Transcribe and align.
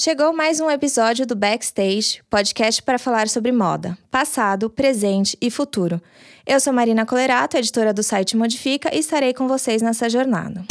Chegou 0.00 0.32
mais 0.32 0.60
um 0.60 0.70
episódio 0.70 1.26
do 1.26 1.34
Backstage, 1.34 2.22
podcast 2.30 2.80
para 2.80 3.00
falar 3.00 3.28
sobre 3.28 3.50
moda, 3.50 3.98
passado, 4.12 4.70
presente 4.70 5.36
e 5.40 5.50
futuro. 5.50 6.00
Eu 6.46 6.60
sou 6.60 6.72
Marina 6.72 7.04
Colerato, 7.04 7.56
editora 7.56 7.92
do 7.92 8.04
site 8.04 8.36
Modifica, 8.36 8.94
e 8.94 9.00
estarei 9.00 9.34
com 9.34 9.48
vocês 9.48 9.82
nessa 9.82 10.08
jornada. 10.08 10.64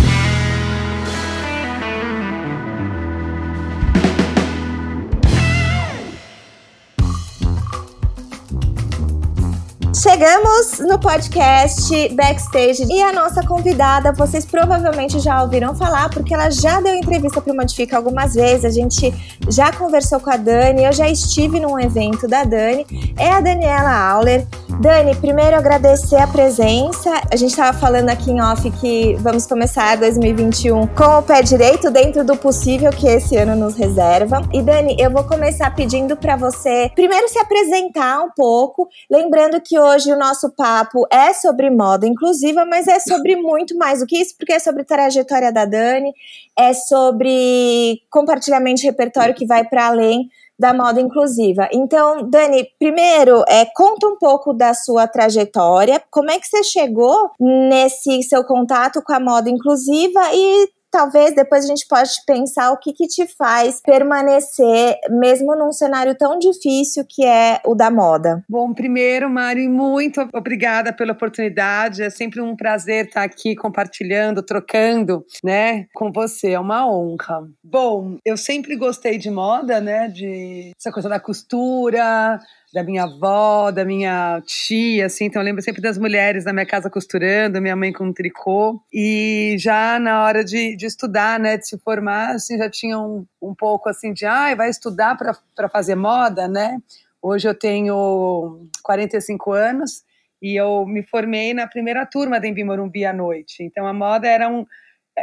Chegamos 10.09 10.79
no 10.79 10.97
podcast 10.97 12.07
Backstage 12.15 12.87
e 12.89 13.01
a 13.01 13.11
nossa 13.11 13.45
convidada, 13.45 14.13
vocês 14.13 14.45
provavelmente 14.45 15.19
já 15.19 15.43
ouviram 15.43 15.75
falar, 15.75 16.09
porque 16.09 16.33
ela 16.33 16.49
já 16.49 16.79
deu 16.79 16.95
entrevista 16.95 17.41
para 17.41 17.51
o 17.51 17.55
Modifica 17.55 17.97
algumas 17.97 18.33
vezes, 18.33 18.63
a 18.63 18.69
gente 18.69 19.13
já 19.49 19.69
conversou 19.73 20.21
com 20.21 20.29
a 20.29 20.37
Dani, 20.37 20.85
eu 20.85 20.93
já 20.93 21.09
estive 21.09 21.59
num 21.59 21.77
evento 21.77 22.25
da 22.25 22.45
Dani, 22.45 22.85
é 23.19 23.31
a 23.31 23.41
Daniela 23.41 23.91
Auler. 23.91 24.47
Dani, 24.79 25.13
primeiro 25.15 25.57
agradecer 25.57 26.17
a 26.17 26.27
presença, 26.27 27.11
a 27.29 27.35
gente 27.35 27.49
estava 27.49 27.77
falando 27.77 28.09
aqui 28.09 28.31
em 28.31 28.41
off 28.41 28.69
que 28.79 29.15
vamos 29.15 29.45
começar 29.45 29.97
2021 29.97 30.87
com 30.87 31.17
o 31.17 31.21
pé 31.21 31.41
direito, 31.41 31.91
dentro 31.91 32.23
do 32.23 32.37
possível 32.37 32.91
que 32.91 33.07
esse 33.07 33.35
ano 33.35 33.55
nos 33.55 33.75
reserva. 33.75 34.41
E 34.53 34.61
Dani, 34.61 34.95
eu 34.99 35.11
vou 35.11 35.25
começar 35.25 35.75
pedindo 35.75 36.15
para 36.15 36.37
você 36.37 36.89
primeiro 36.95 37.27
se 37.27 37.39
apresentar 37.39 38.21
um 38.21 38.29
pouco, 38.35 38.87
lembrando 39.11 39.59
que 39.59 39.77
hoje 39.77 39.96
o 40.05 40.17
nosso 40.17 40.49
papo 40.51 41.07
é 41.11 41.33
sobre 41.33 41.69
moda 41.69 42.05
inclusiva, 42.05 42.65
mas 42.65 42.87
é 42.87 42.99
sobre 42.99 43.35
muito 43.35 43.77
mais 43.77 43.99
do 43.99 44.05
que 44.05 44.17
isso, 44.17 44.35
porque 44.37 44.53
é 44.53 44.59
sobre 44.59 44.83
trajetória 44.83 45.51
da 45.51 45.65
Dani, 45.65 46.13
é 46.57 46.73
sobre 46.73 48.01
compartilhamento 48.09 48.81
de 48.81 48.87
repertório 48.87 49.35
que 49.35 49.45
vai 49.45 49.63
para 49.63 49.87
além 49.87 50.29
da 50.59 50.73
moda 50.73 50.99
inclusiva. 50.99 51.69
Então, 51.71 52.27
Dani, 52.29 52.67
primeiro, 52.79 53.43
é, 53.47 53.65
conta 53.65 54.07
um 54.07 54.17
pouco 54.17 54.53
da 54.53 54.73
sua 54.73 55.07
trajetória, 55.07 56.01
como 56.09 56.31
é 56.31 56.39
que 56.39 56.47
você 56.47 56.63
chegou 56.63 57.29
nesse 57.39 58.23
seu 58.23 58.43
contato 58.43 59.01
com 59.03 59.13
a 59.13 59.19
moda 59.19 59.49
inclusiva 59.49 60.21
e 60.33 60.67
talvez 60.91 61.35
depois 61.35 61.65
a 61.65 61.67
gente 61.67 61.85
pode 61.87 62.09
pensar 62.25 62.71
o 62.71 62.77
que, 62.77 62.93
que 62.93 63.07
te 63.07 63.27
faz 63.37 63.81
permanecer, 63.81 64.97
mesmo 65.09 65.55
num 65.55 65.71
cenário 65.71 66.15
tão 66.17 66.37
difícil 66.39 67.03
que 67.07 67.25
é 67.25 67.59
o 67.65 67.75
da 67.75 67.91
moda. 67.91 68.43
Bom, 68.49 68.73
primeiro, 68.73 69.29
Mari, 69.29 69.67
muito 69.67 70.27
obrigada 70.33 70.93
pela 70.93 71.13
oportunidade. 71.13 72.03
É 72.03 72.09
sempre 72.09 72.41
um 72.41 72.55
prazer 72.55 73.07
estar 73.07 73.23
aqui 73.23 73.55
compartilhando, 73.55 74.43
trocando, 74.43 75.25
né, 75.43 75.85
com 75.93 76.11
você. 76.11 76.51
É 76.51 76.59
uma 76.59 76.87
honra. 76.89 77.41
Bom, 77.63 78.17
eu 78.25 78.37
sempre 78.37 78.75
gostei 78.75 79.17
de 79.17 79.29
moda, 79.29 79.79
né, 79.81 80.07
de 80.07 80.71
essa 80.77 80.91
coisa 80.91 81.09
da 81.09 81.19
costura, 81.19 82.39
da 82.73 82.83
minha 82.83 83.03
avó, 83.03 83.71
da 83.71 83.85
minha 83.85 84.41
tia, 84.45 85.05
assim. 85.05 85.25
Então 85.25 85.41
eu 85.41 85.45
lembro 85.45 85.61
sempre 85.61 85.81
das 85.81 85.97
mulheres 85.97 86.45
na 86.45 86.53
minha 86.53 86.65
casa 86.65 86.89
costurando, 86.89 87.61
minha 87.61 87.75
mãe 87.75 87.93
com 87.93 88.05
um 88.05 88.13
tricô. 88.13 88.81
E 88.93 89.55
já 89.57 89.99
na 89.99 90.23
hora 90.23 90.43
de, 90.43 90.75
de 90.75 90.85
estudar, 90.85 91.39
né, 91.39 91.57
de 91.57 91.67
se 91.67 91.77
formar, 91.79 92.35
assim, 92.35 92.57
já 92.57 92.69
tinha 92.69 92.99
um, 92.99 93.25
um 93.41 93.55
pouco 93.55 93.89
assim 93.89 94.13
de, 94.13 94.25
ah, 94.25 94.53
vai 94.55 94.69
estudar 94.69 95.17
para 95.17 95.69
fazer 95.69 95.95
moda, 95.95 96.47
né? 96.47 96.77
Hoje 97.21 97.47
eu 97.47 97.55
tenho 97.55 98.67
45 98.83 99.51
anos 99.51 100.03
e 100.41 100.55
eu 100.55 100.85
me 100.85 101.03
formei 101.03 101.53
na 101.53 101.67
primeira 101.67 102.05
turma 102.05 102.39
da 102.39 102.47
Embi 102.47 102.63
Morumbi 102.63 103.05
à 103.05 103.13
noite. 103.13 103.63
Então 103.63 103.87
a 103.87 103.93
moda 103.93 104.27
era 104.27 104.47
um 104.47 104.65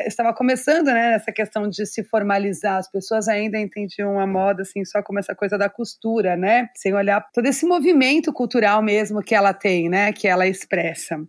estava 0.06 0.32
começando, 0.34 0.86
né, 0.86 1.14
essa 1.14 1.32
questão 1.32 1.68
de 1.68 1.86
se 1.86 2.02
formalizar. 2.04 2.78
As 2.78 2.90
pessoas 2.90 3.28
ainda 3.28 3.58
entendiam 3.58 4.18
a 4.18 4.26
moda 4.26 4.62
assim 4.62 4.84
só 4.84 5.02
como 5.02 5.18
essa 5.18 5.34
coisa 5.34 5.56
da 5.56 5.68
costura, 5.68 6.36
né? 6.36 6.68
Sem 6.76 6.94
olhar 6.94 7.24
todo 7.32 7.46
esse 7.46 7.66
movimento 7.66 8.32
cultural 8.32 8.82
mesmo 8.82 9.22
que 9.22 9.34
ela 9.34 9.52
tem, 9.52 9.88
né, 9.88 10.12
que 10.12 10.26
ela 10.28 10.46
expressa. 10.46 11.20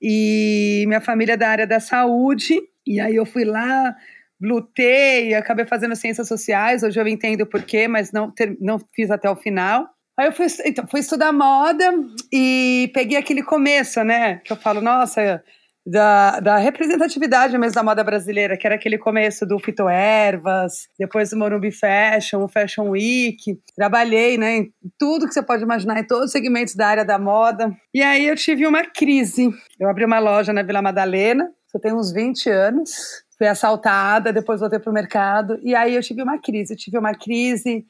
E 0.00 0.84
minha 0.86 1.00
família 1.00 1.34
é 1.34 1.36
da 1.36 1.48
área 1.48 1.66
da 1.66 1.80
saúde, 1.80 2.60
e 2.86 3.00
aí 3.00 3.16
eu 3.16 3.26
fui 3.26 3.44
lá 3.44 3.94
lutei, 4.40 5.34
acabei 5.34 5.64
fazendo 5.64 5.96
ciências 5.96 6.28
sociais, 6.28 6.82
hoje 6.82 7.00
eu 7.00 7.08
entendo 7.08 7.46
por 7.46 7.62
quê, 7.62 7.88
mas 7.88 8.12
não, 8.12 8.30
ter, 8.30 8.56
não 8.60 8.78
fiz 8.94 9.10
até 9.10 9.28
o 9.30 9.36
final. 9.36 9.88
Aí 10.18 10.26
eu 10.26 10.32
fui, 10.32 10.46
então, 10.64 10.86
fui 10.86 11.00
estudar 11.00 11.32
moda 11.32 11.92
e 12.32 12.90
peguei 12.94 13.18
aquele 13.18 13.42
começo, 13.42 14.02
né? 14.02 14.36
Que 14.44 14.52
eu 14.52 14.56
falo, 14.56 14.80
nossa, 14.80 15.42
da, 15.86 16.40
da, 16.40 16.56
representatividade 16.56 17.56
mesmo 17.56 17.74
da 17.74 17.82
moda 17.82 18.02
brasileira, 18.02 18.56
que 18.56 18.66
era 18.66 18.74
aquele 18.74 18.98
começo 18.98 19.46
do 19.46 19.56
Fito 19.60 19.88
Ervas, 19.88 20.88
depois 20.98 21.30
do 21.30 21.36
Morumbi 21.36 21.70
Fashion, 21.70 22.42
o 22.42 22.48
Fashion 22.48 22.88
Week. 22.90 23.56
Trabalhei 23.76 24.36
né, 24.36 24.56
em 24.56 24.72
tudo 24.98 25.28
que 25.28 25.32
você 25.32 25.42
pode 25.42 25.62
imaginar, 25.62 26.00
em 26.00 26.04
todos 26.04 26.26
os 26.26 26.32
segmentos 26.32 26.74
da 26.74 26.88
área 26.88 27.04
da 27.04 27.20
moda. 27.20 27.72
E 27.94 28.02
aí 28.02 28.26
eu 28.26 28.34
tive 28.34 28.66
uma 28.66 28.84
crise. 28.84 29.48
Eu 29.78 29.88
abri 29.88 30.04
uma 30.04 30.18
loja 30.18 30.52
na 30.52 30.64
Vila 30.64 30.82
Madalena, 30.82 31.48
eu 31.72 31.80
tenho 31.80 31.96
uns 31.96 32.12
20 32.12 32.50
anos. 32.50 33.24
Fui 33.38 33.46
assaltada, 33.46 34.32
depois 34.32 34.60
voltei 34.60 34.78
para 34.78 34.90
o 34.90 34.94
mercado. 34.94 35.60
E 35.62 35.74
aí 35.74 35.94
eu 35.94 36.02
tive 36.02 36.22
uma 36.22 36.40
crise. 36.40 36.72
Eu 36.72 36.78
tive 36.78 36.98
uma 36.98 37.14
crise 37.14 37.84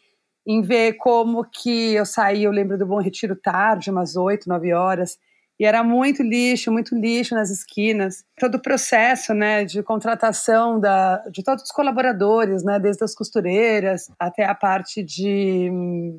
em 0.46 0.60
ver 0.60 0.94
como 0.94 1.44
que 1.44 1.94
eu 1.94 2.04
saí, 2.04 2.44
eu 2.44 2.52
lembro 2.52 2.76
do 2.76 2.86
Bom 2.86 3.00
Retiro 3.00 3.34
tarde, 3.34 3.90
umas 3.90 4.16
8, 4.16 4.48
9 4.48 4.72
horas 4.72 5.18
e 5.58 5.64
era 5.64 5.82
muito 5.82 6.22
lixo, 6.22 6.70
muito 6.70 6.94
lixo 6.94 7.34
nas 7.34 7.50
esquinas. 7.50 8.24
Todo 8.38 8.56
o 8.56 8.62
processo, 8.62 9.32
né, 9.32 9.64
de 9.64 9.82
contratação 9.82 10.78
da, 10.78 11.22
de 11.30 11.42
todos 11.42 11.64
os 11.64 11.70
colaboradores, 11.70 12.62
né, 12.62 12.78
desde 12.78 13.02
as 13.02 13.14
costureiras 13.14 14.10
até 14.18 14.44
a 14.44 14.54
parte 14.54 15.02
de, 15.02 15.70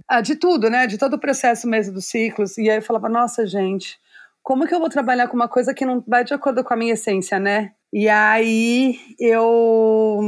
ah, 0.08 0.22
de 0.22 0.36
tudo, 0.36 0.70
né, 0.70 0.88
de 0.88 0.98
todo 0.98 1.14
o 1.14 1.20
processo 1.20 1.68
mesmo 1.68 1.94
dos 1.94 2.06
ciclos. 2.06 2.58
E 2.58 2.70
aí 2.70 2.78
eu 2.78 2.82
falava, 2.82 3.08
nossa, 3.08 3.46
gente, 3.46 4.00
como 4.42 4.66
que 4.66 4.74
eu 4.74 4.80
vou 4.80 4.90
trabalhar 4.90 5.28
com 5.28 5.36
uma 5.36 5.48
coisa 5.48 5.74
que 5.74 5.86
não 5.86 6.04
vai 6.08 6.24
de 6.24 6.34
acordo 6.34 6.64
com 6.64 6.74
a 6.74 6.78
minha 6.78 6.94
essência, 6.94 7.38
né? 7.38 7.72
E 7.94 8.10
aí 8.10 9.00
eu 9.20 10.20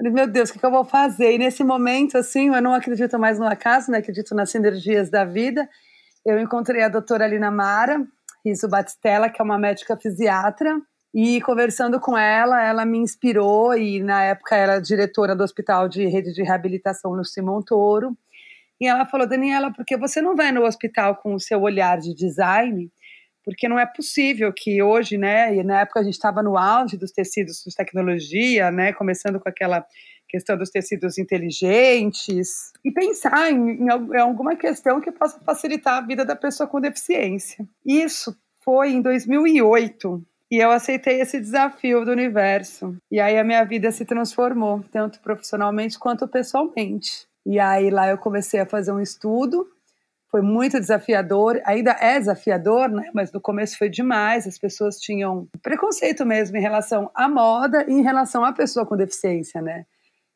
meu 0.00 0.26
Deus, 0.26 0.50
o 0.50 0.58
que, 0.58 0.64
eu 0.64 0.70
vou 0.70 0.84
fazer? 0.84 1.32
E 1.32 1.38
nesse 1.38 1.64
momento, 1.64 2.18
assim, 2.18 2.54
eu 2.54 2.60
não 2.60 2.74
acredito 2.74 3.18
mais 3.18 3.38
no 3.38 3.46
acaso, 3.46 3.90
né? 3.90 3.98
Acredito 3.98 4.34
nas 4.34 4.50
sinergias 4.50 5.08
da 5.08 5.24
vida. 5.24 5.68
Eu 6.26 6.38
encontrei 6.38 6.82
a 6.82 6.88
doutora 6.88 7.26
Lina 7.26 7.50
Mara, 7.50 8.04
Riso 8.44 8.68
Batistella, 8.68 9.30
que 9.30 9.40
é 9.40 9.44
uma 9.44 9.58
médica 9.58 9.96
fisiatra, 9.96 10.80
e 11.14 11.40
conversando 11.42 12.00
com 12.00 12.18
ela, 12.18 12.62
ela 12.62 12.84
me 12.84 12.98
inspirou, 12.98 13.76
e 13.76 14.02
na 14.02 14.24
época 14.24 14.56
era 14.56 14.80
diretora 14.80 15.34
do 15.34 15.44
Hospital 15.44 15.88
de 15.88 16.06
Rede 16.06 16.32
de 16.32 16.42
Reabilitação 16.42 17.14
no 17.16 17.24
Simão 17.24 17.62
Toro, 17.62 18.16
e 18.80 18.86
ela 18.86 19.06
falou, 19.06 19.26
Daniela, 19.26 19.72
por 19.72 19.84
que 19.84 19.96
você 19.96 20.20
não 20.20 20.34
vai 20.34 20.50
no 20.50 20.64
hospital 20.64 21.16
com 21.16 21.34
o 21.34 21.40
seu 21.40 21.62
olhar 21.62 21.98
de 21.98 22.12
design? 22.12 22.90
Porque 23.44 23.68
não 23.68 23.78
é 23.78 23.86
possível 23.86 24.52
que 24.52 24.82
hoje, 24.82 25.16
né, 25.16 25.54
e 25.54 25.62
na 25.62 25.80
época 25.80 26.00
a 26.00 26.02
gente 26.02 26.14
estava 26.14 26.42
no 26.42 26.58
auge 26.58 26.96
dos 26.96 27.12
tecidos 27.12 27.62
de 27.64 27.74
tecnologia, 27.74 28.70
né, 28.72 28.92
começando 28.92 29.38
com 29.38 29.48
aquela 29.48 29.86
questão 30.34 30.56
dos 30.56 30.68
tecidos 30.68 31.16
inteligentes 31.16 32.72
e 32.84 32.90
pensar 32.90 33.52
em, 33.52 33.84
em, 33.84 34.18
alguma 34.18 34.56
questão 34.56 35.00
que 35.00 35.12
possa 35.12 35.38
facilitar 35.38 35.98
a 35.98 36.00
vida 36.00 36.24
da 36.24 36.34
pessoa 36.34 36.68
com 36.68 36.80
deficiência. 36.80 37.64
Isso 37.86 38.36
foi 38.64 38.90
em 38.90 39.00
2008 39.00 40.20
e 40.50 40.56
eu 40.56 40.72
aceitei 40.72 41.20
esse 41.20 41.38
desafio 41.40 42.04
do 42.04 42.10
universo. 42.10 42.96
E 43.12 43.20
aí 43.20 43.38
a 43.38 43.44
minha 43.44 43.62
vida 43.62 43.92
se 43.92 44.04
transformou, 44.04 44.84
tanto 44.90 45.20
profissionalmente 45.20 46.00
quanto 46.00 46.26
pessoalmente. 46.26 47.28
E 47.46 47.60
aí 47.60 47.88
lá 47.88 48.08
eu 48.08 48.18
comecei 48.18 48.58
a 48.58 48.66
fazer 48.66 48.90
um 48.90 49.00
estudo 49.00 49.68
foi 50.34 50.42
muito 50.42 50.80
desafiador, 50.80 51.62
ainda 51.64 51.92
é 51.92 52.18
desafiador, 52.18 52.88
né? 52.88 53.08
Mas 53.14 53.30
no 53.30 53.40
começo 53.40 53.78
foi 53.78 53.88
demais, 53.88 54.48
as 54.48 54.58
pessoas 54.58 54.98
tinham 54.98 55.46
preconceito 55.62 56.26
mesmo 56.26 56.56
em 56.56 56.60
relação 56.60 57.08
à 57.14 57.28
moda 57.28 57.84
e 57.88 57.92
em 57.92 58.02
relação 58.02 58.44
à 58.44 58.52
pessoa 58.52 58.84
com 58.84 58.96
deficiência, 58.96 59.62
né? 59.62 59.86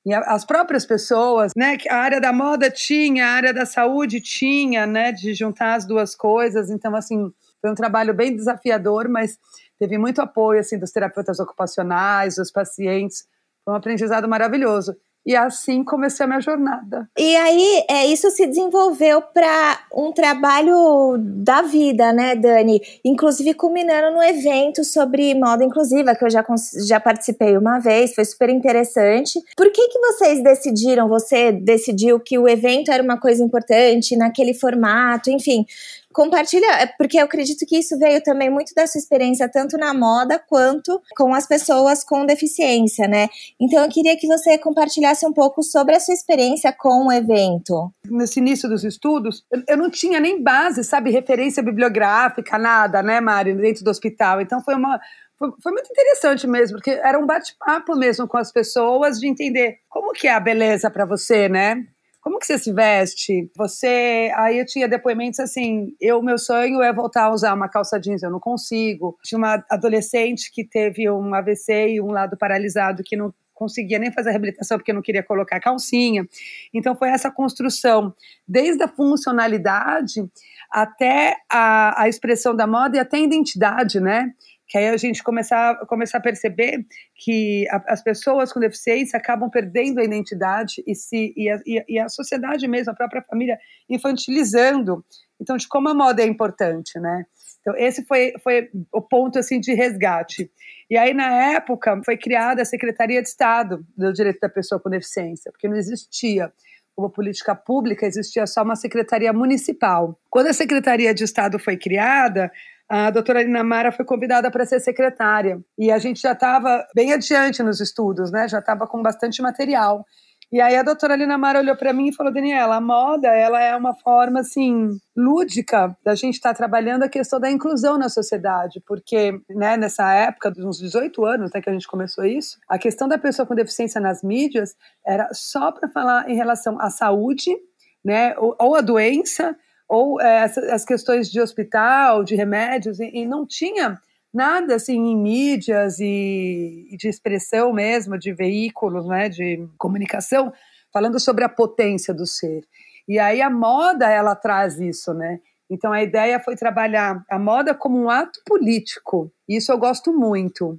E 0.06 0.14
as 0.14 0.44
próprias 0.44 0.86
pessoas, 0.86 1.52
né, 1.56 1.76
a 1.90 1.96
área 1.96 2.20
da 2.20 2.32
moda 2.32 2.70
tinha, 2.70 3.26
a 3.26 3.30
área 3.30 3.52
da 3.52 3.66
saúde 3.66 4.20
tinha, 4.20 4.86
né, 4.86 5.12
de 5.12 5.34
juntar 5.34 5.74
as 5.74 5.86
duas 5.86 6.14
coisas. 6.14 6.70
Então, 6.70 6.94
assim, 6.94 7.30
foi 7.60 7.70
um 7.70 7.74
trabalho 7.74 8.14
bem 8.14 8.34
desafiador, 8.34 9.08
mas 9.08 9.38
teve 9.78 9.98
muito 9.98 10.20
apoio, 10.20 10.60
assim, 10.60 10.78
dos 10.78 10.92
terapeutas 10.92 11.38
ocupacionais, 11.40 12.36
dos 12.36 12.50
pacientes. 12.50 13.26
Foi 13.64 13.74
um 13.74 13.76
aprendizado 13.76 14.28
maravilhoso. 14.28 14.96
E 15.26 15.36
assim 15.36 15.84
comecei 15.84 16.24
a 16.24 16.26
minha 16.26 16.40
jornada. 16.40 17.08
E 17.18 17.36
aí, 17.36 17.84
é, 17.90 18.06
isso 18.06 18.30
se 18.30 18.46
desenvolveu 18.46 19.20
para 19.20 19.78
um 19.94 20.10
trabalho 20.10 21.16
da 21.18 21.62
vida, 21.62 22.12
né, 22.12 22.34
Dani? 22.34 22.80
Inclusive 23.04 23.52
culminando 23.54 24.16
no 24.16 24.22
evento 24.22 24.82
sobre 24.84 25.34
moda 25.34 25.62
inclusiva, 25.64 26.14
que 26.14 26.24
eu 26.24 26.30
já, 26.30 26.44
já 26.86 26.98
participei 26.98 27.58
uma 27.58 27.78
vez, 27.78 28.14
foi 28.14 28.24
super 28.24 28.48
interessante. 28.48 29.38
Por 29.56 29.70
que, 29.70 29.88
que 29.88 29.98
vocês 29.98 30.42
decidiram, 30.42 31.08
você 31.08 31.52
decidiu 31.52 32.18
que 32.18 32.38
o 32.38 32.48
evento 32.48 32.90
era 32.90 33.02
uma 33.02 33.20
coisa 33.20 33.44
importante 33.44 34.16
naquele 34.16 34.54
formato, 34.54 35.30
enfim? 35.30 35.66
Compartilha, 36.12 36.66
é, 36.80 36.86
porque 36.86 37.18
eu 37.18 37.24
acredito 37.24 37.66
que 37.66 37.78
isso 37.78 37.98
veio 37.98 38.22
também 38.22 38.50
muito 38.50 38.72
da 38.74 38.86
sua 38.86 38.98
experiência, 38.98 39.48
tanto 39.48 39.76
na 39.76 39.92
moda 39.92 40.38
quanto 40.38 41.00
com 41.16 41.34
as 41.34 41.46
pessoas 41.46 42.02
com 42.02 42.24
deficiência, 42.24 43.06
né? 43.06 43.28
Então 43.60 43.82
eu 43.82 43.90
queria 43.90 44.16
que 44.16 44.26
você 44.26 44.56
compartilhasse 44.58 45.26
um 45.26 45.32
pouco 45.32 45.62
sobre 45.62 45.94
a 45.94 46.00
sua 46.00 46.14
experiência 46.14 46.72
com 46.72 47.06
o 47.06 47.12
evento. 47.12 47.92
Nesse 48.06 48.40
início 48.40 48.68
dos 48.68 48.84
estudos, 48.84 49.44
eu 49.68 49.76
não 49.76 49.90
tinha 49.90 50.18
nem 50.18 50.42
base, 50.42 50.82
sabe, 50.82 51.10
referência 51.10 51.62
bibliográfica, 51.62 52.58
nada, 52.58 53.02
né, 53.02 53.20
Mari, 53.20 53.54
dentro 53.54 53.84
do 53.84 53.90
hospital. 53.90 54.40
Então 54.40 54.62
foi 54.62 54.74
uma 54.74 54.98
foi, 55.38 55.72
muito 55.72 55.88
interessante 55.90 56.48
mesmo, 56.48 56.78
porque 56.78 56.90
era 56.90 57.16
um 57.16 57.24
bate-papo 57.24 57.94
mesmo 57.94 58.26
com 58.26 58.36
as 58.36 58.50
pessoas 58.50 59.20
de 59.20 59.28
entender 59.28 59.78
como 59.88 60.12
que 60.12 60.26
é 60.26 60.34
a 60.34 60.40
beleza 60.40 60.90
para 60.90 61.04
você, 61.04 61.48
né? 61.48 61.86
Como 62.28 62.38
que 62.38 62.44
você 62.44 62.58
se 62.58 62.70
veste? 62.74 63.50
Você. 63.56 64.30
Aí 64.36 64.58
eu 64.58 64.66
tinha 64.66 64.86
depoimentos 64.86 65.40
assim: 65.40 65.96
eu, 65.98 66.22
meu 66.22 66.36
sonho 66.36 66.82
é 66.82 66.92
voltar 66.92 67.24
a 67.24 67.32
usar 67.32 67.54
uma 67.54 67.70
calça 67.70 67.98
jeans, 67.98 68.22
eu 68.22 68.30
não 68.30 68.38
consigo. 68.38 69.16
Tinha 69.24 69.38
uma 69.38 69.64
adolescente 69.70 70.52
que 70.52 70.62
teve 70.62 71.10
um 71.10 71.34
AVC 71.34 71.92
e 71.94 72.02
um 72.02 72.10
lado 72.10 72.36
paralisado 72.36 73.02
que 73.02 73.16
não 73.16 73.32
conseguia 73.54 73.98
nem 73.98 74.12
fazer 74.12 74.28
a 74.28 74.32
reabilitação 74.32 74.76
porque 74.76 74.92
não 74.92 75.00
queria 75.00 75.22
colocar 75.22 75.58
calcinha. 75.58 76.28
Então 76.74 76.94
foi 76.94 77.08
essa 77.08 77.30
construção, 77.30 78.14
desde 78.46 78.82
a 78.82 78.88
funcionalidade 78.88 80.22
até 80.70 81.34
a, 81.50 82.02
a 82.02 82.10
expressão 82.10 82.54
da 82.54 82.66
moda 82.66 82.98
e 82.98 83.00
até 83.00 83.16
a 83.16 83.20
identidade, 83.20 84.00
né? 84.00 84.34
Que 84.68 84.76
aí 84.76 84.88
a 84.88 84.96
gente 84.96 85.22
começar, 85.22 85.76
começar 85.86 86.18
a 86.18 86.20
perceber 86.20 86.84
que 87.14 87.66
a, 87.70 87.82
as 87.92 88.02
pessoas 88.02 88.52
com 88.52 88.60
deficiência 88.60 89.16
acabam 89.16 89.48
perdendo 89.48 89.98
a 89.98 90.04
identidade 90.04 90.82
e, 90.86 90.94
se, 90.94 91.32
e, 91.34 91.50
a, 91.50 91.58
e 91.88 91.98
a 91.98 92.08
sociedade 92.08 92.68
mesmo, 92.68 92.92
a 92.92 92.96
própria 92.96 93.22
família, 93.22 93.58
infantilizando. 93.88 95.02
Então, 95.40 95.56
de 95.56 95.66
como 95.66 95.88
a 95.88 95.94
moda 95.94 96.22
é 96.22 96.26
importante, 96.26 96.98
né? 97.00 97.24
Então, 97.60 97.74
esse 97.76 98.04
foi, 98.04 98.34
foi 98.42 98.70
o 98.92 99.00
ponto 99.00 99.38
assim 99.38 99.58
de 99.58 99.74
resgate. 99.74 100.50
E 100.90 100.96
aí, 100.96 101.12
na 101.12 101.54
época, 101.54 102.00
foi 102.04 102.16
criada 102.16 102.62
a 102.62 102.64
Secretaria 102.64 103.22
de 103.22 103.28
Estado 103.28 103.84
do 103.96 104.12
Direito 104.12 104.40
da 104.40 104.48
Pessoa 104.48 104.80
com 104.80 104.88
Deficiência, 104.90 105.50
porque 105.50 105.68
não 105.68 105.76
existia 105.76 106.52
como 106.94 107.10
política 107.10 107.54
pública, 107.54 108.06
existia 108.06 108.46
só 108.46 108.62
uma 108.62 108.74
secretaria 108.74 109.32
municipal. 109.32 110.18
Quando 110.28 110.48
a 110.48 110.52
Secretaria 110.52 111.14
de 111.14 111.22
Estado 111.22 111.56
foi 111.58 111.76
criada, 111.76 112.50
a 112.88 113.10
doutora 113.10 113.42
Lina 113.42 113.62
Mara 113.62 113.92
foi 113.92 114.04
convidada 114.04 114.50
para 114.50 114.64
ser 114.64 114.80
secretária. 114.80 115.60
E 115.78 115.90
a 115.90 115.98
gente 115.98 116.20
já 116.20 116.32
estava 116.32 116.86
bem 116.94 117.12
adiante 117.12 117.62
nos 117.62 117.80
estudos, 117.80 118.32
né? 118.32 118.48
Já 118.48 118.60
estava 118.60 118.86
com 118.86 119.02
bastante 119.02 119.42
material. 119.42 120.04
E 120.50 120.62
aí 120.62 120.76
a 120.76 120.82
doutora 120.82 121.14
Lina 121.14 121.36
Mara 121.36 121.58
olhou 121.58 121.76
para 121.76 121.92
mim 121.92 122.08
e 122.08 122.14
falou, 122.14 122.32
Daniela, 122.32 122.76
a 122.76 122.80
moda 122.80 123.28
ela 123.28 123.62
é 123.62 123.76
uma 123.76 123.94
forma 123.94 124.40
assim 124.40 124.88
lúdica 125.14 125.94
da 126.02 126.14
gente 126.14 126.36
estar 126.36 126.50
tá 126.50 126.54
trabalhando 126.54 127.02
a 127.02 127.08
questão 127.08 127.38
da 127.38 127.50
inclusão 127.50 127.98
na 127.98 128.08
sociedade, 128.08 128.82
porque 128.86 129.38
né, 129.50 129.76
nessa 129.76 130.10
época, 130.10 130.50
uns 130.56 130.78
18 130.78 131.22
anos 131.26 131.50
até 131.50 131.60
que 131.60 131.68
a 131.68 131.72
gente 131.74 131.86
começou 131.86 132.24
isso, 132.24 132.56
a 132.66 132.78
questão 132.78 133.06
da 133.06 133.18
pessoa 133.18 133.44
com 133.44 133.54
deficiência 133.54 134.00
nas 134.00 134.22
mídias 134.22 134.74
era 135.06 135.28
só 135.34 135.70
para 135.70 135.86
falar 135.86 136.30
em 136.30 136.34
relação 136.34 136.80
à 136.80 136.88
saúde, 136.88 137.54
né, 138.02 138.34
ou, 138.38 138.56
ou 138.58 138.74
a 138.74 138.80
doença, 138.80 139.54
ou 139.88 140.20
é, 140.20 140.42
as 140.42 140.84
questões 140.84 141.30
de 141.30 141.40
hospital, 141.40 142.22
de 142.22 142.34
remédios, 142.34 143.00
e, 143.00 143.10
e, 143.14 143.26
não 143.26 143.46
tinha 143.46 143.98
nada 144.32 144.74
assim 144.74 144.96
em 144.96 145.16
mídias 145.16 145.98
e, 145.98 146.88
e, 146.90 146.96
de 146.96 147.08
expressão 147.08 147.72
mesmo, 147.72 148.18
de 148.18 148.32
veículos, 148.32 149.06
né, 149.06 149.28
de 149.28 149.66
comunicação, 149.78 150.52
falando 150.92 151.18
sobre 151.18 151.44
a 151.44 151.48
potência 151.48 152.12
do 152.12 152.26
ser. 152.26 152.62
E 153.08 153.18
aí 153.18 153.40
a 153.40 153.48
moda 153.48 154.10
ela 154.10 154.36
traz 154.36 154.78
isso, 154.78 155.14
né? 155.14 155.40
Então 155.70 155.92
a 155.92 156.02
ideia 156.02 156.38
foi 156.40 156.56
trabalhar 156.56 157.24
a 157.30 157.38
moda 157.38 157.74
como 157.74 157.98
um 157.98 158.10
ato 158.10 158.40
político. 158.44 159.32
Isso 159.48 159.72
eu 159.72 159.78
gosto 159.78 160.12
muito. 160.12 160.78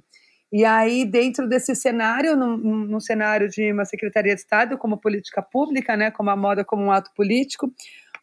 E 0.52 0.64
aí, 0.64 1.04
dentro 1.04 1.48
desse 1.48 1.76
cenário, 1.76 2.36
no 2.36 3.00
cenário 3.00 3.48
de 3.48 3.72
uma 3.72 3.84
Secretaria 3.84 4.34
de 4.34 4.40
Estado 4.40 4.76
como 4.76 4.98
política 4.98 5.40
pública, 5.40 5.96
né, 5.96 6.10
como 6.10 6.28
a 6.28 6.34
moda 6.34 6.64
como 6.64 6.82
um 6.82 6.90
ato 6.90 7.12
político, 7.14 7.72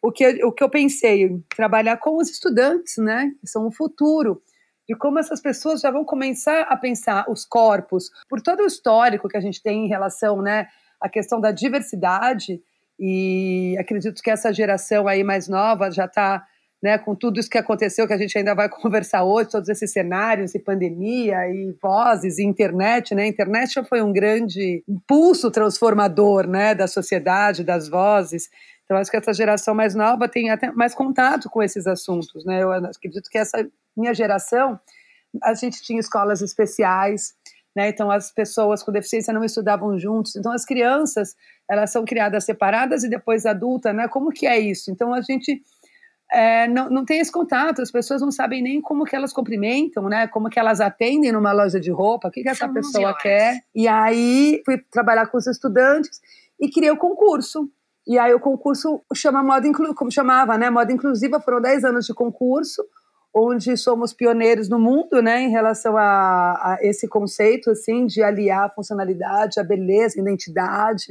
o 0.02 0.12
que, 0.12 0.44
o 0.44 0.52
que 0.52 0.62
eu 0.62 0.70
pensei, 0.70 1.40
trabalhar 1.54 1.96
com 1.96 2.16
os 2.16 2.30
estudantes, 2.30 2.96
né, 2.98 3.32
que 3.40 3.46
são 3.46 3.66
o 3.66 3.72
futuro, 3.72 4.42
de 4.88 4.96
como 4.96 5.18
essas 5.18 5.40
pessoas 5.40 5.80
já 5.80 5.90
vão 5.90 6.04
começar 6.04 6.62
a 6.62 6.76
pensar 6.76 7.28
os 7.28 7.44
corpos, 7.44 8.10
por 8.28 8.40
todo 8.40 8.60
o 8.60 8.66
histórico 8.66 9.28
que 9.28 9.36
a 9.36 9.40
gente 9.40 9.62
tem 9.62 9.84
em 9.84 9.88
relação, 9.88 10.40
né, 10.40 10.68
à 11.00 11.08
questão 11.08 11.40
da 11.40 11.50
diversidade, 11.50 12.60
e 12.98 13.76
acredito 13.78 14.22
que 14.22 14.30
essa 14.30 14.52
geração 14.52 15.06
aí 15.06 15.22
mais 15.22 15.48
nova 15.48 15.90
já 15.90 16.06
está 16.06 16.44
né, 16.82 16.96
com 16.96 17.14
tudo 17.14 17.40
isso 17.40 17.50
que 17.50 17.58
aconteceu, 17.58 18.06
que 18.06 18.12
a 18.12 18.18
gente 18.18 18.36
ainda 18.38 18.54
vai 18.54 18.68
conversar 18.70 19.24
hoje, 19.24 19.50
todos 19.50 19.68
esses 19.68 19.92
cenários 19.92 20.54
e 20.54 20.58
pandemia 20.58 21.48
e 21.48 21.76
vozes 21.82 22.38
e 22.38 22.44
internet, 22.44 23.14
né? 23.14 23.24
A 23.24 23.28
internet 23.28 23.74
já 23.74 23.84
foi 23.84 24.00
um 24.00 24.12
grande 24.12 24.82
impulso 24.88 25.50
transformador, 25.50 26.46
né, 26.46 26.74
da 26.74 26.86
sociedade, 26.86 27.64
das 27.64 27.88
vozes. 27.88 28.48
Então, 28.88 28.96
acho 28.96 29.10
que 29.10 29.18
essa 29.18 29.34
geração 29.34 29.74
mais 29.74 29.94
nova 29.94 30.26
tem 30.26 30.48
até 30.48 30.72
mais 30.72 30.94
contato 30.94 31.50
com 31.50 31.62
esses 31.62 31.86
assuntos, 31.86 32.42
né? 32.46 32.62
Eu 32.62 32.72
acredito 32.72 33.28
que 33.28 33.36
essa 33.36 33.68
minha 33.94 34.14
geração, 34.14 34.80
a 35.42 35.52
gente 35.52 35.82
tinha 35.82 36.00
escolas 36.00 36.40
especiais, 36.40 37.34
né? 37.76 37.90
Então, 37.90 38.10
as 38.10 38.32
pessoas 38.32 38.82
com 38.82 38.90
deficiência 38.90 39.30
não 39.30 39.44
estudavam 39.44 39.98
juntos. 39.98 40.34
Então, 40.36 40.50
as 40.50 40.64
crianças, 40.64 41.36
elas 41.70 41.90
são 41.90 42.02
criadas 42.02 42.44
separadas 42.44 43.04
e 43.04 43.10
depois 43.10 43.44
adulta, 43.44 43.92
né? 43.92 44.08
Como 44.08 44.30
que 44.30 44.46
é 44.46 44.58
isso? 44.58 44.90
Então, 44.90 45.12
a 45.12 45.20
gente 45.20 45.60
é, 46.32 46.66
não, 46.66 46.88
não 46.88 47.04
tem 47.04 47.20
esse 47.20 47.30
contato, 47.30 47.82
as 47.82 47.90
pessoas 47.90 48.22
não 48.22 48.30
sabem 48.30 48.62
nem 48.62 48.80
como 48.80 49.04
que 49.04 49.14
elas 49.14 49.34
cumprimentam, 49.34 50.08
né? 50.08 50.26
Como 50.28 50.48
que 50.48 50.58
elas 50.58 50.80
atendem 50.80 51.30
numa 51.30 51.52
loja 51.52 51.78
de 51.78 51.90
roupa, 51.90 52.28
o 52.28 52.30
que, 52.30 52.42
que 52.42 52.48
essa 52.48 52.66
pessoa 52.70 53.14
quer. 53.18 53.60
E 53.74 53.86
aí, 53.86 54.62
fui 54.64 54.78
trabalhar 54.90 55.26
com 55.26 55.36
os 55.36 55.46
estudantes 55.46 56.22
e 56.58 56.70
criei 56.70 56.90
o 56.90 56.96
concurso. 56.96 57.70
E 58.08 58.18
aí 58.18 58.32
o 58.32 58.40
concurso 58.40 59.02
chama 59.14 59.42
moda 59.42 59.68
como 59.94 60.10
chamava, 60.10 60.56
né? 60.56 60.70
Moda 60.70 60.90
inclusiva, 60.90 61.38
foram 61.38 61.60
10 61.60 61.84
anos 61.84 62.06
de 62.06 62.14
concurso, 62.14 62.82
onde 63.34 63.76
somos 63.76 64.14
pioneiros 64.14 64.66
no 64.66 64.78
mundo, 64.78 65.20
né, 65.20 65.42
em 65.42 65.50
relação 65.50 65.94
a, 65.94 66.52
a 66.52 66.78
esse 66.80 67.06
conceito 67.06 67.70
assim 67.70 68.06
de 68.06 68.22
aliar 68.22 68.64
a 68.64 68.70
funcionalidade, 68.70 69.60
a 69.60 69.62
beleza, 69.62 70.18
a 70.18 70.22
identidade, 70.22 71.06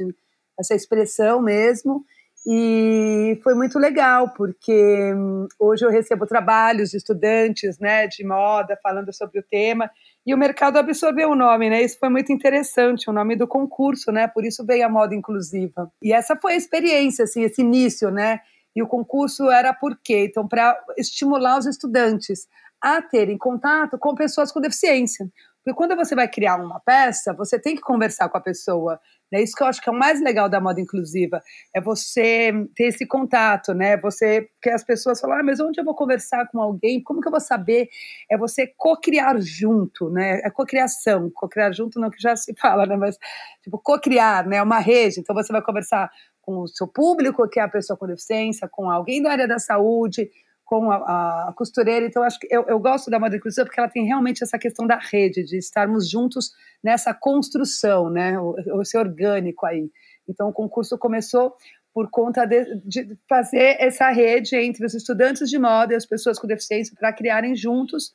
essa 0.58 0.74
expressão 0.74 1.40
mesmo. 1.40 2.04
E 2.44 3.38
foi 3.44 3.54
muito 3.54 3.78
legal, 3.78 4.32
porque 4.34 5.12
hum, 5.14 5.46
hoje 5.58 5.84
eu 5.84 5.90
recebo 5.90 6.26
trabalhos 6.26 6.90
de 6.90 6.96
estudantes 6.96 7.78
né, 7.78 8.08
de 8.08 8.24
moda 8.24 8.76
falando 8.82 9.12
sobre 9.12 9.38
o 9.38 9.44
tema, 9.48 9.88
e 10.26 10.34
o 10.34 10.38
mercado 10.38 10.78
absorveu 10.78 11.30
o 11.30 11.34
nome, 11.34 11.70
né? 11.70 11.82
Isso 11.82 11.98
foi 11.98 12.08
muito 12.08 12.32
interessante, 12.32 13.08
o 13.08 13.12
nome 13.12 13.36
do 13.36 13.46
concurso, 13.46 14.12
né? 14.12 14.28
Por 14.28 14.44
isso 14.44 14.64
veio 14.64 14.84
a 14.84 14.88
moda 14.88 15.14
inclusiva. 15.14 15.90
E 16.02 16.12
essa 16.12 16.36
foi 16.36 16.52
a 16.52 16.56
experiência, 16.56 17.24
assim, 17.24 17.42
esse 17.42 17.62
início, 17.62 18.10
né? 18.10 18.40
E 18.76 18.82
o 18.82 18.86
concurso 18.86 19.50
era 19.50 19.72
por 19.72 19.98
quê? 20.02 20.26
Então, 20.28 20.46
para 20.46 20.78
estimular 20.96 21.58
os 21.58 21.66
estudantes 21.66 22.46
a 22.80 23.02
terem 23.02 23.38
contato 23.38 23.98
com 23.98 24.14
pessoas 24.14 24.52
com 24.52 24.60
deficiência. 24.60 25.28
Porque 25.64 25.76
quando 25.76 25.96
você 25.96 26.14
vai 26.14 26.28
criar 26.28 26.56
uma 26.56 26.80
peça, 26.80 27.32
você 27.32 27.58
tem 27.58 27.74
que 27.74 27.82
conversar 27.82 28.28
com 28.28 28.38
a 28.38 28.40
pessoa. 28.40 29.00
É 29.32 29.42
isso 29.42 29.54
que 29.54 29.62
eu 29.62 29.66
acho 29.66 29.80
que 29.82 29.88
é 29.88 29.92
o 29.92 29.98
mais 29.98 30.20
legal 30.22 30.48
da 30.48 30.60
moda 30.60 30.80
inclusiva, 30.80 31.42
é 31.74 31.80
você 31.80 32.52
ter 32.74 32.84
esse 32.84 33.06
contato, 33.06 33.74
né? 33.74 33.96
Você 33.98 34.48
que 34.62 34.70
as 34.70 34.82
pessoas 34.82 35.20
falam, 35.20 35.38
ah, 35.38 35.42
mas 35.42 35.60
onde 35.60 35.80
eu 35.80 35.84
vou 35.84 35.94
conversar 35.94 36.48
com 36.48 36.60
alguém? 36.60 37.02
Como 37.02 37.20
que 37.20 37.28
eu 37.28 37.32
vou 37.32 37.40
saber? 37.40 37.88
É 38.30 38.38
você 38.38 38.66
co-criar 38.76 39.38
junto, 39.40 40.10
né? 40.10 40.40
É 40.44 40.50
co-criação, 40.50 41.30
co-criar 41.34 41.72
junto 41.72 42.00
não 42.00 42.10
que 42.10 42.20
já 42.20 42.34
se 42.36 42.54
fala, 42.60 42.86
né? 42.86 42.96
Mas 42.96 43.18
tipo 43.62 43.78
co-criar, 43.78 44.46
né? 44.46 44.62
Uma 44.62 44.78
rede. 44.78 45.20
Então 45.20 45.34
você 45.34 45.52
vai 45.52 45.62
conversar 45.62 46.10
com 46.40 46.60
o 46.62 46.68
seu 46.68 46.88
público, 46.88 47.46
que 47.48 47.60
é 47.60 47.62
a 47.62 47.68
pessoa 47.68 47.96
com 47.96 48.06
deficiência, 48.06 48.66
com 48.70 48.90
alguém 48.90 49.22
da 49.22 49.30
área 49.30 49.46
da 49.46 49.58
saúde, 49.58 50.30
com 50.68 50.90
a, 50.90 51.48
a 51.48 51.52
costureira. 51.56 52.04
Então, 52.04 52.22
acho 52.22 52.38
que 52.38 52.46
eu, 52.50 52.62
eu 52.68 52.78
gosto 52.78 53.10
da 53.10 53.18
moda 53.18 53.34
inclusiva 53.34 53.64
porque 53.64 53.80
ela 53.80 53.88
tem 53.88 54.04
realmente 54.04 54.44
essa 54.44 54.58
questão 54.58 54.86
da 54.86 54.98
rede, 54.98 55.42
de 55.42 55.56
estarmos 55.56 56.08
juntos 56.08 56.52
nessa 56.84 57.14
construção, 57.14 58.10
né? 58.10 58.38
O, 58.38 58.54
esse 58.82 58.98
orgânico 58.98 59.64
aí. 59.64 59.90
Então, 60.28 60.50
o 60.50 60.52
concurso 60.52 60.98
começou 60.98 61.56
por 61.94 62.10
conta 62.10 62.44
de, 62.44 62.76
de, 62.84 63.18
fazer 63.26 63.76
essa 63.80 64.10
rede 64.10 64.54
entre 64.56 64.84
os 64.84 64.92
estudantes 64.92 65.48
de 65.48 65.58
moda 65.58 65.94
e 65.94 65.96
as 65.96 66.04
pessoas 66.04 66.38
com 66.38 66.46
deficiência 66.46 66.94
para 66.94 67.14
criarem 67.14 67.56
juntos 67.56 68.12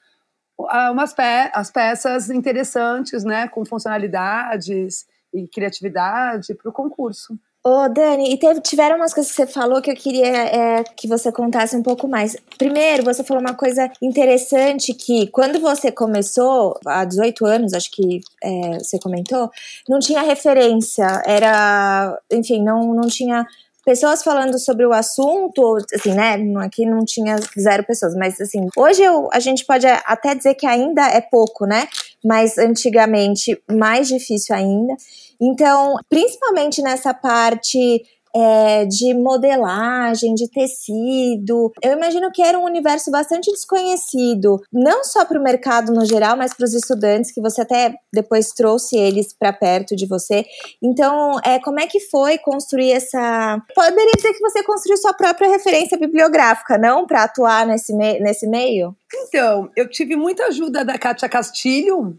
umas 0.91 1.11
pe 1.11 1.49
as 1.51 1.71
peças 1.71 2.29
interessantes, 2.29 3.23
né, 3.23 3.47
com 3.47 3.65
funcionalidades 3.65 5.07
e 5.33 5.47
criatividade 5.47 6.53
para 6.53 6.69
o 6.69 6.71
concurso. 6.71 7.35
Ô, 7.65 7.87
Dani, 7.87 8.33
e 8.33 8.37
teve, 8.37 8.59
tiveram 8.59 8.97
umas 8.97 9.13
coisas 9.13 9.31
que 9.31 9.37
você 9.37 9.47
falou 9.47 9.81
que 9.81 9.89
eu 9.89 9.95
queria 9.95 10.27
é, 10.27 10.83
que 10.83 11.07
você 11.07 11.31
contasse 11.31 11.73
um 11.77 11.81
pouco 11.81 12.09
mais. 12.09 12.35
Primeiro, 12.57 13.05
você 13.05 13.23
falou 13.23 13.41
uma 13.41 13.53
coisa 13.53 13.89
interessante 14.01 14.93
que 14.93 15.27
quando 15.27 15.61
você 15.61 15.89
começou, 15.89 16.77
há 16.85 17.05
18 17.05 17.45
anos, 17.45 17.73
acho 17.73 17.89
que 17.89 18.19
é, 18.43 18.79
você 18.79 18.99
comentou, 18.99 19.49
não 19.87 19.99
tinha 19.99 20.21
referência, 20.21 21.05
era, 21.25 22.19
enfim, 22.29 22.61
não, 22.61 22.93
não 22.93 23.07
tinha 23.07 23.47
pessoas 23.85 24.23
falando 24.23 24.57
sobre 24.59 24.85
o 24.85 24.93
assunto, 24.93 25.77
assim, 25.93 26.13
né? 26.13 26.35
Aqui 26.65 26.85
não 26.85 27.05
tinha 27.05 27.37
zero 27.59 27.85
pessoas, 27.85 28.13
mas 28.15 28.39
assim, 28.39 28.67
hoje 28.77 29.03
eu, 29.03 29.29
a 29.31 29.39
gente 29.39 29.65
pode 29.65 29.85
até 29.87 30.35
dizer 30.35 30.55
que 30.55 30.65
ainda 30.65 31.07
é 31.07 31.21
pouco, 31.21 31.65
né? 31.65 31.87
Mas 32.23 32.57
antigamente 32.57 33.61
mais 33.69 34.07
difícil 34.07 34.55
ainda. 34.55 34.95
Então, 35.41 35.97
principalmente 36.09 36.81
nessa 36.81 37.13
parte 37.13 38.03
é, 38.35 38.85
de 38.85 39.13
modelagem, 39.13 40.33
de 40.33 40.49
tecido. 40.49 41.71
Eu 41.81 41.93
imagino 41.93 42.31
que 42.31 42.41
era 42.41 42.57
um 42.57 42.65
universo 42.65 43.11
bastante 43.11 43.51
desconhecido, 43.51 44.61
não 44.71 45.03
só 45.03 45.25
para 45.25 45.39
o 45.39 45.43
mercado 45.43 45.93
no 45.93 46.05
geral, 46.05 46.35
mas 46.35 46.53
para 46.53 46.65
os 46.65 46.73
estudantes, 46.73 47.31
que 47.31 47.41
você 47.41 47.61
até 47.61 47.93
depois 48.11 48.51
trouxe 48.51 48.97
eles 48.97 49.33
para 49.33 49.53
perto 49.53 49.95
de 49.95 50.07
você. 50.07 50.45
Então, 50.81 51.39
é, 51.45 51.59
como 51.59 51.79
é 51.79 51.87
que 51.87 51.99
foi 51.99 52.37
construir 52.37 52.91
essa. 52.91 53.61
Poderia 53.75 54.13
dizer 54.15 54.33
que 54.33 54.39
você 54.39 54.63
construiu 54.63 54.97
sua 54.97 55.13
própria 55.13 55.49
referência 55.49 55.97
bibliográfica, 55.97 56.77
não? 56.77 57.05
Para 57.05 57.23
atuar 57.23 57.65
nesse, 57.65 57.93
me... 57.95 58.19
nesse 58.19 58.47
meio? 58.47 58.95
Então, 59.15 59.69
eu 59.75 59.87
tive 59.87 60.15
muita 60.15 60.45
ajuda 60.45 60.83
da 60.83 60.97
Kátia 60.97 61.29
Castilho, 61.29 62.17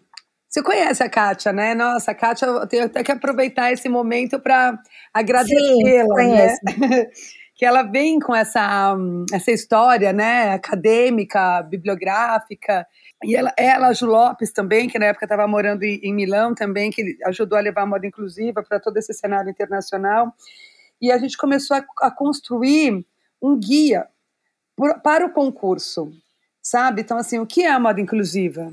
você 0.55 0.63
conhece 0.63 1.03
a 1.03 1.11
Kátia, 1.11 1.53
né? 1.53 1.75
Nossa, 1.75 2.13
a 2.13 2.15
Kátia, 2.15 2.47
eu 2.47 2.65
tenho 2.69 2.85
até 2.85 3.03
que 3.03 3.11
aproveitar 3.11 3.73
esse 3.73 3.89
momento 3.89 4.39
para 4.39 4.81
agradecê-la, 5.13 6.15
né? 6.15 6.57
que 7.57 7.67
ela 7.67 7.83
vem 7.83 8.21
com 8.21 8.33
essa, 8.33 8.97
essa 9.33 9.51
história, 9.51 10.13
né, 10.13 10.53
acadêmica, 10.53 11.61
bibliográfica. 11.63 12.87
E 13.25 13.35
ela, 13.35 13.53
ela, 13.59 13.93
Ju 13.93 14.07
Lopes 14.07 14.53
também, 14.53 14.89
que 14.89 14.97
na 14.97 15.07
época 15.07 15.25
estava 15.25 15.45
morando 15.49 15.83
em, 15.83 15.99
em, 16.05 16.15
Milão 16.15 16.55
também, 16.55 16.89
que 16.91 17.17
ajudou 17.27 17.59
a 17.59 17.61
levar 17.61 17.83
a 17.83 17.87
moda 17.87 18.07
inclusiva 18.07 18.63
para 18.63 18.79
todo 18.79 18.97
esse 18.97 19.13
cenário 19.13 19.51
internacional. 19.51 20.33
E 21.03 21.11
a 21.11 21.19
gente 21.19 21.37
começou 21.37 21.77
a, 21.77 21.85
a 22.03 22.11
construir 22.13 23.05
um 23.43 23.59
guia 23.59 24.07
por, 24.77 25.01
para 25.01 25.27
o 25.27 25.33
concurso, 25.33 26.13
sabe? 26.63 27.03
Então, 27.03 27.19
assim, 27.19 27.41
o 27.41 27.47
que 27.47 27.63
é 27.63 27.73
a 27.73 27.81
moda 27.81 28.01
inclusiva? 28.01 28.73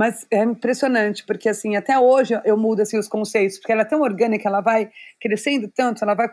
Mas 0.00 0.26
é 0.30 0.42
impressionante, 0.42 1.26
porque 1.26 1.46
assim, 1.46 1.76
até 1.76 1.98
hoje 1.98 2.32
eu 2.46 2.56
mudo 2.56 2.80
assim, 2.80 2.96
os 2.96 3.06
conceitos, 3.06 3.58
porque 3.58 3.70
ela 3.70 3.82
é 3.82 3.84
tão 3.84 4.00
orgânica, 4.00 4.48
ela 4.48 4.62
vai 4.62 4.88
crescendo 5.20 5.68
tanto, 5.68 6.02
ela 6.02 6.14
vai, 6.14 6.26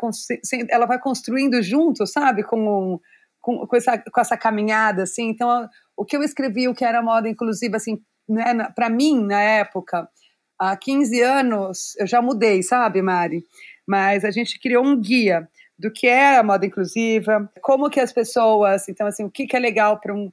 ela 0.70 0.86
vai 0.86 0.98
construindo 0.98 1.62
junto, 1.62 2.08
sabe, 2.08 2.44
com, 2.44 2.98
com, 3.42 3.68
com, 3.68 3.76
essa, 3.76 3.98
com 3.98 4.22
essa 4.22 4.38
caminhada, 4.38 5.04
assim. 5.04 5.28
Então, 5.28 5.68
o 5.98 6.06
que 6.06 6.16
eu 6.16 6.24
escrevi, 6.24 6.70
o 6.70 6.74
que 6.74 6.86
era 6.86 7.02
moda 7.02 7.28
inclusiva, 7.28 7.76
assim, 7.76 8.02
né, 8.30 8.70
para 8.74 8.90
mim, 8.90 9.22
na 9.26 9.42
época, 9.42 10.08
há 10.58 10.78
15 10.78 11.22
anos, 11.22 11.94
eu 12.00 12.08
já 12.08 12.22
mudei, 12.22 12.64
sabe, 12.64 13.02
Mari? 13.02 13.44
Mas 13.86 14.24
a 14.24 14.32
gente 14.32 14.62
criou 14.62 14.86
um 14.86 14.98
guia 14.98 15.46
do 15.78 15.92
que 15.92 16.08
é 16.08 16.38
a 16.38 16.44
moda 16.44 16.66
inclusiva, 16.66 17.52
como 17.62 17.90
que 17.90 18.00
as 18.00 18.14
pessoas, 18.14 18.88
então, 18.88 19.08
assim, 19.08 19.26
o 19.26 19.30
que, 19.30 19.46
que 19.46 19.58
é 19.58 19.60
legal 19.60 20.00
para 20.00 20.16
um 20.16 20.32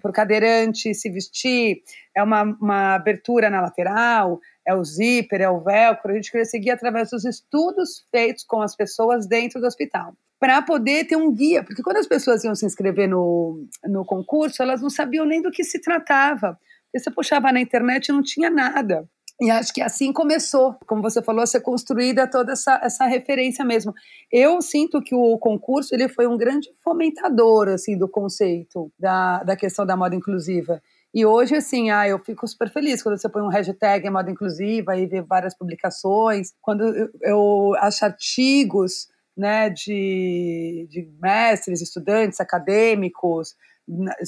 para 0.00 0.10
o 0.10 0.12
cadeirante 0.12 0.94
se 0.94 1.10
vestir, 1.10 1.82
é 2.14 2.22
uma, 2.22 2.42
uma 2.42 2.94
abertura 2.94 3.50
na 3.50 3.60
lateral, 3.60 4.40
é 4.66 4.74
o 4.74 4.84
zíper, 4.84 5.40
é 5.40 5.48
o 5.48 5.60
velcro. 5.60 6.12
A 6.12 6.14
gente 6.14 6.30
queria 6.30 6.44
seguir 6.44 6.70
através 6.70 7.10
dos 7.10 7.24
estudos 7.24 8.06
feitos 8.10 8.44
com 8.44 8.60
as 8.60 8.74
pessoas 8.74 9.26
dentro 9.26 9.60
do 9.60 9.66
hospital 9.66 10.14
para 10.38 10.60
poder 10.60 11.06
ter 11.06 11.16
um 11.16 11.32
guia, 11.32 11.64
porque 11.64 11.82
quando 11.82 11.96
as 11.96 12.06
pessoas 12.06 12.44
iam 12.44 12.54
se 12.54 12.66
inscrever 12.66 13.08
no, 13.08 13.66
no 13.84 14.04
concurso, 14.04 14.62
elas 14.62 14.82
não 14.82 14.90
sabiam 14.90 15.24
nem 15.24 15.40
do 15.40 15.50
que 15.50 15.64
se 15.64 15.80
tratava. 15.80 16.58
Porque 16.84 17.00
você 17.00 17.10
puxava 17.10 17.50
na 17.50 17.60
internet 17.60 18.08
e 18.08 18.12
não 18.12 18.22
tinha 18.22 18.50
nada. 18.50 19.08
E 19.40 19.50
acho 19.50 19.72
que 19.72 19.82
assim 19.82 20.12
começou, 20.12 20.76
como 20.86 21.02
você 21.02 21.20
falou, 21.20 21.42
a 21.42 21.46
ser 21.46 21.60
construída 21.60 22.26
toda 22.26 22.52
essa, 22.52 22.80
essa 22.82 23.04
referência 23.06 23.64
mesmo. 23.64 23.92
Eu 24.32 24.62
sinto 24.62 25.02
que 25.02 25.14
o 25.14 25.38
concurso 25.38 25.94
ele 25.94 26.08
foi 26.08 26.26
um 26.26 26.38
grande 26.38 26.70
fomentador 26.82 27.68
assim 27.68 27.98
do 27.98 28.08
conceito 28.08 28.90
da, 28.98 29.42
da 29.42 29.54
questão 29.54 29.84
da 29.84 29.96
moda 29.96 30.14
inclusiva. 30.14 30.80
E 31.12 31.24
hoje, 31.24 31.54
assim, 31.54 31.90
ah, 31.90 32.06
eu 32.06 32.18
fico 32.18 32.46
super 32.46 32.70
feliz 32.70 33.02
quando 33.02 33.18
você 33.18 33.28
põe 33.28 33.42
um 33.42 33.48
hashtag 33.48 34.08
moda 34.10 34.30
inclusiva 34.30 34.96
e 34.96 35.06
vê 35.06 35.22
várias 35.22 35.56
publicações. 35.56 36.52
Quando 36.60 36.84
eu, 36.84 37.10
eu 37.22 37.74
acho 37.78 38.04
artigos 38.04 39.08
né, 39.36 39.68
de, 39.70 40.86
de 40.90 41.08
mestres, 41.20 41.80
estudantes, 41.80 42.40
acadêmicos, 42.40 43.54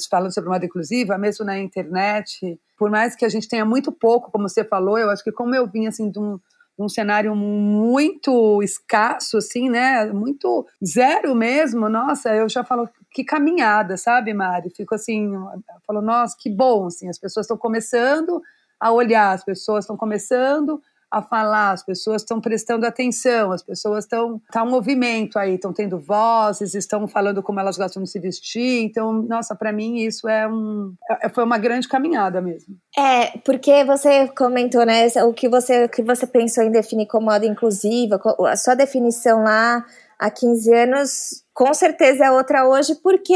falando 0.09 0.33
sobre 0.33 0.49
moda 0.49 0.65
inclusiva, 0.65 1.17
mesmo 1.17 1.45
na 1.45 1.59
internet, 1.59 2.59
por 2.77 2.89
mais 2.89 3.15
que 3.15 3.25
a 3.25 3.29
gente 3.29 3.47
tenha 3.47 3.65
muito 3.65 3.91
pouco, 3.91 4.31
como 4.31 4.47
você 4.47 4.63
falou, 4.63 4.97
eu 4.97 5.09
acho 5.09 5.23
que 5.23 5.31
como 5.31 5.53
eu 5.53 5.67
vim 5.67 5.87
assim 5.87 6.09
de 6.09 6.17
um, 6.19 6.39
um 6.77 6.87
cenário 6.87 7.35
muito 7.35 8.63
escasso, 8.63 9.37
assim, 9.37 9.69
né? 9.69 10.05
Muito 10.13 10.65
zero 10.83 11.35
mesmo. 11.35 11.89
Nossa, 11.89 12.33
eu 12.33 12.47
já 12.47 12.63
falo 12.63 12.89
que 13.11 13.23
caminhada, 13.23 13.97
sabe, 13.97 14.33
Mari? 14.33 14.69
Fico 14.69 14.95
assim, 14.95 15.31
falo, 15.85 16.01
nossa, 16.01 16.35
que 16.39 16.49
bom, 16.49 16.87
assim, 16.87 17.09
as 17.09 17.19
pessoas 17.19 17.45
estão 17.45 17.57
começando 17.57 18.41
a 18.79 18.91
olhar, 18.91 19.33
as 19.33 19.43
pessoas 19.43 19.83
estão 19.83 19.97
começando 19.97 20.81
a 21.11 21.21
falar, 21.21 21.71
as 21.71 21.83
pessoas 21.83 22.21
estão 22.21 22.39
prestando 22.39 22.85
atenção, 22.85 23.51
as 23.51 23.63
pessoas 23.63 24.05
estão. 24.05 24.41
Está 24.45 24.63
um 24.63 24.69
movimento 24.69 25.39
aí, 25.39 25.55
estão 25.55 25.73
tendo 25.73 25.97
vozes, 25.97 26.75
estão 26.75 27.07
falando 27.07 27.41
como 27.41 27.59
elas 27.59 27.77
gostam 27.77 28.03
de 28.03 28.09
se 28.09 28.19
vestir. 28.19 28.83
Então, 28.83 29.13
nossa, 29.13 29.55
para 29.55 29.71
mim 29.71 29.97
isso 29.97 30.27
é 30.27 30.47
um. 30.47 30.93
É, 31.21 31.29
foi 31.29 31.43
uma 31.43 31.57
grande 31.57 31.87
caminhada 31.87 32.39
mesmo. 32.41 32.75
É, 32.97 33.37
porque 33.39 33.83
você 33.83 34.27
comentou, 34.29 34.85
né, 34.85 35.07
o 35.25 35.33
que 35.33 35.49
você, 35.49 35.85
o 35.85 35.89
que 35.89 36.03
você 36.03 36.27
pensou 36.27 36.63
em 36.63 36.71
definir 36.71 37.07
como 37.07 37.25
moda 37.25 37.45
inclusiva, 37.45 38.19
a 38.47 38.55
sua 38.55 38.75
definição 38.75 39.43
lá 39.43 39.83
há 40.19 40.29
15 40.29 40.73
anos 40.73 41.43
com 41.53 41.73
certeza 41.73 42.25
é 42.25 42.31
outra 42.31 42.67
hoje, 42.67 42.95
porque 42.95 43.35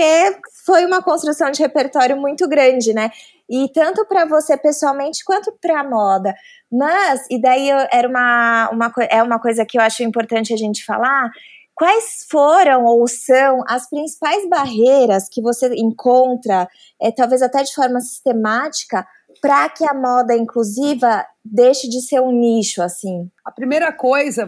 foi 0.65 0.86
uma 0.86 1.01
construção 1.01 1.51
de 1.51 1.62
repertório 1.62 2.15
muito 2.15 2.48
grande, 2.48 2.94
né? 2.94 3.12
E 3.50 3.70
tanto 3.74 4.06
para 4.06 4.25
você 4.25 4.56
pessoalmente 4.56 5.25
quanto 5.25 5.51
para 5.62 5.82
a 5.82 5.84
moda. 5.84 6.34
Mas, 6.74 7.27
e 7.30 7.39
daí 7.39 7.70
era 7.92 8.10
uma, 8.10 8.70
uma, 8.72 8.92
é 9.08 9.22
uma 9.22 9.39
coisa 9.39 9.63
que 9.63 9.77
eu 9.77 9.82
acho 9.82 10.01
importante 10.01 10.51
a 10.51 10.58
gente 10.58 10.84
falar. 10.84 11.30
Quais 11.75 12.25
foram 12.30 12.86
ou 12.86 13.08
são 13.08 13.63
as 13.68 13.88
principais 13.88 14.50
barreiras 14.50 15.30
que 15.30 15.39
você 15.39 15.72
encontra, 15.75 16.68
é, 17.00 17.12
talvez 17.12 17.44
até 17.44 17.62
de 17.62 17.75
forma 17.75 18.01
sistemática, 18.01 19.06
para 19.39 19.70
que 19.70 19.86
a 19.86 19.94
moda 19.94 20.36
inclusiva 20.36 21.24
deixe 21.46 21.88
de 21.88 22.01
ser 22.01 22.20
um 22.22 22.32
nicho 22.32 22.82
assim? 22.82 23.30
A 23.46 23.51
primeira 23.51 23.92
coisa 23.92 24.48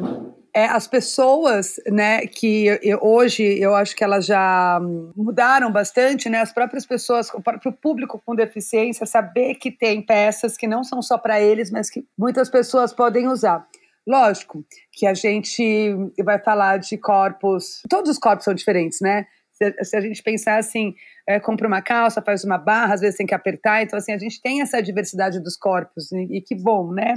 é, 0.55 0.67
as 0.67 0.87
pessoas, 0.87 1.81
né, 1.85 2.25
que 2.27 2.67
eu, 2.81 2.97
hoje 3.01 3.43
eu 3.43 3.75
acho 3.75 3.93
que 3.93 4.01
elas 4.01 4.25
já 4.25 4.79
mudaram 5.13 5.69
bastante, 5.69 6.29
né, 6.29 6.39
as 6.39 6.53
próprias 6.53 6.85
pessoas, 6.85 7.29
o 7.33 7.41
próprio 7.41 7.73
público 7.73 8.21
com 8.25 8.33
deficiência, 8.33 9.05
saber 9.05 9.55
que 9.55 9.69
tem 9.69 10.01
peças 10.01 10.55
que 10.55 10.65
não 10.65 10.81
são 10.81 11.01
só 11.01 11.17
para 11.17 11.41
eles, 11.41 11.69
mas 11.69 11.89
que 11.89 12.07
muitas 12.17 12.49
pessoas 12.49 12.93
podem 12.93 13.27
usar. 13.27 13.67
Lógico 14.07 14.63
que 14.93 15.05
a 15.05 15.13
gente 15.13 15.93
vai 16.23 16.39
falar 16.39 16.77
de 16.77 16.97
corpos, 16.97 17.81
todos 17.89 18.09
os 18.09 18.17
corpos 18.17 18.45
são 18.45 18.53
diferentes, 18.53 19.01
né? 19.01 19.25
Se, 19.51 19.95
a 19.97 20.01
gente 20.01 20.23
pensar 20.23 20.57
assim, 20.57 20.93
é, 21.27 21.37
compra 21.37 21.67
uma 21.67 21.81
calça, 21.81 22.21
faz 22.21 22.45
uma 22.45 22.57
barra, 22.57 22.93
às 22.93 23.01
vezes 23.01 23.17
tem 23.17 23.25
que 23.25 23.35
apertar, 23.35 23.83
então 23.83 23.97
assim, 23.99 24.13
a 24.13 24.17
gente 24.17 24.41
tem 24.41 24.61
essa 24.61 24.81
diversidade 24.81 25.37
dos 25.41 25.57
corpos, 25.57 26.13
e, 26.13 26.37
e 26.37 26.41
que 26.41 26.55
bom, 26.55 26.93
né? 26.93 27.15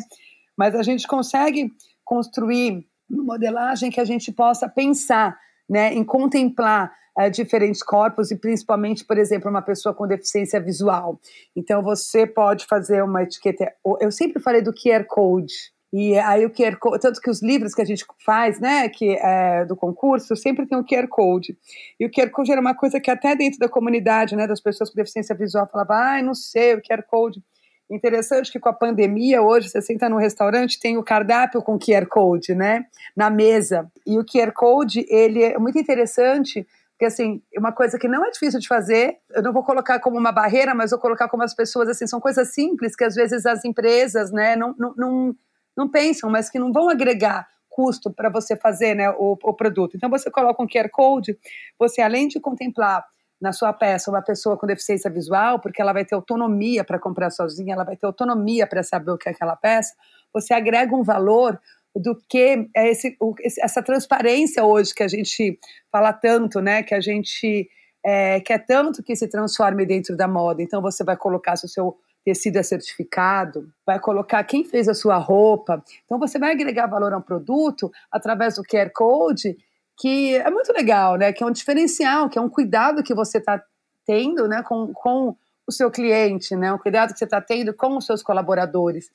Mas 0.57 0.75
a 0.75 0.83
gente 0.83 1.07
consegue 1.07 1.71
construir 2.05 2.88
modelagem 3.11 3.91
que 3.91 4.01
a 4.01 4.05
gente 4.05 4.33
possa 4.33 4.69
pensar 4.69 5.39
né, 5.69 5.93
em 5.93 6.05
contemplar 6.05 6.93
uh, 7.19 7.31
diferentes 7.31 7.83
corpos 7.83 8.31
e 8.31 8.37
principalmente, 8.37 9.05
por 9.05 9.19
exemplo, 9.19 9.51
uma 9.51 9.63
pessoa 9.63 9.95
com 9.95 10.07
deficiência 10.07 10.61
visual. 10.61 11.21
Então, 11.55 11.83
você 11.83 12.27
pode 12.27 12.67
fazer 12.67 13.03
uma 13.03 13.23
etiqueta. 13.23 13.73
Eu 14.01 14.11
sempre 14.11 14.43
falei 14.43 14.63
do 14.63 14.73
QR 14.73 15.05
Code. 15.07 15.55
E 15.91 16.19
aí 16.19 16.45
o 16.45 16.51
QR 16.51 16.77
Code, 16.77 17.01
tanto 17.01 17.21
que 17.21 17.31
os 17.31 17.43
livros 17.43 17.75
que 17.75 17.81
a 17.81 17.85
gente 17.85 18.05
faz, 18.25 18.61
né, 18.61 18.89
que 18.91 19.17
é 19.17 19.65
do 19.65 19.75
concurso, 19.75 20.37
sempre 20.37 20.67
tem 20.67 20.77
o 20.77 20.85
QR 20.85 21.09
Code. 21.09 21.57
E 21.99 22.05
o 22.05 22.11
QR 22.11 22.31
Code 22.31 22.53
era 22.53 22.61
uma 22.61 22.75
coisa 22.75 23.01
que 23.01 23.11
até 23.11 23.35
dentro 23.35 23.59
da 23.59 23.69
comunidade, 23.69 24.37
né, 24.37 24.47
das 24.47 24.61
pessoas 24.61 24.91
com 24.91 24.97
deficiência 24.97 25.35
visual, 25.35 25.67
falava, 25.71 25.95
ai, 25.95 26.21
ah, 26.21 26.23
não 26.23 26.35
sei, 26.35 26.75
o 26.75 26.83
QR 26.83 27.03
Code. 27.09 27.43
Interessante 27.91 28.53
que 28.53 28.61
com 28.61 28.69
a 28.69 28.73
pandemia, 28.73 29.41
hoje, 29.41 29.69
você 29.69 29.81
senta 29.81 30.09
num 30.09 30.19
restaurante, 30.19 30.79
tem 30.79 30.99
o 30.99 31.03
cardápio 31.03 31.63
com 31.63 31.79
QR 31.79 32.07
Code, 32.07 32.55
né? 32.55 32.85
Na 33.17 33.31
mesa. 33.31 33.91
E 34.07 34.19
o 34.19 34.25
QR 34.25 34.53
Code, 34.53 35.07
ele 35.09 35.43
é 35.43 35.59
muito 35.59 35.79
interessante, 35.79 36.67
porque, 36.93 37.07
assim, 37.07 37.41
uma 37.57 37.73
coisa 37.73 37.99
que 37.99 38.07
não 38.07 38.27
é 38.27 38.31
difícil 38.31 38.61
de 38.61 38.69
fazer, 38.69 39.17
eu 39.31 39.43
não 39.43 39.53
vou 39.53 39.63
colocar 39.63 40.01
como 40.01 40.19
uma 40.19 40.33
barreira, 40.33 40.75
mas 40.75 40.91
vou 40.91 41.01
colocar 41.01 41.29
como 41.29 41.43
as 41.43 41.55
pessoas, 41.55 41.89
assim, 41.89 42.07
são 42.07 42.21
coisas 42.21 42.53
simples 42.53 42.95
que 42.95 43.05
às 43.05 43.15
vezes 43.15 43.47
as 43.47 43.65
empresas, 43.65 44.31
né, 44.31 44.55
não, 44.55 44.75
não, 44.79 44.95
não, 44.97 45.37
não 45.77 45.89
pensam, 45.89 46.29
mas 46.29 46.51
que 46.51 46.59
não 46.59 46.73
vão 46.73 46.91
agregar 46.91 47.49
custo 47.71 48.13
para 48.13 48.29
você 48.29 48.57
fazer, 48.57 48.97
né, 48.97 49.09
o, 49.11 49.39
o 49.41 49.55
produto. 49.55 49.97
Então, 49.97 50.11
você 50.11 50.31
coloca 50.31 50.63
um 50.63 50.67
QR 50.67 50.91
Code, 50.91 51.39
você, 51.79 52.03
além 52.03 52.27
de 52.29 52.41
contemplar 52.41 53.05
na 53.41 53.53
sua 53.53 53.73
peça 53.73 54.11
uma 54.11 54.23
pessoa 54.23 54.57
com 54.57 54.67
deficiência 54.67 55.11
visual, 55.11 55.61
porque 55.61 55.81
ela 55.81 55.93
vai 55.93 56.05
ter 56.05 56.15
autonomia 56.15 56.85
para 56.85 56.99
comprar 56.99 57.31
sozinha, 57.31 57.75
ela 57.75 57.85
vai 57.85 57.97
ter 57.97 58.07
autonomia 58.07 58.67
para 58.67 58.83
saber 58.83 59.13
o 59.13 59.19
que 59.19 59.29
é 59.29 59.33
aquela 59.33 59.57
peça, 59.57 59.95
você 60.33 60.53
agrega 60.53 60.95
um 60.95 61.03
valor, 61.03 61.59
do 61.95 62.17
que 62.29 62.69
é 62.77 62.91
esse, 62.91 63.17
essa 63.61 63.83
transparência 63.83 64.65
hoje 64.65 64.95
que 64.95 65.03
a 65.03 65.09
gente 65.09 65.59
fala 65.91 66.13
tanto, 66.13 66.61
né? 66.61 66.83
Que 66.83 66.95
a 66.95 67.01
gente 67.01 67.69
é, 68.05 68.41
quer 68.41 68.65
tanto 68.65 69.03
que 69.03 69.17
se 69.17 69.29
transforme 69.29 69.85
dentro 69.85 70.17
da 70.17 70.29
moda. 70.29 70.63
Então 70.63 70.81
você 70.81 71.03
vai 71.03 71.17
colocar 71.17 71.57
se 71.57 71.67
o 71.67 71.69
seu 71.69 71.97
tecido 72.25 72.57
é 72.57 72.63
certificado, 72.63 73.69
vai 73.87 73.99
colocar 73.99 74.45
quem 74.45 74.65
fez 74.65 74.89
a 74.89 74.95
sua 74.95 75.17
roupa. 75.17 75.83
Então 76.05 76.19
você 76.19 76.39
vai 76.39 76.53
agregar 76.53 76.87
valor 76.87 77.13
a 77.13 77.19
um 77.19 77.23
produto 77.23 77.91
através 78.11 78.57
do 78.57 78.63
QR 78.63 78.91
Code, 78.95 79.57
que 79.99 80.37
é 80.37 80.51
muito 80.51 80.73
legal, 80.73 81.17
né? 81.17 81.33
Que 81.33 81.43
é 81.43 81.47
um 81.47 81.51
diferencial, 81.51 82.29
que 82.29 82.39
é 82.39 82.43
um 82.43 82.49
cuidado 82.49 83.03
que 83.03 83.15
você 83.15 83.39
está 83.39 83.63
tendo, 84.07 84.47
né? 84.47 84.63
Com, 84.63 84.93
com 84.93 85.37
o 85.67 85.73
seu 85.73 85.91
cliente, 85.91 86.55
né? 86.57 86.73
Um 86.73 86.79
cuidado 86.79 87.13
que 87.13 87.19
você 87.19 87.25
está 87.25 87.41
tendo 87.41 87.75
com 87.75 87.97
os 87.97 88.07
seus 88.07 88.23
colaboradores. 88.23 89.11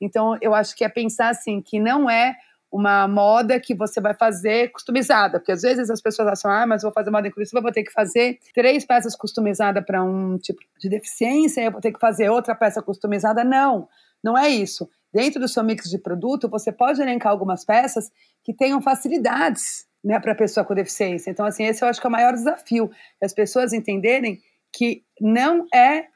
Então 0.00 0.38
eu 0.40 0.54
acho 0.54 0.76
que 0.76 0.84
é 0.84 0.88
pensar 0.88 1.30
assim 1.30 1.60
que 1.60 1.80
não 1.80 2.08
é 2.08 2.36
uma 2.70 3.08
moda 3.08 3.58
que 3.58 3.74
você 3.74 4.00
vai 4.00 4.14
fazer 4.14 4.70
customizada, 4.70 5.38
porque 5.38 5.52
às 5.52 5.62
vezes 5.62 5.88
as 5.88 6.02
pessoas 6.02 6.28
acham, 6.28 6.50
ah, 6.50 6.66
mas 6.66 6.82
vou 6.82 6.92
fazer 6.92 7.10
moda 7.10 7.26
inclusiva, 7.26 7.62
vou 7.62 7.72
ter 7.72 7.82
que 7.82 7.90
fazer 7.90 8.38
três 8.54 8.84
peças 8.84 9.16
customizadas 9.16 9.82
para 9.84 10.04
um 10.04 10.36
tipo 10.36 10.60
de 10.78 10.88
deficiência, 10.88 11.62
eu 11.62 11.72
vou 11.72 11.80
ter 11.80 11.92
que 11.92 11.98
fazer 11.98 12.28
outra 12.28 12.54
peça 12.54 12.82
customizada. 12.82 13.42
Não, 13.42 13.88
não 14.22 14.36
é 14.36 14.48
isso. 14.48 14.88
Dentro 15.12 15.40
do 15.40 15.48
seu 15.48 15.64
mix 15.64 15.88
de 15.88 15.98
produto, 15.98 16.48
você 16.48 16.70
pode 16.70 17.00
elencar 17.00 17.32
algumas 17.32 17.64
peças 17.64 18.10
que 18.44 18.52
tenham 18.52 18.82
facilidades 18.82 19.87
né, 20.04 20.18
para 20.20 20.32
a 20.32 20.36
pessoa 20.36 20.64
com 20.64 20.74
deficiência. 20.74 21.30
Então, 21.30 21.44
assim, 21.44 21.64
esse 21.64 21.82
eu 21.82 21.88
acho 21.88 22.00
que 22.00 22.06
é 22.06 22.08
o 22.08 22.12
maior 22.12 22.32
desafio, 22.32 22.90
as 23.22 23.32
pessoas 23.32 23.72
entenderem 23.72 24.40
que 24.72 25.02
não 25.20 25.66
é 25.74 26.06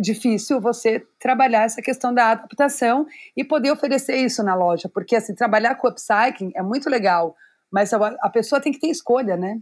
difícil 0.00 0.60
você 0.60 1.04
trabalhar 1.20 1.64
essa 1.64 1.80
questão 1.80 2.12
da 2.12 2.32
adaptação 2.32 3.06
e 3.36 3.44
poder 3.44 3.70
oferecer 3.70 4.16
isso 4.16 4.42
na 4.42 4.54
loja, 4.54 4.88
porque 4.88 5.14
assim, 5.14 5.34
trabalhar 5.34 5.76
com 5.76 5.88
upcycling 5.88 6.52
é 6.54 6.62
muito 6.62 6.90
legal, 6.90 7.36
mas 7.70 7.92
a, 7.92 8.30
pessoa 8.30 8.60
tem 8.60 8.72
que 8.72 8.80
ter 8.80 8.88
escolha, 8.88 9.36
né? 9.36 9.58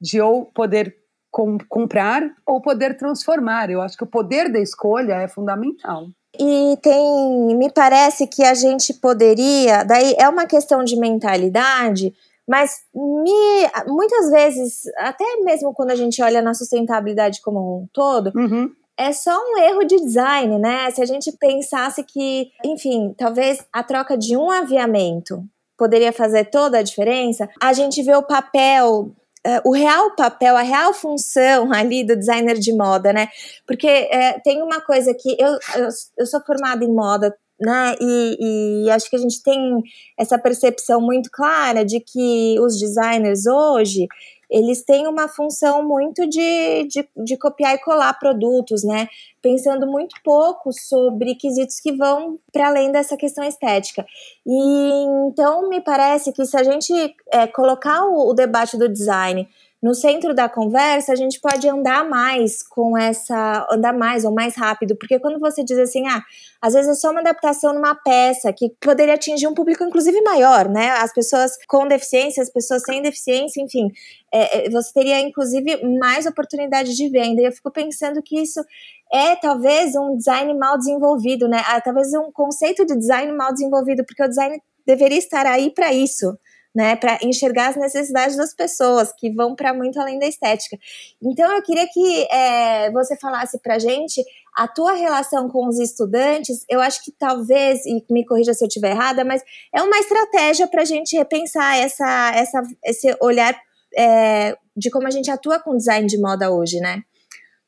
De 0.00 0.20
ou 0.20 0.46
poder 0.46 0.94
com, 1.30 1.58
comprar 1.68 2.22
ou 2.46 2.60
poder 2.60 2.96
transformar. 2.96 3.70
Eu 3.70 3.80
acho 3.80 3.96
que 3.96 4.04
o 4.04 4.08
poder 4.08 4.50
da 4.50 4.60
escolha 4.60 5.14
é 5.14 5.28
fundamental. 5.28 6.08
E 6.38 6.76
tem, 6.82 7.56
me 7.56 7.72
parece 7.72 8.26
que 8.26 8.44
a 8.44 8.54
gente 8.54 8.94
poderia, 8.94 9.84
daí 9.84 10.14
é 10.18 10.28
uma 10.28 10.46
questão 10.46 10.84
de 10.84 10.96
mentalidade, 10.96 12.12
mas 12.46 12.72
me, 12.94 13.68
muitas 13.86 14.30
vezes, 14.30 14.82
até 14.98 15.24
mesmo 15.42 15.74
quando 15.74 15.90
a 15.90 15.96
gente 15.96 16.22
olha 16.22 16.40
na 16.40 16.54
sustentabilidade 16.54 17.40
como 17.42 17.82
um 17.82 17.86
todo, 17.92 18.32
uhum 18.34 18.70
é 18.98 19.12
só 19.12 19.30
um 19.30 19.58
erro 19.58 19.84
de 19.84 19.96
design, 19.98 20.58
né? 20.58 20.90
Se 20.90 21.02
a 21.02 21.06
gente 21.06 21.30
pensasse 21.32 22.02
que, 22.02 22.50
enfim, 22.64 23.14
talvez 23.16 23.64
a 23.72 23.82
troca 23.82 24.16
de 24.16 24.36
um 24.36 24.50
aviamento 24.50 25.44
poderia 25.76 26.12
fazer 26.12 26.46
toda 26.46 26.78
a 26.78 26.82
diferença, 26.82 27.48
a 27.60 27.72
gente 27.72 28.02
vê 28.02 28.14
o 28.14 28.22
papel 28.22 29.12
Uh, 29.46 29.62
o 29.64 29.72
real 29.72 30.10
papel, 30.16 30.56
a 30.56 30.62
real 30.62 30.92
função 30.92 31.70
ali 31.72 32.04
do 32.04 32.16
designer 32.16 32.58
de 32.58 32.72
moda, 32.72 33.12
né? 33.12 33.28
Porque 33.64 33.86
uh, 33.86 34.40
tem 34.42 34.60
uma 34.60 34.80
coisa 34.80 35.14
que 35.14 35.40
eu, 35.40 35.52
eu, 35.76 35.88
eu, 36.18 36.26
sou 36.26 36.40
formada 36.44 36.84
em 36.84 36.92
moda, 36.92 37.32
né? 37.60 37.94
E, 38.00 38.84
e 38.84 38.90
acho 38.90 39.08
que 39.08 39.16
a 39.16 39.18
gente 39.18 39.42
tem 39.42 39.82
essa 40.18 40.38
percepção 40.38 41.00
muito 41.00 41.30
clara 41.30 41.84
de 41.84 42.00
que 42.00 42.56
os 42.60 42.78
designers 42.78 43.46
hoje 43.46 44.06
eles 44.50 44.84
têm 44.84 45.08
uma 45.08 45.28
função 45.28 45.86
muito 45.86 46.26
de, 46.28 46.84
de, 46.84 47.08
de, 47.16 47.36
copiar 47.36 47.74
e 47.74 47.78
colar 47.78 48.12
produtos, 48.14 48.84
né? 48.84 49.08
Pensando 49.42 49.86
muito 49.86 50.14
pouco 50.22 50.72
sobre 50.72 51.34
quesitos 51.34 51.80
que 51.80 51.92
vão 51.92 52.38
para 52.52 52.68
além 52.68 52.92
dessa 52.92 53.16
questão 53.16 53.42
estética. 53.42 54.06
E 54.46 55.04
então 55.28 55.68
me 55.68 55.80
parece 55.80 56.32
que 56.32 56.44
se 56.46 56.56
a 56.56 56.62
gente 56.62 56.92
é, 57.32 57.46
colocar 57.48 58.04
o, 58.04 58.30
o 58.30 58.34
debate 58.34 58.76
do 58.78 58.88
design 58.88 59.48
no 59.82 59.94
centro 59.94 60.34
da 60.34 60.48
conversa, 60.48 61.12
a 61.12 61.16
gente 61.16 61.38
pode 61.38 61.68
andar 61.68 62.08
mais 62.08 62.62
com 62.62 62.96
essa, 62.96 63.66
andar 63.70 63.92
mais 63.92 64.24
ou 64.24 64.32
mais 64.32 64.56
rápido, 64.56 64.96
porque 64.96 65.18
quando 65.18 65.38
você 65.38 65.62
diz 65.62 65.78
assim, 65.78 66.06
ah, 66.08 66.22
às 66.62 66.72
vezes 66.72 66.90
é 66.90 66.94
só 66.94 67.10
uma 67.10 67.20
adaptação 67.20 67.74
numa 67.74 67.94
peça 67.94 68.52
que 68.52 68.70
poderia 68.80 69.14
atingir 69.14 69.46
um 69.46 69.54
público 69.54 69.84
inclusive 69.84 70.20
maior, 70.22 70.68
né? 70.68 70.90
As 70.92 71.12
pessoas 71.12 71.52
com 71.68 71.86
deficiência, 71.86 72.42
as 72.42 72.50
pessoas 72.50 72.82
sem 72.82 73.02
deficiência, 73.02 73.60
enfim, 73.62 73.88
é, 74.32 74.66
é, 74.66 74.70
você 74.70 74.92
teria 74.92 75.20
inclusive 75.20 75.84
mais 75.98 76.26
oportunidade 76.26 76.94
de 76.94 77.08
venda. 77.10 77.42
E 77.42 77.44
eu 77.44 77.52
fico 77.52 77.70
pensando 77.70 78.22
que 78.22 78.40
isso 78.40 78.64
é 79.12 79.36
talvez 79.36 79.94
um 79.94 80.16
design 80.16 80.54
mal 80.54 80.78
desenvolvido, 80.78 81.48
né? 81.48 81.62
Ah, 81.66 81.80
talvez 81.80 82.12
um 82.14 82.32
conceito 82.32 82.86
de 82.86 82.96
design 82.96 83.30
mal 83.32 83.52
desenvolvido, 83.52 84.04
porque 84.06 84.22
o 84.22 84.28
design 84.28 84.60
deveria 84.86 85.18
estar 85.18 85.44
aí 85.46 85.70
para 85.70 85.92
isso 85.92 86.36
né, 86.76 86.94
para 86.94 87.18
enxergar 87.22 87.68
as 87.68 87.76
necessidades 87.76 88.36
das 88.36 88.54
pessoas, 88.54 89.10
que 89.10 89.30
vão 89.30 89.56
para 89.56 89.72
muito 89.72 89.98
além 89.98 90.18
da 90.18 90.26
estética. 90.26 90.76
Então, 91.22 91.50
eu 91.50 91.62
queria 91.62 91.88
que 91.88 92.28
é, 92.30 92.90
você 92.90 93.16
falasse 93.16 93.58
para 93.62 93.78
gente 93.78 94.22
a 94.54 94.68
tua 94.68 94.92
relação 94.92 95.48
com 95.48 95.66
os 95.66 95.78
estudantes. 95.78 96.66
Eu 96.68 96.82
acho 96.82 97.02
que 97.02 97.10
talvez, 97.10 97.86
e 97.86 98.04
me 98.10 98.26
corrija 98.26 98.52
se 98.52 98.62
eu 98.62 98.68
estiver 98.68 98.90
errada, 98.90 99.24
mas 99.24 99.42
é 99.74 99.82
uma 99.82 99.98
estratégia 99.98 100.68
para 100.68 100.82
a 100.82 100.84
gente 100.84 101.16
repensar 101.16 101.78
essa, 101.78 102.32
essa, 102.34 102.62
esse 102.84 103.16
olhar 103.22 103.58
é, 103.96 104.54
de 104.76 104.90
como 104.90 105.06
a 105.06 105.10
gente 105.10 105.30
atua 105.30 105.58
com 105.58 105.78
design 105.78 106.06
de 106.06 106.20
moda 106.20 106.52
hoje, 106.52 106.78
né? 106.78 107.02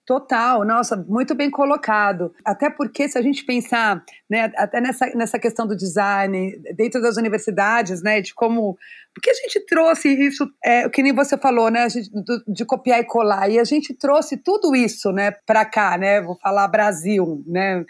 Total, 0.08 0.64
nossa, 0.64 0.96
muito 0.96 1.34
bem 1.34 1.50
colocado. 1.50 2.34
Até 2.42 2.70
porque, 2.70 3.06
se 3.10 3.18
a 3.18 3.20
gente 3.20 3.44
pensar, 3.44 4.02
né, 4.28 4.50
até 4.56 4.80
nessa, 4.80 5.06
nessa 5.14 5.38
questão 5.38 5.66
do 5.66 5.76
design, 5.76 6.58
dentro 6.74 7.02
das 7.02 7.18
universidades, 7.18 8.02
né, 8.02 8.22
de 8.22 8.32
como. 8.32 8.78
Porque 9.12 9.28
a 9.28 9.34
gente 9.34 9.60
trouxe 9.66 10.08
isso, 10.08 10.50
é, 10.64 10.88
que 10.88 11.02
nem 11.02 11.12
você 11.12 11.36
falou, 11.36 11.70
né, 11.70 11.86
gente, 11.90 12.08
de, 12.10 12.42
de 12.48 12.64
copiar 12.64 13.00
e 13.00 13.04
colar, 13.04 13.50
e 13.50 13.58
a 13.58 13.64
gente 13.64 13.92
trouxe 13.92 14.38
tudo 14.38 14.74
isso, 14.74 15.12
né, 15.12 15.32
para 15.44 15.66
cá, 15.66 15.98
né, 15.98 16.22
vou 16.22 16.36
falar 16.36 16.66
Brasil, 16.68 17.44
né, 17.46 17.84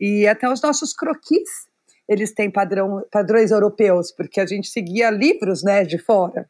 e 0.00 0.26
até 0.26 0.50
os 0.50 0.62
nossos 0.62 0.94
croquis, 0.94 1.68
eles 2.08 2.32
têm 2.32 2.50
padrão, 2.50 3.04
padrões 3.12 3.50
europeus, 3.50 4.10
porque 4.10 4.40
a 4.40 4.46
gente 4.46 4.68
seguia 4.70 5.10
livros, 5.10 5.62
né, 5.62 5.84
de 5.84 5.98
fora. 5.98 6.48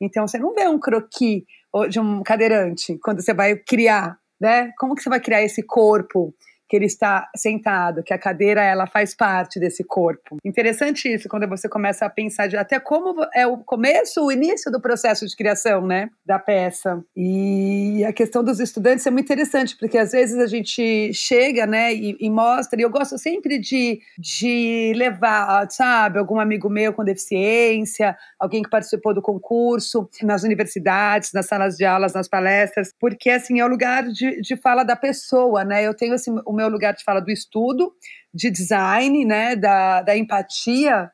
Então, 0.00 0.26
você 0.26 0.40
não 0.40 0.52
vê 0.52 0.66
um 0.66 0.80
croquis 0.80 1.44
de 1.88 2.00
um 2.00 2.24
cadeirante 2.24 2.98
quando 2.98 3.22
você 3.22 3.32
vai 3.32 3.54
criar 3.54 4.18
né? 4.40 4.70
Como 4.78 4.94
que 4.94 5.02
você 5.02 5.08
vai 5.08 5.20
criar 5.20 5.42
esse 5.42 5.62
corpo 5.62 6.34
que 6.68 6.76
ele 6.76 6.86
está 6.86 7.28
sentado, 7.36 8.02
que 8.02 8.12
a 8.12 8.18
cadeira 8.18 8.62
ela 8.62 8.86
faz 8.86 9.14
parte 9.14 9.60
desse 9.60 9.84
corpo. 9.84 10.36
Interessante 10.44 11.12
isso 11.12 11.28
quando 11.28 11.48
você 11.48 11.68
começa 11.68 12.04
a 12.04 12.10
pensar 12.10 12.46
de 12.46 12.56
até 12.56 12.80
como 12.80 13.24
é 13.34 13.46
o 13.46 13.58
começo, 13.58 14.24
o 14.24 14.32
início 14.32 14.70
do 14.70 14.80
processo 14.80 15.26
de 15.26 15.36
criação, 15.36 15.86
né, 15.86 16.10
da 16.24 16.38
peça. 16.38 17.02
E 17.16 18.04
a 18.04 18.12
questão 18.12 18.42
dos 18.42 18.60
estudantes 18.60 19.06
é 19.06 19.10
muito 19.10 19.26
interessante 19.26 19.76
porque 19.76 19.98
às 19.98 20.12
vezes 20.12 20.38
a 20.38 20.46
gente 20.46 21.12
chega, 21.12 21.66
né, 21.66 21.94
e, 21.94 22.16
e 22.20 22.30
mostra. 22.30 22.80
E 22.80 22.82
eu 22.82 22.90
gosto 22.90 23.18
sempre 23.18 23.58
de, 23.58 24.00
de 24.18 24.92
levar, 24.96 25.70
sabe, 25.70 26.18
algum 26.18 26.40
amigo 26.40 26.68
meu 26.68 26.92
com 26.92 27.04
deficiência, 27.04 28.16
alguém 28.38 28.62
que 28.62 28.70
participou 28.70 29.14
do 29.14 29.22
concurso 29.22 30.08
nas 30.22 30.42
universidades, 30.42 31.32
nas 31.32 31.46
salas 31.46 31.76
de 31.76 31.84
aulas, 31.84 32.12
nas 32.12 32.28
palestras, 32.28 32.92
porque 33.00 33.30
assim 33.30 33.60
é 33.60 33.64
o 33.64 33.68
lugar 33.68 34.04
de, 34.08 34.40
de 34.40 34.56
fala 34.56 34.82
da 34.82 34.96
pessoa, 34.96 35.64
né? 35.64 35.86
Eu 35.86 35.94
tenho 35.94 36.14
assim 36.14 36.36
meu 36.56 36.68
lugar 36.68 36.94
de 36.94 37.04
fala 37.04 37.20
do 37.20 37.30
estudo, 37.30 37.92
de 38.34 38.50
design, 38.50 39.24
né, 39.24 39.54
da, 39.54 40.02
da 40.02 40.16
empatia. 40.16 41.10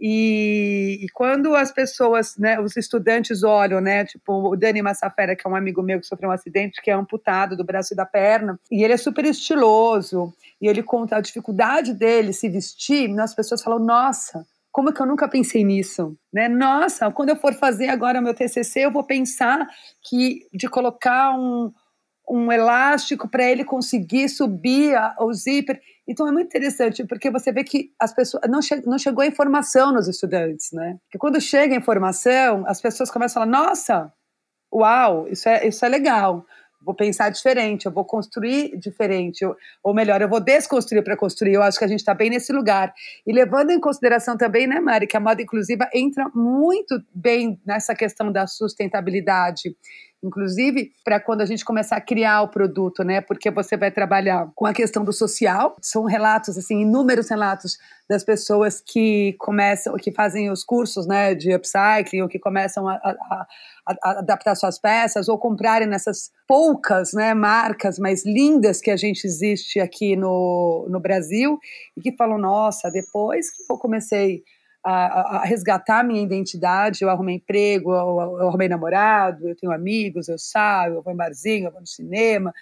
E, 0.00 0.98
e, 1.00 1.06
quando 1.14 1.54
as 1.54 1.70
pessoas, 1.70 2.36
né, 2.36 2.60
os 2.60 2.76
estudantes 2.76 3.42
olham, 3.42 3.80
né, 3.80 4.04
tipo 4.04 4.50
o 4.50 4.56
Dani 4.56 4.82
Massafera, 4.82 5.36
que 5.36 5.46
é 5.46 5.50
um 5.50 5.54
amigo 5.54 5.82
meu 5.82 6.00
que 6.00 6.06
sofreu 6.06 6.28
um 6.28 6.32
acidente, 6.32 6.82
que 6.82 6.90
é 6.90 6.94
amputado 6.94 7.56
do 7.56 7.64
braço 7.64 7.94
e 7.94 7.96
da 7.96 8.04
perna, 8.04 8.58
e 8.70 8.82
ele 8.82 8.92
é 8.92 8.96
super 8.96 9.24
estiloso, 9.24 10.32
e 10.60 10.66
ele 10.66 10.82
conta 10.82 11.16
a 11.16 11.20
dificuldade 11.20 11.94
dele 11.94 12.32
se 12.32 12.48
vestir, 12.48 13.08
as 13.20 13.34
pessoas 13.34 13.62
falam, 13.62 13.78
nossa, 13.78 14.44
como 14.72 14.88
é 14.88 14.92
que 14.92 15.02
eu 15.02 15.06
nunca 15.06 15.28
pensei 15.28 15.62
nisso? 15.62 16.16
Né? 16.32 16.48
Nossa, 16.48 17.10
quando 17.10 17.28
eu 17.28 17.36
for 17.36 17.52
fazer 17.52 17.88
agora 17.88 18.22
meu 18.22 18.34
TCC, 18.34 18.86
eu 18.86 18.90
vou 18.90 19.04
pensar 19.04 19.68
que 20.02 20.48
de 20.52 20.66
colocar 20.66 21.38
um, 21.38 21.70
um 22.28 22.50
elástico 22.50 23.28
para 23.28 23.44
ele 23.44 23.64
conseguir 23.64 24.28
subir 24.28 24.94
a, 24.96 25.16
o 25.20 25.32
zíper. 25.32 25.80
Então 26.06 26.26
é 26.26 26.32
muito 26.32 26.46
interessante, 26.46 27.04
porque 27.04 27.30
você 27.30 27.52
vê 27.52 27.62
que 27.64 27.90
as 27.98 28.14
pessoas 28.14 28.42
não, 28.48 28.60
che 28.62 28.76
não 28.86 28.98
chegou 28.98 29.22
a 29.22 29.26
informação 29.26 29.92
nos 29.92 30.08
estudantes, 30.08 30.70
né? 30.72 30.96
Porque 31.04 31.18
quando 31.18 31.40
chega 31.40 31.74
a 31.74 31.78
informação, 31.78 32.64
as 32.66 32.80
pessoas 32.80 33.10
começam 33.10 33.42
a 33.42 33.46
falar: 33.46 33.64
nossa, 33.64 34.12
uau, 34.72 35.28
isso 35.28 35.48
é, 35.48 35.66
isso 35.66 35.84
é 35.84 35.88
legal. 35.88 36.44
Vou 36.84 36.96
pensar 36.96 37.30
diferente, 37.30 37.86
eu 37.86 37.92
vou 37.92 38.04
construir 38.04 38.76
diferente, 38.76 39.42
eu, 39.42 39.54
ou 39.84 39.94
melhor, 39.94 40.20
eu 40.20 40.28
vou 40.28 40.40
desconstruir 40.40 41.04
para 41.04 41.16
construir. 41.16 41.54
Eu 41.54 41.62
acho 41.62 41.78
que 41.78 41.84
a 41.84 41.88
gente 41.88 42.00
está 42.00 42.12
bem 42.12 42.28
nesse 42.28 42.52
lugar. 42.52 42.92
E 43.24 43.32
levando 43.32 43.70
em 43.70 43.78
consideração 43.78 44.36
também, 44.36 44.66
né, 44.66 44.80
Mari, 44.80 45.06
que 45.06 45.16
a 45.16 45.20
moda 45.20 45.40
inclusiva 45.40 45.88
entra 45.94 46.28
muito 46.34 47.00
bem 47.14 47.60
nessa 47.64 47.94
questão 47.94 48.32
da 48.32 48.48
sustentabilidade 48.48 49.76
inclusive, 50.22 50.92
para 51.04 51.18
quando 51.18 51.40
a 51.40 51.46
gente 51.46 51.64
começar 51.64 51.96
a 51.96 52.00
criar 52.00 52.42
o 52.42 52.48
produto, 52.48 53.02
né? 53.02 53.20
Porque 53.20 53.50
você 53.50 53.76
vai 53.76 53.90
trabalhar 53.90 54.50
com 54.54 54.64
a 54.64 54.72
questão 54.72 55.04
do 55.04 55.12
social. 55.12 55.76
São 55.80 56.04
relatos, 56.04 56.56
assim, 56.56 56.82
inúmeros 56.82 57.28
relatos 57.28 57.76
das 58.08 58.22
pessoas 58.22 58.80
que 58.80 59.34
começam, 59.38 59.96
que 59.96 60.12
fazem 60.12 60.50
os 60.50 60.62
cursos, 60.62 61.06
né, 61.06 61.34
de 61.34 61.54
upcycling 61.54 62.22
ou 62.22 62.28
que 62.28 62.38
começam 62.38 62.86
a, 62.86 62.94
a, 62.94 63.46
a 63.86 64.10
adaptar 64.18 64.54
suas 64.54 64.78
peças 64.78 65.28
ou 65.28 65.38
comprarem 65.38 65.88
nessas 65.88 66.30
poucas, 66.46 67.12
né, 67.14 67.32
marcas 67.32 67.98
mais 67.98 68.24
lindas 68.24 68.80
que 68.80 68.90
a 68.90 68.96
gente 68.96 69.24
existe 69.24 69.80
aqui 69.80 70.14
no, 70.14 70.86
no 70.90 71.00
Brasil 71.00 71.58
e 71.96 72.00
que 72.00 72.14
falam, 72.14 72.38
nossa, 72.38 72.90
depois 72.90 73.50
que 73.50 73.72
eu 73.72 73.78
comecei 73.78 74.42
a, 74.84 75.36
a, 75.38 75.44
resgatar 75.44 76.04
minha 76.04 76.22
identidade. 76.22 77.02
Eu 77.02 77.10
arrumei 77.10 77.36
emprego, 77.36 77.92
eu, 77.92 78.38
eu, 78.40 78.48
arrumei 78.48 78.68
namorado, 78.68 79.48
eu 79.48 79.56
tenho 79.56 79.72
amigos, 79.72 80.28
eu 80.28 80.38
saio, 80.38 80.94
eu 80.94 81.02
vou 81.02 81.12
em 81.12 81.16
barzinho, 81.16 81.66
eu 81.66 81.72
vou 81.72 81.80
no 81.80 81.86
cinema. 81.86 82.52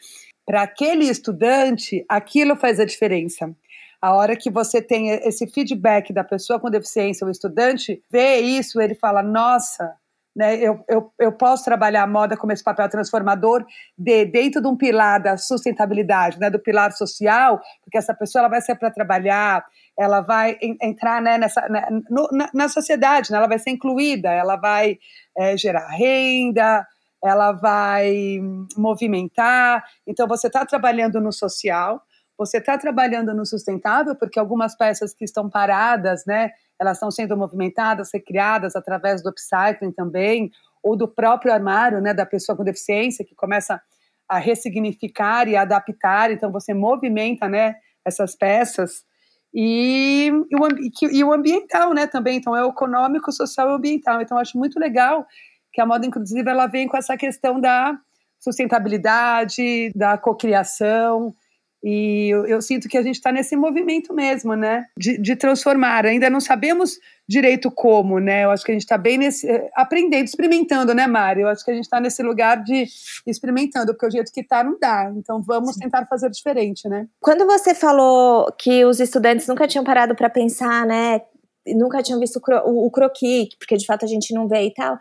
Para 0.46 0.62
aquele 0.62 1.04
estudante, 1.04 2.04
aquilo 2.08 2.56
faz 2.56 2.80
a 2.80 2.84
diferença. 2.84 3.54
A 4.02 4.14
hora 4.14 4.34
que 4.34 4.50
você 4.50 4.80
tem 4.80 5.10
esse 5.10 5.46
feedback 5.46 6.12
da 6.12 6.24
pessoa 6.24 6.58
com 6.58 6.70
deficiência, 6.70 7.26
o 7.26 7.30
estudante 7.30 8.02
vê 8.10 8.38
isso, 8.38 8.80
ele 8.80 8.94
fala: 8.94 9.22
Nossa, 9.22 9.94
né, 10.34 10.56
eu, 10.56 10.82
eu, 10.88 11.12
eu 11.18 11.32
posso 11.32 11.64
trabalhar 11.64 12.04
a 12.04 12.06
moda 12.06 12.36
como 12.36 12.52
esse 12.52 12.62
papel 12.62 12.88
transformador 12.88 13.64
de, 13.98 14.24
dentro 14.24 14.62
de 14.62 14.68
um 14.68 14.76
pilar 14.76 15.20
da 15.20 15.36
sustentabilidade, 15.36 16.38
né, 16.38 16.48
do 16.48 16.58
pilar 16.58 16.92
social, 16.92 17.60
porque 17.82 17.98
essa 17.98 18.14
pessoa 18.14 18.40
ela 18.40 18.48
vai 18.48 18.60
ser 18.60 18.76
para 18.76 18.90
trabalhar, 18.90 19.64
ela 20.00 20.22
vai 20.22 20.56
entrar 20.80 21.20
né, 21.20 21.36
nessa, 21.36 21.68
né, 21.68 21.86
no, 22.08 22.26
na, 22.32 22.48
na, 22.54 22.68
sociedade, 22.70 23.30
né, 23.30 23.36
ela 23.36 23.46
vai 23.46 23.58
ser 23.58 23.68
incluída, 23.68 24.30
ela 24.30 24.56
vai 24.56 24.98
é, 25.36 25.58
gerar 25.58 25.86
renda, 25.88 26.86
ela 27.22 27.52
vai 27.52 28.40
movimentar. 28.78 29.84
Então, 30.06 30.26
você 30.26 30.46
está 30.46 30.64
trabalhando 30.64 31.20
no 31.20 31.30
social, 31.30 32.00
você 32.38 32.56
está 32.56 32.78
trabalhando 32.78 33.34
no 33.34 33.44
sustentável, 33.44 34.16
porque 34.16 34.38
algumas 34.38 34.74
peças 34.74 35.12
que 35.12 35.26
estão 35.26 35.50
paradas, 35.50 36.24
né, 36.26 36.50
elas 36.80 36.96
estão 36.96 37.10
sendo 37.10 37.36
movimentadas, 37.36 38.08
recriadas 38.10 38.74
através 38.74 39.22
do 39.22 39.28
upcycling 39.28 39.92
também, 39.92 40.50
ou 40.82 40.96
do 40.96 41.06
próprio 41.06 41.52
armário, 41.52 42.00
né, 42.00 42.14
da 42.14 42.24
pessoa 42.24 42.56
com 42.56 42.64
deficiência, 42.64 43.22
que 43.22 43.34
começa 43.34 43.78
a 44.26 44.38
ressignificar 44.38 45.46
e 45.46 45.56
adaptar, 45.56 46.30
então 46.30 46.50
você 46.50 46.72
movimenta, 46.72 47.50
né, 47.50 47.74
essas 48.02 48.34
peças, 48.34 49.04
e, 49.52 50.30
e, 50.50 50.56
o, 50.56 51.10
e 51.12 51.24
o 51.24 51.32
ambiental, 51.32 51.92
né, 51.92 52.06
também, 52.06 52.38
então 52.38 52.56
é 52.56 52.64
o 52.64 52.70
econômico, 52.70 53.32
social 53.32 53.70
e 53.70 53.74
ambiental, 53.74 54.20
então 54.20 54.38
acho 54.38 54.56
muito 54.56 54.78
legal 54.78 55.26
que 55.72 55.80
a 55.80 55.86
moda 55.86 56.06
inclusiva, 56.06 56.50
ela 56.50 56.66
vem 56.66 56.88
com 56.88 56.96
essa 56.96 57.16
questão 57.16 57.60
da 57.60 57.96
sustentabilidade, 58.38 59.90
da 59.94 60.16
cocriação, 60.16 61.34
e 61.82 62.28
eu, 62.28 62.46
eu, 62.46 62.60
sinto 62.60 62.88
que 62.88 62.98
a 62.98 63.02
gente 63.02 63.14
está 63.14 63.32
nesse 63.32 63.56
movimento 63.56 64.12
mesmo, 64.12 64.54
né? 64.54 64.84
De, 64.98 65.16
de, 65.16 65.34
transformar. 65.34 66.04
Ainda 66.04 66.28
não 66.28 66.40
sabemos 66.40 66.98
direito 67.26 67.70
como, 67.70 68.18
né? 68.18 68.44
Eu 68.44 68.50
acho 68.50 68.62
que 68.62 68.70
a 68.70 68.74
gente 68.74 68.82
está 68.82 68.98
bem 68.98 69.16
nesse. 69.16 69.48
Eh, 69.48 69.70
aprendendo, 69.74 70.24
experimentando, 70.24 70.92
né, 70.92 71.06
Mari? 71.06 71.40
Eu 71.40 71.48
acho 71.48 71.64
que 71.64 71.70
a 71.70 71.74
gente 71.74 71.84
está 71.84 71.98
nesse 71.98 72.22
lugar 72.22 72.62
de 72.62 72.84
experimentando, 73.26 73.94
porque 73.94 74.06
o 74.06 74.10
jeito 74.10 74.30
que 74.30 74.42
está 74.42 74.62
não 74.62 74.78
dá. 74.78 75.10
Então 75.16 75.40
vamos 75.40 75.74
Sim. 75.74 75.80
tentar 75.80 76.04
fazer 76.04 76.28
diferente, 76.28 76.86
né? 76.86 77.06
Quando 77.18 77.46
você 77.46 77.74
falou 77.74 78.52
que 78.58 78.84
os 78.84 79.00
estudantes 79.00 79.46
nunca 79.46 79.66
tinham 79.66 79.84
parado 79.84 80.14
para 80.14 80.28
pensar, 80.28 80.84
né? 80.84 81.22
Nunca 81.66 82.02
tinham 82.02 82.20
visto 82.20 82.36
o, 82.36 82.40
cro 82.40 82.60
o 82.66 82.90
croquis, 82.90 83.54
porque 83.58 83.76
de 83.76 83.86
fato 83.86 84.04
a 84.04 84.08
gente 84.08 84.34
não 84.34 84.46
vê 84.46 84.66
e 84.66 84.74
tal. 84.74 84.98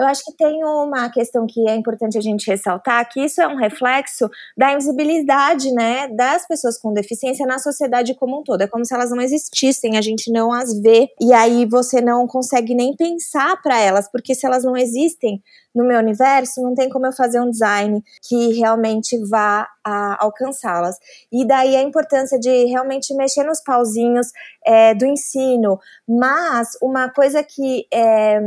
Eu 0.00 0.06
acho 0.06 0.24
que 0.24 0.32
tem 0.32 0.64
uma 0.64 1.10
questão 1.10 1.46
que 1.46 1.68
é 1.68 1.76
importante 1.76 2.16
a 2.16 2.22
gente 2.22 2.50
ressaltar, 2.50 3.06
que 3.06 3.20
isso 3.22 3.42
é 3.42 3.46
um 3.46 3.56
reflexo 3.56 4.30
da 4.56 4.72
invisibilidade, 4.72 5.70
né, 5.72 6.08
das 6.08 6.48
pessoas 6.48 6.78
com 6.78 6.90
deficiência 6.94 7.46
na 7.46 7.58
sociedade 7.58 8.14
como 8.14 8.40
um 8.40 8.42
todo. 8.42 8.62
É 8.62 8.66
como 8.66 8.82
se 8.82 8.94
elas 8.94 9.10
não 9.10 9.20
existissem, 9.20 9.98
a 9.98 10.00
gente 10.00 10.32
não 10.32 10.54
as 10.54 10.72
vê 10.80 11.10
e 11.20 11.34
aí 11.34 11.66
você 11.66 12.00
não 12.00 12.26
consegue 12.26 12.74
nem 12.74 12.96
pensar 12.96 13.60
para 13.60 13.78
elas, 13.78 14.10
porque 14.10 14.34
se 14.34 14.46
elas 14.46 14.64
não 14.64 14.74
existem 14.74 15.42
no 15.74 15.84
meu 15.84 15.98
universo, 15.98 16.62
não 16.62 16.74
tem 16.74 16.88
como 16.88 17.06
eu 17.06 17.12
fazer 17.12 17.40
um 17.40 17.50
design 17.50 18.02
que 18.26 18.54
realmente 18.54 19.18
vá 19.28 19.68
alcançá-las. 20.18 20.96
E 21.32 21.46
daí 21.46 21.76
a 21.76 21.82
importância 21.82 22.38
de 22.38 22.64
realmente 22.66 23.14
mexer 23.14 23.44
nos 23.44 23.60
pauzinhos 23.60 24.28
é, 24.66 24.94
do 24.94 25.06
ensino. 25.06 25.78
Mas 26.08 26.70
uma 26.82 27.08
coisa 27.08 27.42
que 27.42 27.86
é, 27.92 28.40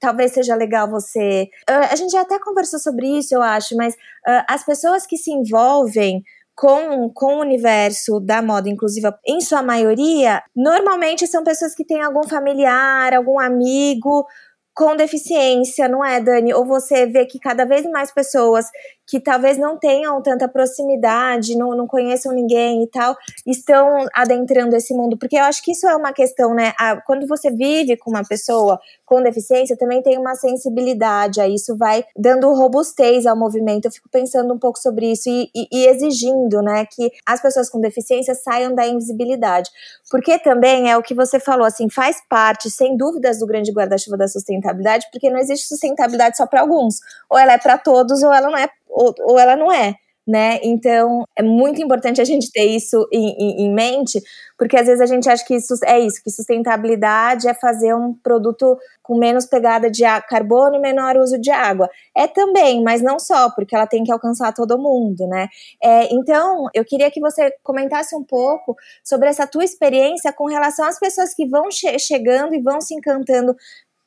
talvez 0.00 0.32
seja 0.32 0.54
legal 0.54 0.90
você. 0.90 1.48
A 1.66 1.94
gente 1.96 2.10
já 2.10 2.22
até 2.22 2.38
conversou 2.38 2.78
sobre 2.78 3.06
isso, 3.18 3.34
eu 3.34 3.42
acho, 3.42 3.76
mas 3.76 3.94
uh, 3.94 4.44
as 4.48 4.64
pessoas 4.64 5.06
que 5.06 5.16
se 5.16 5.30
envolvem 5.30 6.22
com, 6.54 7.10
com 7.14 7.36
o 7.36 7.40
universo 7.40 8.18
da 8.18 8.40
moda 8.40 8.68
inclusiva, 8.68 9.16
em 9.26 9.40
sua 9.40 9.62
maioria, 9.62 10.42
normalmente 10.54 11.26
são 11.26 11.44
pessoas 11.44 11.74
que 11.74 11.84
têm 11.84 12.02
algum 12.02 12.26
familiar, 12.26 13.12
algum 13.12 13.38
amigo 13.38 14.26
com 14.74 14.94
deficiência, 14.94 15.88
não 15.88 16.04
é, 16.04 16.20
Dani? 16.20 16.52
Ou 16.52 16.66
você 16.66 17.06
vê 17.06 17.24
que 17.24 17.38
cada 17.38 17.64
vez 17.64 17.84
mais 17.90 18.12
pessoas 18.12 18.66
que 19.06 19.20
talvez 19.20 19.56
não 19.56 19.78
tenham 19.78 20.20
tanta 20.20 20.48
proximidade, 20.48 21.56
não, 21.56 21.76
não 21.76 21.86
conheçam 21.86 22.32
ninguém 22.32 22.82
e 22.82 22.86
tal, 22.88 23.16
estão 23.46 24.06
adentrando 24.14 24.74
esse 24.74 24.92
mundo. 24.94 25.16
Porque 25.16 25.36
eu 25.36 25.44
acho 25.44 25.62
que 25.62 25.72
isso 25.72 25.86
é 25.86 25.94
uma 25.94 26.12
questão, 26.12 26.54
né? 26.54 26.72
quando 27.06 27.26
você 27.26 27.50
vive 27.50 27.96
com 27.96 28.10
uma 28.10 28.24
pessoa 28.24 28.80
com 29.04 29.22
deficiência, 29.22 29.76
também 29.76 30.02
tem 30.02 30.18
uma 30.18 30.34
sensibilidade, 30.34 31.40
aí 31.40 31.54
isso 31.54 31.76
vai 31.76 32.04
dando 32.16 32.52
robustez 32.52 33.24
ao 33.26 33.36
movimento. 33.36 33.84
Eu 33.84 33.92
fico 33.92 34.08
pensando 34.10 34.52
um 34.52 34.58
pouco 34.58 34.78
sobre 34.78 35.12
isso 35.12 35.28
e, 35.28 35.48
e, 35.54 35.68
e 35.72 35.86
exigindo, 35.86 36.60
né, 36.60 36.84
que 36.86 37.10
as 37.24 37.40
pessoas 37.40 37.70
com 37.70 37.80
deficiência 37.80 38.34
saiam 38.34 38.74
da 38.74 38.86
invisibilidade. 38.86 39.70
Porque 40.10 40.38
também 40.38 40.90
é 40.90 40.96
o 40.96 41.02
que 41.02 41.14
você 41.14 41.38
falou, 41.38 41.66
assim, 41.66 41.88
faz 41.88 42.20
parte, 42.28 42.70
sem 42.70 42.96
dúvidas, 42.96 43.38
do 43.38 43.46
grande 43.46 43.72
guarda-chuva 43.72 44.16
da 44.16 44.26
sustentabilidade, 44.26 45.06
porque 45.12 45.30
não 45.30 45.38
existe 45.38 45.68
sustentabilidade 45.68 46.36
só 46.36 46.46
para 46.46 46.60
alguns. 46.60 46.96
Ou 47.30 47.38
ela 47.38 47.52
é 47.52 47.58
para 47.58 47.78
todos, 47.78 48.22
ou 48.22 48.32
ela 48.32 48.48
não 48.48 48.56
é 48.56 48.68
ou, 48.96 49.14
ou 49.20 49.38
ela 49.38 49.54
não 49.54 49.70
é. 49.70 49.94
Né? 50.28 50.58
Então 50.64 51.22
é 51.38 51.42
muito 51.42 51.80
importante 51.80 52.20
a 52.20 52.24
gente 52.24 52.50
ter 52.50 52.64
isso 52.64 53.06
em, 53.12 53.28
em, 53.38 53.64
em, 53.64 53.72
mente, 53.72 54.20
porque 54.58 54.76
às 54.76 54.88
vezes 54.88 55.00
a 55.00 55.06
gente 55.06 55.28
acha 55.28 55.44
que 55.46 55.54
isso 55.54 55.74
é 55.84 56.00
isso, 56.00 56.20
que 56.20 56.32
sustentabilidade 56.32 57.46
é 57.46 57.54
fazer 57.54 57.94
um 57.94 58.12
produto 58.12 58.76
com 59.00 59.16
menos 59.16 59.46
pegada 59.46 59.88
de 59.88 60.02
carbono 60.28 60.74
e 60.74 60.80
menor 60.80 61.16
uso 61.16 61.40
de 61.40 61.52
água. 61.52 61.88
É 62.12 62.26
também, 62.26 62.82
mas 62.82 63.00
não 63.00 63.20
só, 63.20 63.50
porque 63.50 63.76
ela 63.76 63.86
tem 63.86 64.02
que 64.02 64.10
alcançar 64.10 64.52
todo 64.52 64.76
mundo, 64.76 65.28
né? 65.28 65.46
É, 65.80 66.12
então, 66.12 66.66
eu 66.74 66.84
queria 66.84 67.08
que 67.08 67.20
você 67.20 67.52
comentasse 67.62 68.16
um 68.16 68.24
pouco 68.24 68.74
sobre 69.04 69.28
essa 69.28 69.46
tua 69.46 69.62
experiência 69.62 70.32
com 70.32 70.46
relação 70.46 70.84
às 70.88 70.98
pessoas 70.98 71.34
que 71.34 71.46
vão 71.46 71.70
che 71.70 71.96
chegando 72.00 72.52
e 72.52 72.60
vão 72.60 72.80
se 72.80 72.96
encantando 72.96 73.54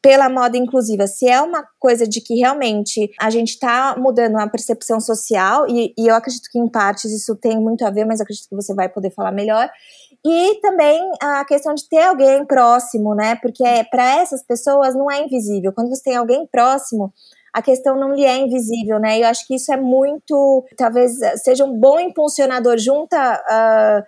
pela 0.01 0.29
moda 0.29 0.57
inclusiva, 0.57 1.07
se 1.07 1.27
é 1.27 1.41
uma 1.41 1.63
coisa 1.77 2.07
de 2.07 2.21
que 2.21 2.35
realmente 2.35 3.09
a 3.19 3.29
gente 3.29 3.49
está 3.49 3.95
mudando 3.97 4.37
a 4.37 4.47
percepção 4.47 4.99
social, 4.99 5.67
e, 5.67 5.93
e, 5.97 6.07
eu 6.07 6.15
acredito 6.15 6.49
que 6.49 6.57
em 6.57 6.69
partes 6.69 7.11
isso 7.11 7.35
tem 7.35 7.59
muito 7.59 7.85
a 7.85 7.89
ver, 7.89 8.05
mas 8.05 8.21
acredito 8.21 8.47
que 8.47 8.55
você 8.55 8.73
vai 8.73 8.87
poder 8.87 9.11
falar 9.11 9.31
melhor. 9.31 9.69
E 10.25 10.59
também 10.61 11.01
a 11.21 11.45
questão 11.45 11.73
de 11.73 11.87
ter 11.87 12.03
alguém 12.03 12.45
próximo, 12.45 13.15
né? 13.15 13.35
Porque 13.41 13.63
para 13.89 14.19
essas 14.19 14.43
pessoas 14.43 14.93
não 14.93 15.09
é 15.09 15.21
invisível. 15.21 15.71
Quando 15.73 15.89
você 15.89 16.03
tem 16.03 16.15
alguém 16.15 16.45
próximo, 16.45 17.13
a 17.53 17.61
questão 17.61 17.95
não 17.99 18.13
lhe 18.13 18.23
é 18.23 18.37
invisível, 18.37 18.99
né? 18.99 19.19
Eu 19.19 19.27
acho 19.27 19.45
que 19.47 19.55
isso 19.55 19.71
é 19.71 19.77
muito, 19.77 20.65
talvez 20.77 21.17
seja 21.43 21.65
um 21.65 21.77
bom 21.77 21.99
impulsionador, 21.99 22.77
junta 22.77 23.17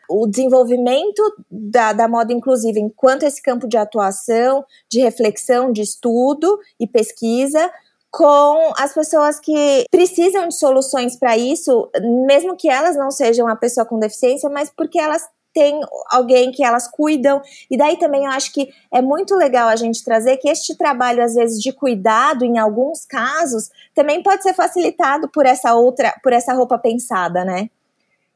uh, 0.10 0.21
o 0.21 0.27
desenvolvimento 0.27 1.21
da, 1.49 1.93
da 1.93 2.08
moda 2.08 2.34
inclusiva 2.34 2.80
enquanto 2.80 3.23
esse 3.23 3.41
campo 3.41 3.67
de 3.67 3.77
atuação, 3.77 4.63
de 4.89 5.01
reflexão, 5.01 5.71
de 5.71 5.82
estudo 5.82 6.60
e 6.80 6.88
pesquisa, 6.88 7.69
com 8.12 8.73
as 8.77 8.93
pessoas 8.93 9.39
que 9.39 9.86
precisam 9.89 10.49
de 10.49 10.56
soluções 10.56 11.15
para 11.15 11.38
isso, 11.38 11.89
mesmo 12.27 12.58
que 12.58 12.69
elas 12.69 12.97
não 12.97 13.10
sejam 13.10 13.47
a 13.47 13.56
pessoa 13.56 13.86
com 13.86 13.97
deficiência, 13.97 14.49
mas 14.49 14.69
porque 14.69 14.99
elas 14.99 15.25
tem 15.53 15.79
alguém 16.09 16.51
que 16.51 16.63
elas 16.63 16.87
cuidam. 16.89 17.41
E 17.69 17.77
daí 17.77 17.97
também 17.97 18.25
eu 18.25 18.31
acho 18.31 18.53
que 18.53 18.69
é 18.93 19.01
muito 19.01 19.35
legal 19.35 19.69
a 19.69 19.75
gente 19.75 20.03
trazer 20.03 20.37
que 20.37 20.49
este 20.49 20.77
trabalho, 20.77 21.23
às 21.23 21.35
vezes, 21.35 21.61
de 21.61 21.71
cuidado, 21.71 22.43
em 22.45 22.57
alguns 22.57 23.05
casos, 23.05 23.69
também 23.93 24.21
pode 24.23 24.43
ser 24.43 24.53
facilitado 24.53 25.29
por 25.29 25.45
essa 25.45 25.73
outra, 25.73 26.13
por 26.23 26.33
essa 26.33 26.53
roupa 26.53 26.77
pensada, 26.77 27.43
né? 27.45 27.69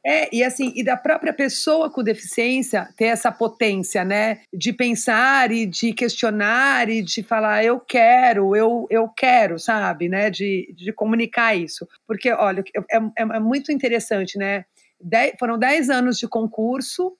É, 0.07 0.29
e 0.31 0.43
assim, 0.43 0.71
e 0.75 0.83
da 0.83 0.95
própria 0.95 1.33
pessoa 1.33 1.89
com 1.89 2.03
deficiência 2.03 2.87
ter 2.95 3.05
essa 3.05 3.31
potência, 3.31 4.05
né? 4.05 4.41
De 4.53 4.71
pensar 4.71 5.51
e 5.51 5.65
de 5.65 5.93
questionar 5.93 6.87
e 6.89 7.01
de 7.01 7.23
falar, 7.23 7.65
eu 7.65 7.79
quero, 7.79 8.55
eu, 8.55 8.85
eu 8.91 9.09
quero, 9.09 9.57
sabe? 9.57 10.07
Né? 10.07 10.29
De, 10.29 10.71
de 10.77 10.93
comunicar 10.93 11.55
isso. 11.55 11.87
Porque, 12.05 12.31
olha, 12.31 12.63
é, 12.91 12.97
é, 12.97 13.01
é 13.17 13.39
muito 13.39 13.71
interessante, 13.71 14.37
né? 14.37 14.65
Dez, 15.05 15.33
foram 15.39 15.57
10 15.57 15.89
anos 15.89 16.17
de 16.17 16.27
concurso 16.27 17.15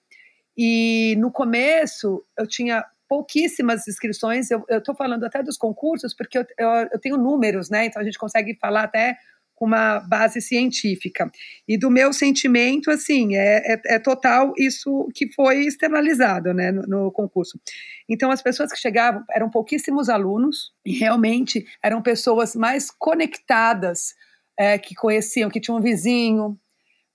e 0.56 1.14
no 1.18 1.30
começo 1.30 2.24
eu 2.38 2.46
tinha 2.46 2.84
pouquíssimas 3.08 3.86
inscrições. 3.86 4.50
Eu 4.50 4.64
estou 4.68 4.94
falando 4.94 5.24
até 5.24 5.42
dos 5.42 5.56
concursos, 5.56 6.14
porque 6.14 6.38
eu, 6.38 6.46
eu, 6.58 6.68
eu, 6.92 7.00
tenho 7.00 7.16
números, 7.16 7.70
né? 7.70 7.86
Então 7.86 8.02
a 8.02 8.04
gente 8.04 8.18
consegue 8.18 8.56
falar 8.60 8.84
até 8.84 9.16
com 9.54 9.64
uma 9.64 10.00
base 10.00 10.40
científica. 10.40 11.30
E 11.66 11.78
do 11.78 11.90
meu 11.90 12.12
sentimento, 12.12 12.90
assim, 12.90 13.36
é, 13.36 13.74
é, 13.74 13.80
é 13.94 13.98
total 13.98 14.52
isso 14.58 15.08
que 15.14 15.32
foi 15.32 15.64
externalizado 15.64 16.52
né, 16.52 16.70
no, 16.70 16.82
no, 16.82 17.10
concurso. 17.10 17.58
Então, 18.06 18.30
as 18.30 18.42
pessoas 18.42 18.70
que 18.70 18.78
chegavam 18.78 19.24
eram 19.30 19.48
pouquíssimos 19.48 20.10
alunos, 20.10 20.72
e 20.84 20.92
realmente 20.92 21.66
eram 21.82 22.02
pessoas 22.02 22.54
mais 22.54 22.90
conectadas, 22.90 24.14
é, 24.58 24.76
que 24.76 24.94
conheciam, 24.94 25.48
que 25.48 25.60
tinham 25.60 25.78
um 25.78 25.82
vizinho, 25.82 26.58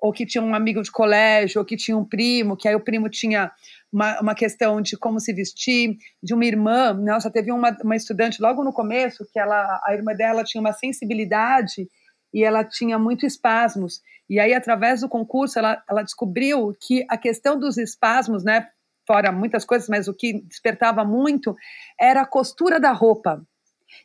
ou 0.02 0.12
que 0.12 0.26
tinha 0.26 0.44
um 0.44 0.56
amigo 0.56 0.82
de 0.82 0.92
colégio, 0.92 1.60
ou 1.60 1.66
que 1.66 1.78
tinha 1.78 1.96
um 1.96 2.04
primo, 2.04 2.58
que 2.58 2.68
aí 2.68 2.74
o 2.74 2.84
primo 2.84 3.08
tinha 3.08 3.52
uma, 3.94 4.20
uma 4.20 4.36
questão 4.36 4.82
de 4.82 4.98
como 4.98 5.20
se 5.20 5.32
vestir, 5.32 5.96
de 6.24 6.34
uma 6.34 6.44
irmã. 6.44 6.92
Nossa, 6.94 7.30
teve 7.30 7.52
uma, 7.52 7.78
uma 7.84 7.96
estudante 7.96 8.42
logo 8.42 8.64
no 8.64 8.74
começo 8.74 9.24
que 9.32 9.40
ela, 9.40 9.80
a 9.86 9.94
irmã 9.94 10.16
dela 10.16 10.44
tinha 10.44 10.60
uma 10.60 10.74
sensibilidade 10.74 11.88
e 12.34 12.44
ela 12.44 12.64
tinha 12.64 12.98
muito 12.98 13.28
espasmos. 13.28 14.02
E 14.28 14.40
aí, 14.40 14.54
através 14.56 15.02
do 15.02 15.10
concurso, 15.10 15.60
ela, 15.60 15.84
ela 15.88 16.02
descobriu 16.02 16.74
que 16.82 17.06
a 17.08 17.18
questão 17.18 17.60
dos 17.60 17.78
espasmos, 17.78 18.44
né, 18.44 18.68
fora 19.06 19.32
muitas 19.32 19.66
coisas, 19.66 19.88
mas 19.88 20.08
o 20.08 20.16
que 20.16 20.42
despertava 20.48 21.04
muito 21.04 21.56
era 22.00 22.22
a 22.22 22.26
costura 22.26 22.80
da 22.80 22.92
roupa. 22.92 23.46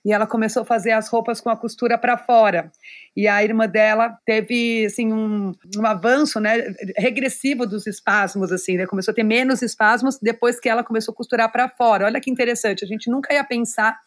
E 0.04 0.12
ela 0.12 0.26
começou 0.26 0.62
a 0.62 0.66
fazer 0.66 0.92
as 0.92 1.08
roupas 1.08 1.40
com 1.40 1.50
a 1.50 1.56
costura 1.56 1.98
para 1.98 2.16
fora. 2.16 2.70
E 3.16 3.26
a 3.26 3.42
irmã 3.42 3.66
dela 3.66 4.18
teve 4.24 4.86
assim 4.86 5.12
um, 5.12 5.52
um 5.76 5.86
avanço, 5.86 6.38
né, 6.38 6.74
regressivo 6.96 7.66
dos 7.66 7.86
espasmos 7.86 8.52
assim, 8.52 8.76
né? 8.76 8.86
Começou 8.86 9.12
a 9.12 9.14
ter 9.14 9.22
menos 9.22 9.62
espasmos 9.62 10.18
depois 10.20 10.60
que 10.60 10.68
ela 10.68 10.84
começou 10.84 11.12
a 11.12 11.16
costurar 11.16 11.50
para 11.50 11.68
fora. 11.68 12.06
Olha 12.06 12.20
que 12.20 12.30
interessante, 12.30 12.84
a 12.84 12.88
gente 12.88 13.10
nunca 13.10 13.32
ia 13.32 13.44
pensar 13.44 13.98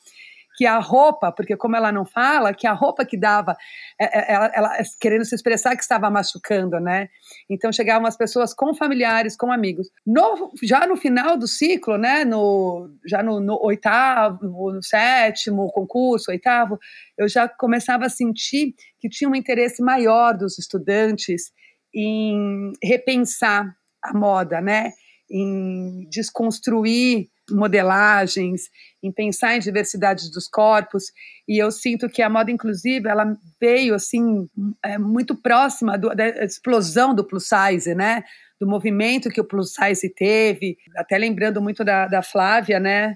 que 0.60 0.65
a 0.65 0.78
roupa, 0.78 1.32
porque 1.32 1.56
como 1.56 1.78
ela 1.78 1.89
não 1.89 2.06
fala, 2.06 2.54
que 2.54 2.67
a 2.67 2.74
roupa 2.74 3.06
que 3.06 3.15
dava, 3.15 3.56
é, 3.98 4.19
é, 4.19 4.34
ela, 4.34 4.52
ela, 4.54 4.78
querendo 5.00 5.24
se 5.24 5.34
expressar 5.34 5.74
que 5.74 5.82
estava 5.82 6.10
machucando, 6.10 6.82
né? 6.82 7.08
Então 7.50 7.72
chegavam 7.72 8.06
as 8.06 8.17
pessoas 8.17 8.54
com 8.54 8.76
familiares, 8.76 9.38
com 9.38 9.54
amigos. 9.54 9.89
No, 10.06 10.52
já 10.62 10.86
no 10.86 10.98
final 10.98 11.38
do 11.38 11.48
ciclo, 11.48 11.98
né? 11.98 12.26
No, 12.26 12.89
já 13.06 13.24
no, 13.24 13.39
no 13.39 13.58
oitavo, 13.63 14.74
no 14.74 14.84
sétimo 14.84 15.72
concurso, 15.72 16.30
oitavo, 16.30 16.78
eu 17.17 17.30
já 17.30 17.48
começava 17.48 18.08
a 18.08 18.10
sentir 18.10 18.76
que 19.00 19.08
tinha 19.08 19.30
um 19.30 19.36
interesse 19.36 19.82
maior 19.82 20.38
dos 20.38 20.60
estudantes 20.60 21.54
em 21.95 22.74
repensar 22.84 23.74
a 24.04 24.13
moda, 24.13 24.60
né? 24.60 24.91
Em 25.32 26.06
desconstruir 26.10 27.30
modelagens, 27.49 28.63
em 29.01 29.12
pensar 29.12 29.55
em 29.55 29.59
diversidade 29.59 30.31
dos 30.31 30.47
corpos, 30.47 31.05
e 31.47 31.57
eu 31.57 31.71
sinto 31.71 32.09
que 32.09 32.21
a 32.21 32.29
moda 32.29 32.51
inclusiva 32.51 33.09
ela 33.09 33.38
veio 33.59 33.95
assim 33.95 34.47
é, 34.83 34.97
muito 34.97 35.35
próxima 35.35 35.97
do, 35.97 36.09
da 36.15 36.27
explosão 36.43 37.13
do 37.13 37.25
plus 37.25 37.47
size, 37.47 37.93
né? 37.95 38.23
Do 38.59 38.67
movimento 38.67 39.29
que 39.29 39.39
o 39.41 39.45
plus 39.45 39.73
size 39.73 40.09
teve, 40.13 40.77
até 40.95 41.17
lembrando 41.17 41.62
muito 41.62 41.83
da, 41.83 42.07
da 42.07 42.21
Flávia, 42.21 42.79
né? 42.79 43.15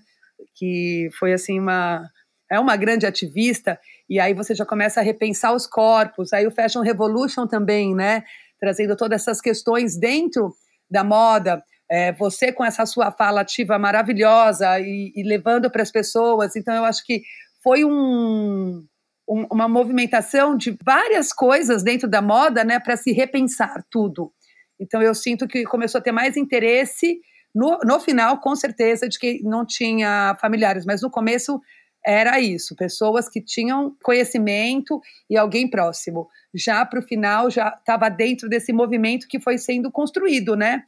Que 0.56 1.10
foi 1.20 1.34
assim 1.34 1.60
uma 1.60 2.10
é 2.52 2.60
uma 2.60 2.76
grande 2.76 3.06
ativista, 3.08 3.80
e 4.08 4.20
aí 4.20 4.34
você 4.34 4.54
já 4.54 4.64
começa 4.64 5.00
a 5.00 5.04
repensar 5.04 5.56
os 5.56 5.66
corpos, 5.66 6.32
aí 6.34 6.46
o 6.46 6.52
Fashion 6.52 6.82
Revolution 6.82 7.48
também, 7.48 7.96
né? 7.96 8.24
Trazendo 8.60 8.96
todas 8.96 9.22
essas 9.22 9.42
questões 9.42 9.98
dentro 9.98 10.54
da 10.90 11.04
moda, 11.04 11.64
é, 11.90 12.12
você 12.12 12.52
com 12.52 12.64
essa 12.64 12.86
sua 12.86 13.12
fala 13.12 13.42
ativa 13.42 13.78
maravilhosa 13.78 14.80
e, 14.80 15.12
e 15.16 15.24
levando 15.24 15.70
para 15.70 15.84
as 15.84 15.92
pessoas. 15.92 16.56
Então, 16.56 16.74
eu 16.74 16.86
acho 16.86 17.06
que 17.06 17.22
foi 17.62 17.86
um, 17.86 18.86
um, 19.30 19.46
uma 19.52 19.68
movimentação 19.68 20.58
de 20.58 20.78
várias 20.84 21.32
coisas 21.32 21.84
dentro 21.84 22.08
da 22.08 22.22
moda, 22.22 22.64
né, 22.64 22.80
para 22.80 22.98
se 22.98 23.12
repensar 23.12 23.84
tudo. 23.90 24.32
Então, 24.80 25.02
eu 25.02 25.14
sinto 25.14 25.48
que 25.48 25.64
começou 25.64 26.00
a 26.00 26.02
ter 26.02 26.12
mais 26.12 26.36
interesse 26.36 27.20
no, 27.54 27.78
no 27.86 28.00
final, 28.00 28.40
com 28.40 28.56
certeza, 28.56 29.08
de 29.08 29.20
que 29.20 29.42
não 29.44 29.66
tinha 29.66 30.36
familiares, 30.42 30.86
mas 30.86 31.02
no 31.02 31.12
começo 31.12 31.62
era 32.06 32.40
isso, 32.40 32.76
pessoas 32.76 33.30
que 33.30 33.40
tinham 33.42 33.96
conhecimento 34.04 35.00
e 35.30 35.38
alguém 35.38 35.70
próximo. 35.70 36.28
Já 36.54 36.86
para 36.86 37.00
o 37.00 37.04
final, 37.04 37.50
já 37.50 37.70
estava 37.70 38.10
dentro 38.10 38.50
desse 38.50 38.74
movimento 38.74 39.28
que 39.28 39.40
foi 39.40 39.58
sendo 39.58 39.90
construído, 39.90 40.56
né? 40.56 40.84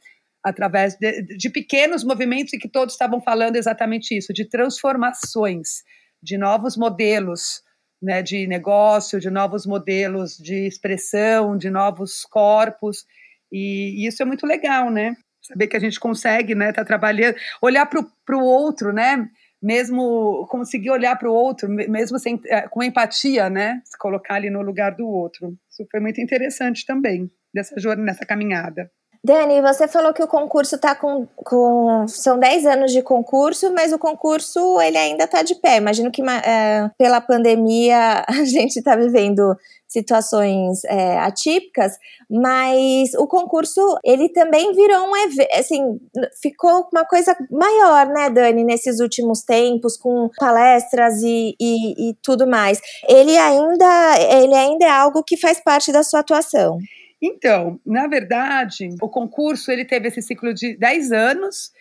Através 0.46 0.96
de, 0.96 1.22
de 1.22 1.50
pequenos 1.50 2.04
movimentos 2.04 2.52
e 2.52 2.58
que 2.58 2.68
todos 2.68 2.94
estavam 2.94 3.20
falando 3.20 3.56
exatamente 3.56 4.16
isso, 4.16 4.32
de 4.32 4.44
transformações, 4.48 5.82
de 6.22 6.38
novos 6.38 6.76
modelos 6.76 7.62
né, 8.00 8.22
de 8.22 8.46
negócio, 8.46 9.18
de 9.18 9.28
novos 9.28 9.66
modelos 9.66 10.36
de 10.36 10.68
expressão, 10.68 11.56
de 11.56 11.68
novos 11.68 12.22
corpos. 12.24 13.04
E, 13.50 14.04
e 14.04 14.06
isso 14.06 14.22
é 14.22 14.26
muito 14.26 14.46
legal, 14.46 14.88
né? 14.88 15.16
Saber 15.42 15.66
que 15.66 15.76
a 15.76 15.80
gente 15.80 15.98
consegue, 15.98 16.54
né, 16.54 16.72
tá 16.72 16.84
trabalhando, 16.84 17.36
olhar 17.60 17.86
para 17.86 18.36
o 18.36 18.44
outro, 18.44 18.92
né? 18.92 19.28
Mesmo 19.60 20.46
conseguir 20.48 20.90
olhar 20.90 21.16
para 21.16 21.28
o 21.28 21.34
outro, 21.34 21.68
mesmo 21.68 22.20
sem, 22.20 22.40
é, 22.46 22.68
com 22.68 22.84
empatia, 22.84 23.50
né? 23.50 23.80
Se 23.84 23.98
colocar 23.98 24.34
ali 24.34 24.50
no 24.50 24.62
lugar 24.62 24.94
do 24.94 25.08
outro. 25.08 25.56
Isso 25.68 25.84
foi 25.90 25.98
muito 25.98 26.20
interessante 26.20 26.86
também, 26.86 27.28
dessa 27.52 27.80
jornada, 27.80 28.06
nessa 28.06 28.24
caminhada. 28.24 28.88
Dani, 29.26 29.60
você 29.60 29.88
falou 29.88 30.14
que 30.14 30.22
o 30.22 30.28
concurso 30.28 30.76
está 30.76 30.94
com, 30.94 31.26
com, 31.34 32.06
São 32.06 32.38
10 32.38 32.64
anos 32.64 32.92
de 32.92 33.02
concurso, 33.02 33.72
mas 33.74 33.92
o 33.92 33.98
concurso 33.98 34.80
ele 34.80 34.96
ainda 34.96 35.24
está 35.24 35.42
de 35.42 35.56
pé. 35.56 35.78
Imagino 35.78 36.12
que 36.12 36.22
é, 36.22 36.88
pela 36.96 37.20
pandemia 37.20 38.24
a 38.28 38.44
gente 38.44 38.76
está 38.76 38.94
vivendo 38.94 39.56
situações 39.88 40.84
é, 40.84 41.18
atípicas, 41.18 41.98
mas 42.30 43.14
o 43.14 43.26
concurso 43.26 43.80
ele 44.04 44.28
também 44.28 44.72
virou 44.72 45.08
um 45.08 45.16
evento, 45.16 45.58
assim, 45.58 45.98
ficou 46.40 46.86
uma 46.92 47.04
coisa 47.04 47.36
maior, 47.50 48.06
né, 48.06 48.30
Dani, 48.30 48.62
nesses 48.62 49.00
últimos 49.00 49.42
tempos, 49.42 49.96
com 49.96 50.30
palestras 50.38 51.20
e, 51.22 51.56
e, 51.60 52.10
e 52.10 52.14
tudo 52.22 52.46
mais. 52.46 52.80
Ele 53.08 53.36
ainda, 53.36 54.14
ele 54.38 54.54
ainda 54.54 54.86
é 54.86 54.90
algo 54.90 55.24
que 55.24 55.36
faz 55.36 55.58
parte 55.58 55.90
da 55.90 56.04
sua 56.04 56.20
atuação. 56.20 56.78
Então, 57.26 57.80
na 57.84 58.06
verdade, 58.06 58.88
o 59.00 59.08
concurso 59.08 59.72
ele 59.72 59.84
teve 59.84 60.08
esse 60.08 60.22
ciclo 60.22 60.54
de 60.54 60.76
10 60.76 61.12
anos. 61.12 61.72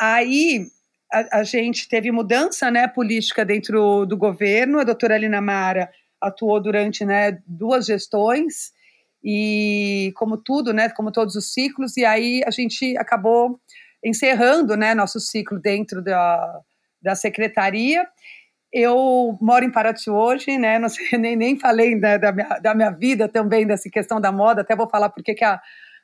Aí 0.00 0.66
a, 1.12 1.40
a, 1.40 1.44
gente 1.44 1.88
teve 1.88 2.10
mudança 2.10 2.70
né, 2.70 2.88
política 2.88 3.44
dentro 3.44 4.06
do 4.06 4.16
governo. 4.16 4.78
A 4.78 4.84
doutora 4.84 5.18
Lina 5.18 5.40
Mara 5.40 5.90
atuou 6.20 6.60
durante 6.60 7.04
né, 7.04 7.38
duas 7.46 7.84
gestões, 7.86 8.72
e 9.22 10.12
como 10.16 10.36
tudo, 10.36 10.72
né, 10.72 10.90
como 10.90 11.10
todos 11.10 11.34
os 11.34 11.52
ciclos, 11.52 11.96
e 11.96 12.04
aí 12.04 12.42
a 12.46 12.50
gente 12.50 12.96
acabou 12.98 13.58
encerrando 14.04 14.76
né, 14.76 14.94
nosso 14.94 15.18
ciclo 15.18 15.58
dentro 15.58 16.02
da, 16.02 16.60
da 17.00 17.14
secretaria. 17.14 18.06
Eu 18.76 19.38
moro 19.40 19.64
em 19.64 19.70
Paraty 19.70 20.10
hoje, 20.10 20.58
né? 20.58 20.80
Não 20.80 20.88
sei, 20.88 21.06
nem, 21.16 21.36
nem 21.36 21.56
falei 21.56 21.94
né, 21.94 22.18
da, 22.18 22.32
minha, 22.32 22.58
da 22.60 22.74
minha 22.74 22.90
vida 22.90 23.28
também, 23.28 23.64
dessa 23.64 23.88
questão 23.88 24.20
da 24.20 24.32
moda, 24.32 24.62
até 24.62 24.74
vou 24.74 24.88
falar 24.88 25.10
porque 25.10 25.32
que 25.32 25.44
a, 25.44 25.60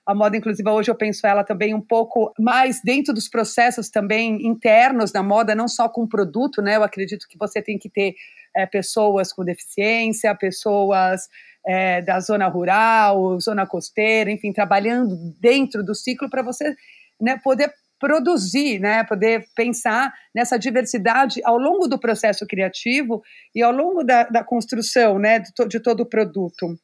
a 0.06 0.14
moda 0.14 0.37
inclusiva 0.37 0.72
hoje 0.72 0.88
eu 0.88 0.94
penso 0.94 1.26
ela 1.26 1.42
também 1.42 1.74
um 1.74 1.80
pouco 1.80 2.33
mais 2.38 2.80
dentro 2.80 3.12
dos 3.12 3.28
processos 3.28 3.90
também 3.90 4.46
internos 4.46 5.11
da 5.11 5.20
moda, 5.20 5.52
não 5.52 5.66
só 5.66 5.88
com 5.88 6.04
o 6.04 6.09
produto, 6.09 6.62
né? 6.62 6.76
Eu 6.76 6.85
acredito 6.85 7.26
que 7.28 7.37
você 7.37 7.61
tem 7.61 7.76
que 7.76 7.90
ter 7.90 8.14
é, 8.54 8.64
pessoas 8.66 9.33
com 9.33 9.44
deficiência, 9.44 10.33
pessoas 10.37 11.22
é, 11.66 12.00
da 12.02 12.20
zona 12.20 12.46
rural, 12.46 13.40
zona 13.40 13.66
costeira, 13.66 14.30
enfim, 14.30 14.52
trabalhando 14.52 15.16
dentro 15.40 15.85
do 15.85 15.92
ciclo 15.92 16.30
para 16.30 16.42
você 16.42 16.72
né, 17.20 17.37
poder 17.42 17.72
produzir, 18.01 18.81
né, 18.81 19.05
poder 19.05 19.45
pensar 19.55 20.13
nessa 20.35 20.59
diversidade 20.59 21.41
ao 21.45 21.59
longo 21.59 21.87
do 21.87 22.01
processo 22.01 22.47
criativo 22.47 23.23
e 23.55 23.63
ao 23.63 23.71
longo 23.71 24.03
da, 24.03 24.25
da 24.25 24.43
construção, 24.43 25.19
né, 25.19 25.39
de, 25.39 25.53
to, 25.55 25.69
de 25.69 25.79
todo 25.79 26.01
o 26.01 26.07
produto. 26.07 26.75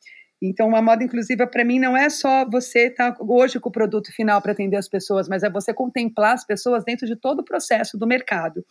Então, 0.42 0.68
uma 0.68 0.82
moda 0.82 1.02
inclusiva 1.02 1.46
para 1.46 1.64
mim 1.64 1.78
não 1.78 1.96
é 1.96 2.10
só 2.10 2.44
você 2.48 2.88
estar 2.88 3.12
tá 3.12 3.24
hoje 3.26 3.58
com 3.58 3.70
o 3.70 3.72
produto 3.72 4.12
final 4.12 4.40
para 4.42 4.52
atender 4.52 4.76
as 4.76 4.86
pessoas, 4.86 5.28
mas 5.28 5.42
é 5.42 5.48
você 5.48 5.72
contemplar 5.72 6.34
as 6.34 6.44
pessoas 6.44 6.84
dentro 6.84 7.06
de 7.06 7.16
todo 7.16 7.40
o 7.40 7.44
processo 7.44 7.96
do 7.96 8.06
mercado. 8.06 8.62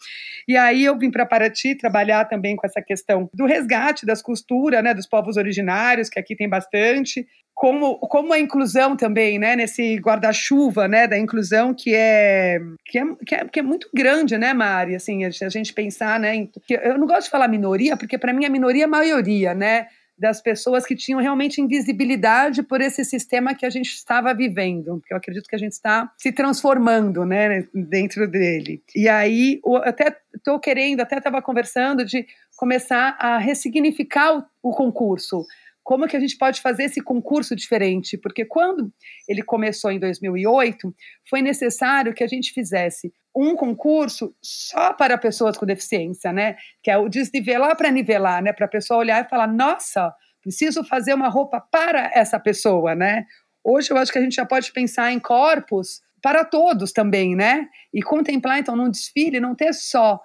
E 0.48 0.56
aí 0.56 0.86
eu 0.86 0.96
vim 0.96 1.10
para 1.10 1.26
Paraty 1.26 1.76
trabalhar 1.76 2.26
também 2.26 2.56
com 2.56 2.68
essa 2.68 2.84
questão 2.84 3.28
do 3.34 3.46
resgate 3.46 4.06
das 4.06 4.22
costuras, 4.22 4.84
né, 4.84 4.94
dos 4.94 5.08
povos 5.08 5.38
originários, 5.38 6.08
que 6.08 6.20
aqui 6.20 6.36
tem 6.36 6.48
bastante, 6.48 7.26
como, 7.56 7.98
como 8.00 8.34
a 8.34 8.39
inclusão 8.39 8.98
também, 8.98 9.39
né, 9.39 9.56
nesse 9.56 9.96
guarda-chuva, 9.96 10.89
né, 10.89 11.08
da 11.08 11.18
inclusão 11.18 11.74
que 11.74 11.96
é, 11.96 12.60
que 12.84 13.00
é, 13.00 13.04
que 13.26 13.36
é, 13.36 13.46
que 13.46 13.60
é 13.62 13.63
muito 13.63 13.89
grande, 13.96 14.38
né, 14.38 14.54
Mari, 14.54 14.94
assim, 14.94 15.24
a, 15.24 15.30
a 15.30 15.50
gente 15.50 15.74
pensar, 15.74 16.20
né, 16.20 16.36
em, 16.36 16.52
eu 16.70 16.98
não 16.98 17.08
gosto 17.08 17.24
de 17.24 17.30
falar 17.30 17.48
minoria, 17.48 17.96
porque 17.96 18.18
para 18.18 18.34
mim 18.34 18.46
a 18.46 18.50
minoria 18.50 18.84
é 18.84 18.86
a 18.86 18.89
maioria, 18.89 19.54
né, 19.54 19.88
das 20.18 20.41
pessoas 20.41 20.86
que 20.86 20.96
tinham 20.96 21.20
realmente 21.20 21.62
invisibilidade 21.62 22.63
por 22.63 22.82
esse 22.82 23.04
sistema 23.04 23.54
que 23.54 23.65
a 23.65 23.70
gente 23.70 23.89
estava 23.89 24.34
vivendo, 24.34 24.98
porque 25.00 25.13
eu 25.13 25.18
acredito 25.18 25.48
que 25.48 25.56
a 25.56 25.60
gente 25.60 25.74
está 25.74 26.12
se 26.18 26.32
transformando, 26.32 27.26
né, 27.26 27.65
dentro 27.74 28.28
dele. 28.30 28.82
E 28.96 29.10
aí, 29.10 29.60
eu 29.65 29.78
até 29.78 30.15
estou 30.34 30.60
querendo, 30.60 31.02
até 31.02 31.18
estava 31.18 31.41
conversando 31.41 32.06
de 32.06 32.26
começar 32.56 33.18
a 33.20 33.38
ressignificar 33.38 34.38
o, 34.38 34.44
o 34.70 34.72
concurso. 34.74 35.46
Como 35.86 36.08
que 36.08 36.17
a 36.17 36.19
gente 36.19 36.36
pode 36.36 36.62
fazer 36.62 36.86
esse 36.86 37.00
concurso 37.00 37.56
diferente? 37.56 38.17
Porque 38.17 38.43
quando 38.43 38.91
ele 39.30 39.43
começou 39.43 39.91
em 39.91 40.00
2008, 40.00 40.91
foi 41.30 41.43
necessário 41.43 42.12
que 42.12 42.24
a 42.24 42.28
gente 42.28 42.52
fizesse 42.52 43.13
um 43.36 43.56
concurso 43.56 44.36
só 44.41 44.93
para 44.93 45.15
pessoas 45.15 45.56
com 45.56 45.63
deficiência, 45.63 46.34
né? 46.34 46.56
Que 46.82 46.89
é 46.89 46.98
o 46.98 47.08
desnivelar 47.08 47.78
para 47.78 47.91
nivelar, 47.91 48.41
né? 48.41 48.52
Para 48.52 48.65
a 48.65 48.69
pessoa 48.69 49.02
olhar 49.02 49.24
e 49.24 49.30
falar: 49.30 49.45
nossa, 49.45 50.12
preciso 50.41 50.84
fazer 50.84 51.13
uma 51.13 51.30
roupa 51.30 51.62
para 51.62 52.10
essa 52.15 52.39
pessoa, 52.39 52.95
né? 52.95 53.24
Hoje 53.63 53.91
eu 53.91 53.98
acho 53.98 54.12
que 54.12 54.17
a 54.17 54.21
gente 54.21 54.36
já 54.36 54.45
pode 54.45 54.74
pensar 54.74 55.12
em 55.12 55.19
corpos 55.19 56.02
para 56.19 56.43
todos 56.43 56.91
também, 56.91 57.36
né? 57.36 57.67
E 57.93 58.02
contemplar, 58.02 58.58
então, 58.58 58.76
num 58.76 58.89
desfile, 58.89 59.39
não 59.39 59.54
ter 59.54 59.71
só 59.71 60.19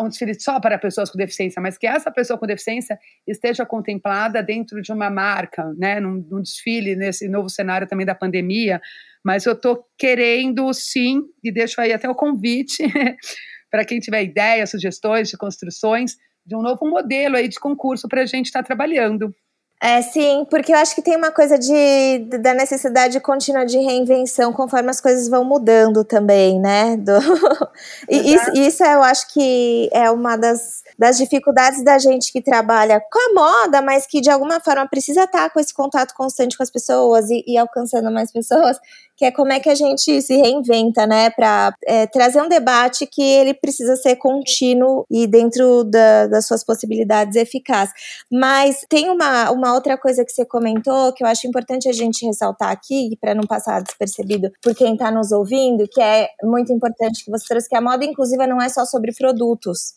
um 0.00 0.08
desfile 0.08 0.38
só 0.38 0.58
para 0.58 0.78
pessoas 0.78 1.10
com 1.10 1.16
deficiência, 1.16 1.62
mas 1.62 1.78
que 1.78 1.86
essa 1.86 2.10
pessoa 2.10 2.38
com 2.38 2.46
deficiência 2.46 2.98
esteja 3.26 3.64
contemplada 3.64 4.42
dentro 4.42 4.82
de 4.82 4.92
uma 4.92 5.08
marca, 5.08 5.72
né, 5.78 6.00
num, 6.00 6.24
num 6.28 6.42
desfile 6.42 6.96
nesse 6.96 7.28
novo 7.28 7.48
cenário 7.48 7.86
também 7.86 8.04
da 8.04 8.14
pandemia. 8.14 8.80
Mas 9.24 9.46
eu 9.46 9.52
estou 9.52 9.86
querendo, 9.96 10.72
sim, 10.72 11.22
e 11.42 11.52
deixo 11.52 11.80
aí 11.80 11.92
até 11.92 12.08
o 12.08 12.14
convite 12.14 12.82
para 13.70 13.84
quem 13.84 14.00
tiver 14.00 14.22
ideias, 14.22 14.70
sugestões 14.70 15.28
de 15.28 15.36
construções 15.36 16.16
de 16.44 16.54
um 16.54 16.60
novo 16.60 16.86
modelo 16.86 17.36
aí 17.36 17.48
de 17.48 17.58
concurso 17.58 18.06
para 18.08 18.22
a 18.22 18.26
gente 18.26 18.46
estar 18.46 18.60
tá 18.60 18.66
trabalhando. 18.66 19.34
É, 19.82 20.00
sim, 20.00 20.46
porque 20.48 20.72
eu 20.72 20.78
acho 20.78 20.94
que 20.94 21.02
tem 21.02 21.14
uma 21.14 21.30
coisa 21.30 21.58
de, 21.58 22.20
da 22.40 22.54
necessidade 22.54 23.20
contínua 23.20 23.66
de 23.66 23.76
reinvenção 23.76 24.50
conforme 24.50 24.88
as 24.88 24.98
coisas 24.98 25.28
vão 25.28 25.44
mudando 25.44 26.02
também, 26.04 26.58
né? 26.58 26.96
Do... 26.96 27.12
e 28.08 28.34
isso, 28.34 28.50
isso 28.54 28.82
eu 28.82 29.02
acho 29.02 29.30
que 29.32 29.90
é 29.92 30.10
uma 30.10 30.36
das, 30.36 30.82
das 30.98 31.18
dificuldades 31.18 31.84
da 31.84 31.98
gente 31.98 32.32
que 32.32 32.40
trabalha 32.40 32.98
com 32.98 33.18
a 33.18 33.34
moda, 33.34 33.82
mas 33.82 34.06
que 34.06 34.22
de 34.22 34.30
alguma 34.30 34.58
forma 34.58 34.88
precisa 34.88 35.24
estar 35.24 35.50
com 35.50 35.60
esse 35.60 35.74
contato 35.74 36.14
constante 36.14 36.56
com 36.56 36.62
as 36.62 36.70
pessoas 36.70 37.28
e, 37.28 37.44
e 37.46 37.58
alcançando 37.58 38.10
mais 38.10 38.32
pessoas, 38.32 38.78
que 39.16 39.24
é 39.24 39.30
como 39.30 39.52
é 39.52 39.60
que 39.60 39.68
a 39.68 39.74
gente 39.74 40.20
se 40.20 40.36
reinventa, 40.36 41.06
né, 41.06 41.30
para 41.30 41.74
é, 41.86 42.06
trazer 42.06 42.42
um 42.42 42.48
debate 42.48 43.06
que 43.06 43.22
ele 43.22 43.54
precisa 43.54 43.96
ser 43.96 44.16
contínuo 44.16 45.06
e 45.10 45.26
dentro 45.26 45.84
da, 45.84 46.26
das 46.26 46.46
suas 46.46 46.64
possibilidades 46.64 47.36
eficaz. 47.36 47.90
Mas 48.30 48.84
tem 48.88 49.10
uma, 49.10 49.50
uma 49.50 49.72
outra 49.74 49.96
coisa 49.96 50.24
que 50.24 50.32
você 50.32 50.44
comentou 50.44 51.12
que 51.12 51.22
eu 51.22 51.28
acho 51.28 51.46
importante 51.46 51.88
a 51.88 51.92
gente 51.92 52.26
ressaltar 52.26 52.70
aqui, 52.70 53.16
para 53.20 53.34
não 53.34 53.44
passar 53.44 53.82
despercebido 53.82 54.50
por 54.62 54.74
quem 54.74 54.94
está 54.94 55.10
nos 55.10 55.30
ouvindo, 55.30 55.86
que 55.88 56.00
é 56.00 56.28
muito 56.42 56.72
importante 56.72 57.24
que 57.24 57.30
você 57.30 57.46
trouxe 57.46 57.68
que 57.68 57.76
a 57.76 57.80
moda 57.80 58.04
inclusiva 58.04 58.46
não 58.46 58.60
é 58.60 58.68
só 58.68 58.84
sobre 58.84 59.12
produtos 59.12 59.94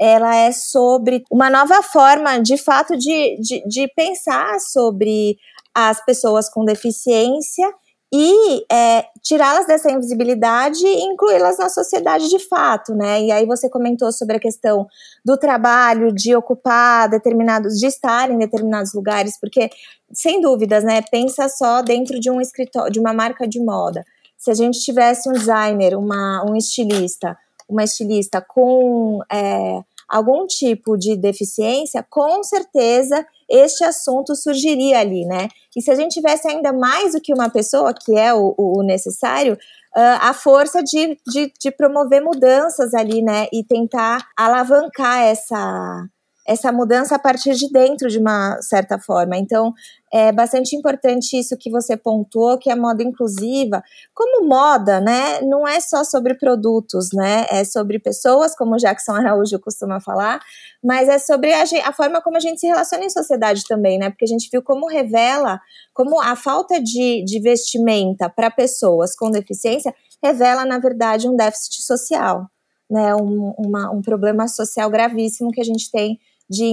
ela 0.00 0.34
é 0.34 0.50
sobre 0.50 1.22
uma 1.30 1.48
nova 1.48 1.80
forma, 1.80 2.38
de 2.40 2.56
fato, 2.56 2.96
de, 2.96 3.36
de, 3.40 3.62
de 3.68 3.86
pensar 3.94 4.58
sobre 4.58 5.36
as 5.72 6.04
pessoas 6.04 6.48
com 6.48 6.64
deficiência 6.64 7.72
e 8.12 8.66
é, 8.70 9.06
tirá-las 9.22 9.66
dessa 9.66 9.90
invisibilidade 9.90 10.86
e 10.86 11.02
incluí-las 11.04 11.56
na 11.56 11.70
sociedade 11.70 12.28
de 12.28 12.38
fato, 12.38 12.94
né? 12.94 13.22
E 13.22 13.32
aí 13.32 13.46
você 13.46 13.70
comentou 13.70 14.12
sobre 14.12 14.36
a 14.36 14.40
questão 14.40 14.86
do 15.24 15.38
trabalho, 15.38 16.12
de 16.12 16.36
ocupar 16.36 17.08
determinados, 17.08 17.78
de 17.78 17.86
estar 17.86 18.30
em 18.30 18.36
determinados 18.36 18.92
lugares, 18.92 19.40
porque, 19.40 19.70
sem 20.12 20.42
dúvidas, 20.42 20.84
né? 20.84 21.00
Pensa 21.10 21.48
só 21.48 21.80
dentro 21.80 22.20
de 22.20 22.30
um 22.30 22.38
escritório, 22.38 22.92
de 22.92 23.00
uma 23.00 23.14
marca 23.14 23.48
de 23.48 23.58
moda. 23.58 24.04
Se 24.36 24.50
a 24.50 24.54
gente 24.54 24.80
tivesse 24.80 25.30
um 25.30 25.32
designer, 25.32 25.96
uma, 25.96 26.44
um 26.46 26.54
estilista, 26.54 27.38
uma 27.66 27.84
estilista 27.84 28.44
com 28.46 29.20
é, 29.32 29.80
algum 30.12 30.46
tipo 30.46 30.94
de 30.98 31.16
deficiência, 31.16 32.04
com 32.10 32.42
certeza 32.42 33.26
este 33.48 33.82
assunto 33.82 34.36
surgiria 34.36 34.98
ali, 35.00 35.24
né? 35.24 35.48
E 35.74 35.80
se 35.80 35.90
a 35.90 35.94
gente 35.94 36.12
tivesse 36.12 36.46
ainda 36.46 36.70
mais 36.70 37.12
do 37.12 37.20
que 37.20 37.32
uma 37.32 37.48
pessoa, 37.48 37.94
que 37.94 38.16
é 38.16 38.34
o, 38.34 38.54
o 38.58 38.82
necessário, 38.82 39.54
uh, 39.54 40.18
a 40.20 40.34
força 40.34 40.82
de, 40.82 41.18
de, 41.26 41.50
de 41.58 41.70
promover 41.70 42.22
mudanças 42.22 42.92
ali, 42.92 43.22
né? 43.22 43.46
E 43.50 43.64
tentar 43.64 44.26
alavancar 44.36 45.22
essa, 45.22 46.06
essa 46.46 46.72
mudança 46.72 47.14
a 47.14 47.18
partir 47.18 47.54
de 47.54 47.70
dentro 47.70 48.08
de 48.08 48.18
uma 48.18 48.60
certa 48.60 48.98
forma. 48.98 49.36
Então, 49.36 49.72
é 50.12 50.30
bastante 50.30 50.76
importante 50.76 51.38
isso 51.38 51.56
que 51.56 51.70
você 51.70 51.96
pontuou, 51.96 52.58
que 52.58 52.70
a 52.70 52.76
moda 52.76 53.02
inclusiva, 53.02 53.82
como 54.12 54.46
moda, 54.46 55.00
né, 55.00 55.40
não 55.40 55.66
é 55.66 55.80
só 55.80 56.04
sobre 56.04 56.34
produtos, 56.34 57.08
né, 57.14 57.46
é 57.48 57.64
sobre 57.64 57.98
pessoas, 57.98 58.54
como 58.54 58.76
Jackson 58.76 59.12
Araújo 59.12 59.58
costuma 59.58 60.00
falar, 60.00 60.40
mas 60.84 61.08
é 61.08 61.18
sobre 61.18 61.52
a, 61.54 61.62
a 61.84 61.92
forma 61.92 62.20
como 62.20 62.36
a 62.36 62.40
gente 62.40 62.60
se 62.60 62.66
relaciona 62.66 63.04
em 63.04 63.10
sociedade 63.10 63.64
também, 63.66 63.98
né, 63.98 64.10
porque 64.10 64.24
a 64.24 64.28
gente 64.28 64.50
viu 64.50 64.62
como 64.62 64.86
revela, 64.86 65.60
como 65.94 66.20
a 66.20 66.36
falta 66.36 66.78
de, 66.78 67.24
de 67.24 67.40
vestimenta 67.40 68.28
para 68.28 68.50
pessoas 68.50 69.16
com 69.16 69.30
deficiência 69.30 69.94
revela, 70.22 70.64
na 70.64 70.78
verdade, 70.78 71.28
um 71.28 71.36
déficit 71.36 71.82
social, 71.82 72.48
né, 72.90 73.14
um, 73.14 73.54
uma, 73.56 73.90
um 73.90 74.02
problema 74.02 74.46
social 74.46 74.90
gravíssimo 74.90 75.50
que 75.50 75.60
a 75.60 75.64
gente 75.64 75.90
tem 75.90 76.18
de 76.52 76.64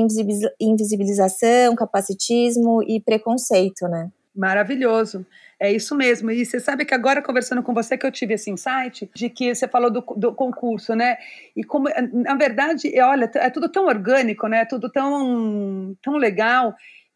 invisibilização, 0.60 1.74
capacitismo 1.74 2.84
e 2.84 3.00
preconceito, 3.00 3.88
né? 3.88 4.10
Maravilhoso. 4.36 5.26
É 5.60 5.72
isso 5.72 5.96
mesmo. 5.96 6.32
E 6.32 6.46
você 6.46 6.60
sabe 6.60 6.86
que 6.86 6.94
agora, 6.94 7.22
conversando 7.22 7.64
com 7.64 7.74
você, 7.74 7.98
que 7.98 8.06
eu 8.06 8.12
tive 8.12 8.34
esse 8.34 8.50
insight 8.50 9.10
de 9.16 9.30
que 9.30 9.56
você 9.56 9.68
falou 9.68 9.90
do, 9.90 10.02
do 10.16 10.34
concurso, 10.34 10.96
né? 10.96 11.18
E 11.56 11.64
como, 11.64 11.88
na 12.12 12.36
verdade, 12.36 12.92
olha, 13.02 13.30
é 13.36 13.50
tudo 13.50 13.70
tão 13.70 13.86
orgânico, 13.86 14.48
né? 14.48 14.60
É 14.60 14.66
tudo 14.66 14.90
tão, 14.90 15.96
tão 16.02 16.18
legal 16.18 16.76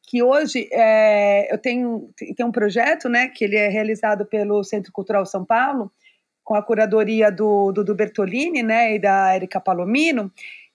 que 0.10 0.22
hoje 0.22 0.68
é, 0.72 1.54
eu 1.54 1.58
tenho, 1.58 2.10
tenho 2.36 2.50
um 2.50 2.52
projeto, 2.52 3.08
né? 3.10 3.28
Que 3.28 3.46
ele 3.46 3.56
é 3.56 3.68
realizado 3.68 4.26
pelo 4.26 4.64
Centro 4.64 4.92
Cultural 4.92 5.26
São 5.26 5.46
Paulo, 5.46 5.92
com 6.44 6.56
a 6.56 6.64
curadoria 6.64 7.32
do, 7.32 7.72
do, 7.72 7.84
do 7.84 7.96
Bertolini, 7.96 8.64
né? 8.64 8.96
E 8.96 9.00
da 9.00 9.36
Erika 9.36 9.60
Palomino 9.62 10.32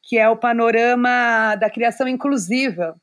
que 0.09 0.17
é 0.17 0.27
o 0.27 0.37
panorama 0.37 1.55
da 1.57 1.69
criação 1.69 2.09
inclusiva, 2.09 2.97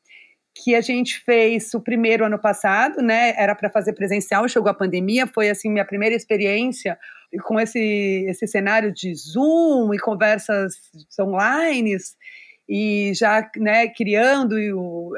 que 0.55 0.73
a 0.73 0.81
gente 0.81 1.19
fez 1.23 1.71
o 1.75 1.79
primeiro 1.79 2.25
ano 2.25 2.39
passado, 2.39 2.99
né? 2.99 3.35
Era 3.37 3.53
para 3.53 3.69
fazer 3.69 3.93
presencial, 3.93 4.47
chegou 4.47 4.69
a 4.69 4.73
pandemia, 4.73 5.27
foi 5.27 5.49
assim 5.49 5.69
minha 5.69 5.85
primeira 5.85 6.15
experiência 6.15 6.97
com 7.43 7.59
esse 7.59 8.25
esse 8.27 8.47
cenário 8.47 8.91
de 8.91 9.13
Zoom 9.13 9.93
e 9.93 9.99
conversas 9.99 10.73
online 11.19 11.95
e 12.67 13.11
já 13.13 13.47
né, 13.57 13.87
criando 13.87 14.55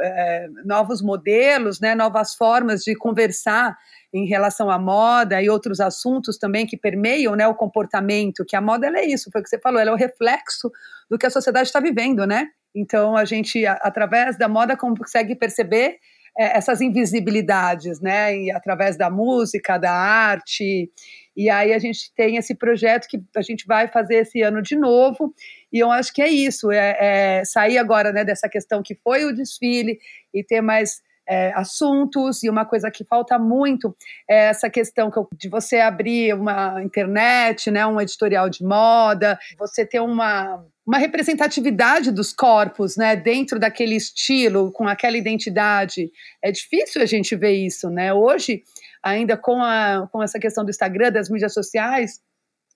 é, 0.01 0.47
novos 0.65 1.01
modelos, 1.01 1.79
né, 1.79 1.95
novas 1.95 2.35
formas 2.35 2.83
de 2.83 2.95
conversar 2.95 3.77
em 4.13 4.25
relação 4.25 4.69
à 4.69 4.77
moda 4.79 5.41
e 5.41 5.49
outros 5.49 5.79
assuntos 5.79 6.37
também 6.37 6.65
que 6.65 6.77
permeiam 6.77 7.35
né, 7.35 7.47
o 7.47 7.55
comportamento, 7.55 8.45
que 8.45 8.55
a 8.55 8.61
moda 8.61 8.87
é 8.87 9.05
isso, 9.05 9.29
foi 9.31 9.41
o 9.41 9.43
que 9.43 9.49
você 9.49 9.59
falou, 9.59 9.79
ela 9.79 9.91
é 9.91 9.93
o 9.93 9.97
reflexo 9.97 10.71
do 11.09 11.17
que 11.17 11.25
a 11.25 11.29
sociedade 11.29 11.67
está 11.67 11.79
vivendo, 11.79 12.25
né? 12.25 12.47
Então 12.75 13.15
a 13.15 13.25
gente, 13.25 13.65
através 13.65 14.37
da 14.37 14.47
moda, 14.47 14.77
consegue 14.77 15.35
perceber 15.35 15.97
é, 16.37 16.57
essas 16.57 16.81
invisibilidades, 16.81 17.99
né? 17.99 18.37
E 18.37 18.51
através 18.51 18.97
da 18.97 19.09
música, 19.09 19.77
da 19.77 19.91
arte. 19.91 20.91
E 21.37 21.51
aí 21.51 21.71
a 21.71 21.77
gente 21.77 22.11
tem 22.15 22.35
esse 22.35 22.55
projeto 22.55 23.07
que 23.07 23.21
a 23.35 23.41
gente 23.43 23.67
vai 23.67 23.87
fazer 23.87 24.15
esse 24.15 24.41
ano 24.41 24.59
de 24.59 24.75
novo. 24.75 25.31
E 25.71 25.77
eu 25.77 25.91
acho 25.91 26.11
que 26.11 26.21
é 26.21 26.27
isso, 26.27 26.71
é, 26.71 26.97
é 26.99 27.45
sair 27.45 27.77
agora 27.77 28.11
né, 28.11 28.25
dessa 28.25 28.49
questão 28.49 28.81
que 28.81 28.95
foi 28.95 29.23
o 29.23 29.35
desfile 29.35 29.99
e 30.33 30.43
ter 30.43 30.61
mais 30.61 30.99
é, 31.27 31.51
assuntos, 31.53 32.41
e 32.41 32.49
uma 32.49 32.65
coisa 32.65 32.89
que 32.89 33.03
falta 33.03 33.37
muito 33.37 33.95
é 34.29 34.47
essa 34.47 34.69
questão 34.69 35.11
de 35.37 35.49
você 35.49 35.77
abrir 35.77 36.33
uma 36.33 36.81
internet, 36.81 37.69
né, 37.69 37.85
um 37.85 37.99
editorial 37.99 38.49
de 38.49 38.63
moda, 38.63 39.37
você 39.59 39.85
ter 39.85 39.99
uma, 39.99 40.63
uma 40.85 40.97
representatividade 40.97 42.11
dos 42.11 42.31
corpos, 42.31 42.95
né, 42.95 43.15
dentro 43.15 43.59
daquele 43.59 43.95
estilo, 43.95 44.71
com 44.71 44.87
aquela 44.87 45.17
identidade. 45.17 46.09
É 46.41 46.49
difícil 46.49 47.01
a 47.01 47.05
gente 47.05 47.35
ver 47.35 47.51
isso, 47.51 47.89
né? 47.89 48.13
Hoje, 48.13 48.63
ainda 49.07 49.37
com, 49.37 49.61
a, 49.61 50.07
com 50.11 50.21
essa 50.21 50.39
questão 50.39 50.63
do 50.63 50.69
Instagram, 50.69 51.11
das 51.11 51.29
mídias 51.29 51.53
sociais, 51.53 52.21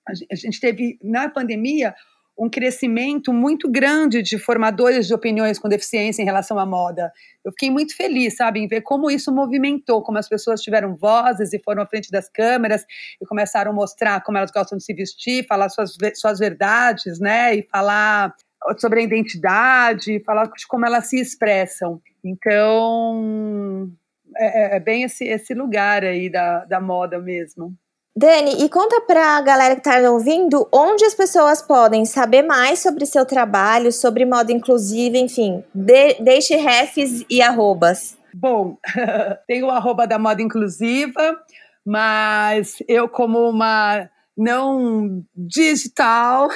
a 0.08 0.36
gente 0.36 0.60
teve 0.60 0.98
na 1.02 1.30
pandemia 1.30 1.94
um 2.38 2.50
crescimento 2.50 3.32
muito 3.32 3.70
grande 3.70 4.24
de 4.24 4.40
formadores 4.40 5.06
de 5.06 5.14
opiniões 5.14 5.60
com 5.60 5.70
deficiência 5.70 6.24
em 6.24 6.26
relação 6.26 6.58
à 6.58 6.66
moda. 6.66 7.12
Eu 7.46 7.52
fiquei 7.52 7.70
muito 7.70 7.96
feliz, 7.96 8.36
sabe, 8.36 8.60
em 8.60 8.68
ver 8.68 8.82
como 8.82 9.12
isso 9.12 9.32
movimentou, 9.32 10.02
como 10.02 10.18
as 10.18 10.28
pessoas 10.28 10.62
tiveram 10.62 10.96
vozes 10.96 11.54
e 11.54 11.60
foram 11.60 11.84
à 11.84 11.86
frente 11.86 12.10
das 12.10 12.30
câmeras 12.30 12.84
e 13.22 13.26
começaram 13.28 13.72
a 13.72 13.76
mostrar 13.76 14.24
como 14.24 14.38
elas 14.38 14.50
gostam 14.50 14.78
de 14.78 14.84
se 14.84 14.94
vestir, 14.94 15.46
falar 15.46 15.70
suas, 15.70 15.96
suas 16.16 16.40
verdades, 16.40 17.20
né, 17.20 17.56
e 17.56 17.68
falar 17.70 18.34
sobre 18.78 19.02
a 19.02 19.04
identidade, 19.04 20.24
falar 20.24 20.46
de 20.46 20.68
como 20.68 20.86
elas 20.86 21.08
se 21.08 21.20
expressam. 21.20 22.02
Então, 22.24 23.92
é, 24.38 24.74
é, 24.74 24.76
é 24.78 24.80
bem 24.80 25.04
esse, 25.04 25.26
esse 25.26 25.54
lugar 25.54 26.04
aí 26.04 26.30
da, 26.30 26.66
da 26.66 26.80
moda 26.80 27.20
mesmo. 27.20 27.76
Dani, 28.16 28.64
e 28.64 28.70
conta 28.70 29.00
para 29.02 29.38
a 29.38 29.42
galera 29.42 29.74
que 29.74 29.88
está 29.88 29.98
ouvindo 30.12 30.68
onde 30.72 31.06
as 31.06 31.16
pessoas 31.16 31.62
podem 31.62 32.04
saber 32.04 32.42
mais 32.42 32.80
sobre 32.80 33.06
seu 33.06 33.26
trabalho, 33.26 33.92
sobre 33.92 34.26
moda 34.26 34.52
inclusiva, 34.52 35.18
enfim, 35.18 35.64
de, 35.74 36.16
deixe 36.16 36.56
refs 36.58 37.24
e 37.30 37.42
arrobas. 37.42 38.18
Bom, 38.34 38.78
tem 39.48 39.64
o 39.64 39.70
arroba 39.70 40.06
da 40.06 40.20
moda 40.20 40.42
inclusiva, 40.42 41.40
mas 41.86 42.78
eu 42.88 43.08
como 43.08 43.50
uma 43.50 44.10
não 44.38 45.24
digital, 45.36 46.50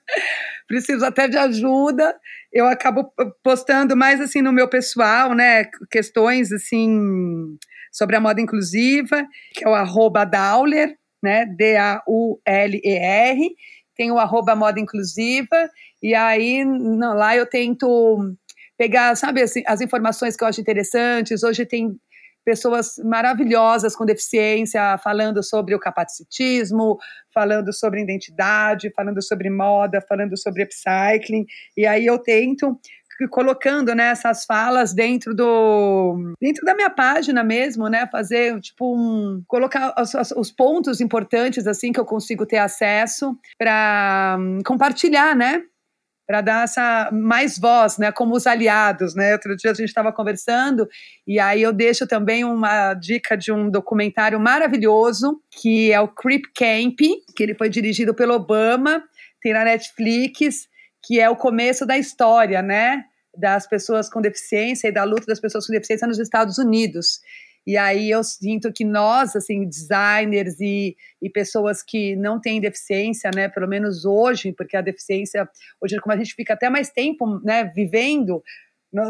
preciso 0.66 1.04
até 1.04 1.28
de 1.28 1.36
ajuda. 1.36 2.16
Eu 2.56 2.66
acabo 2.66 3.12
postando 3.44 3.94
mais 3.94 4.18
assim 4.18 4.40
no 4.40 4.50
meu 4.50 4.66
pessoal, 4.66 5.34
né, 5.34 5.66
questões 5.90 6.50
assim 6.50 7.58
sobre 7.92 8.16
a 8.16 8.20
moda 8.20 8.40
inclusiva, 8.40 9.26
que 9.52 9.62
é 9.62 9.68
o 9.68 9.74
arroba 9.74 10.24
Dauler, 10.24 10.96
né? 11.22 11.44
D-A-U-L-E-R. 11.44 13.50
Tem 13.94 14.10
o 14.10 14.18
arroba 14.18 14.56
moda 14.56 14.80
inclusiva, 14.80 15.70
e 16.02 16.14
aí 16.14 16.64
lá 17.14 17.36
eu 17.36 17.44
tento 17.44 18.34
pegar, 18.78 19.14
sabe, 19.16 19.42
assim, 19.42 19.62
as 19.66 19.82
informações 19.82 20.34
que 20.34 20.42
eu 20.42 20.48
acho 20.48 20.60
interessantes. 20.60 21.42
Hoje 21.42 21.66
tem 21.66 21.94
pessoas 22.46 22.94
maravilhosas 23.04 23.96
com 23.96 24.06
deficiência 24.06 24.96
falando 24.98 25.42
sobre 25.42 25.74
o 25.74 25.80
capacitismo, 25.80 26.96
falando 27.34 27.72
sobre 27.72 28.00
identidade, 28.00 28.92
falando 28.94 29.20
sobre 29.20 29.50
moda, 29.50 30.00
falando 30.08 30.38
sobre 30.38 30.62
upcycling. 30.62 31.44
E 31.76 31.84
aí 31.84 32.06
eu 32.06 32.20
tento 32.20 32.78
colocando 33.30 33.94
né, 33.94 34.08
essas 34.08 34.44
falas 34.44 34.92
dentro 34.92 35.34
do 35.34 36.34
dentro 36.40 36.64
da 36.64 36.74
minha 36.74 36.90
página 36.90 37.42
mesmo, 37.42 37.88
né? 37.88 38.06
Fazer 38.06 38.60
tipo 38.60 38.94
um 38.94 39.42
colocar 39.48 39.94
os, 39.98 40.12
os 40.36 40.52
pontos 40.52 41.00
importantes 41.00 41.66
assim 41.66 41.92
que 41.92 41.98
eu 41.98 42.04
consigo 42.04 42.44
ter 42.44 42.58
acesso 42.58 43.34
para 43.58 44.36
um, 44.38 44.58
compartilhar, 44.64 45.34
né? 45.34 45.62
Para 46.26 46.40
dar 46.40 46.64
essa 46.64 47.08
mais 47.12 47.56
voz, 47.58 47.98
né, 47.98 48.10
como 48.10 48.34
os 48.34 48.46
aliados, 48.46 49.14
né? 49.14 49.32
Outro 49.32 49.56
dia 49.56 49.70
a 49.70 49.74
gente 49.74 49.88
estava 49.88 50.12
conversando 50.12 50.88
e 51.26 51.38
aí 51.38 51.62
eu 51.62 51.72
deixo 51.72 52.06
também 52.06 52.44
uma 52.44 52.94
dica 52.94 53.36
de 53.36 53.52
um 53.52 53.70
documentário 53.70 54.40
maravilhoso 54.40 55.40
que 55.50 55.92
é 55.92 56.00
o 56.00 56.08
Creep 56.08 56.46
Camp, 56.54 56.98
que 57.34 57.42
ele 57.42 57.54
foi 57.54 57.68
dirigido 57.68 58.12
pelo 58.12 58.34
Obama, 58.34 59.02
tem 59.40 59.52
na 59.52 59.64
Netflix 59.64 60.68
que 61.06 61.20
é 61.20 61.30
o 61.30 61.36
começo 61.36 61.86
da 61.86 61.96
história, 61.96 62.60
né? 62.60 63.04
Das 63.36 63.66
pessoas 63.68 64.10
com 64.10 64.20
deficiência 64.20 64.88
e 64.88 64.92
da 64.92 65.04
luta 65.04 65.26
das 65.26 65.38
pessoas 65.38 65.66
com 65.66 65.72
deficiência 65.72 66.08
nos 66.08 66.18
Estados 66.18 66.58
Unidos. 66.58 67.20
E 67.66 67.76
aí 67.76 68.10
eu 68.10 68.22
sinto 68.22 68.72
que 68.72 68.84
nós, 68.84 69.34
assim, 69.34 69.68
designers 69.68 70.60
e, 70.60 70.96
e 71.20 71.28
pessoas 71.28 71.82
que 71.82 72.14
não 72.14 72.40
têm 72.40 72.60
deficiência, 72.60 73.30
né, 73.34 73.48
pelo 73.48 73.66
menos 73.66 74.04
hoje, 74.04 74.52
porque 74.52 74.76
a 74.76 74.80
deficiência, 74.80 75.48
hoje 75.80 75.98
como 75.98 76.14
a 76.14 76.16
gente 76.16 76.34
fica 76.34 76.54
até 76.54 76.70
mais 76.70 76.90
tempo, 76.90 77.40
né, 77.44 77.64
vivendo, 77.74 78.40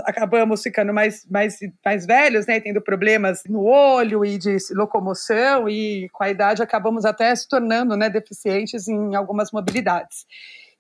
acabamos 0.05 0.63
ficando 0.63 0.93
mais, 0.93 1.27
mais, 1.31 1.59
mais 1.85 2.07
velhos, 2.07 2.47
né, 2.47 2.59
tendo 2.59 2.81
problemas 2.81 3.43
no 3.47 3.63
olho 3.63 4.25
e 4.25 4.39
de 4.39 4.57
locomoção 4.71 5.69
e 5.69 6.09
com 6.11 6.25
a 6.25 6.31
idade 6.31 6.63
acabamos 6.63 7.05
até 7.05 7.35
se 7.37 7.47
tornando, 7.47 7.95
né, 7.95 8.09
deficientes 8.09 8.89
em 8.89 9.15
algumas 9.15 9.53
mobilidades 9.53 10.25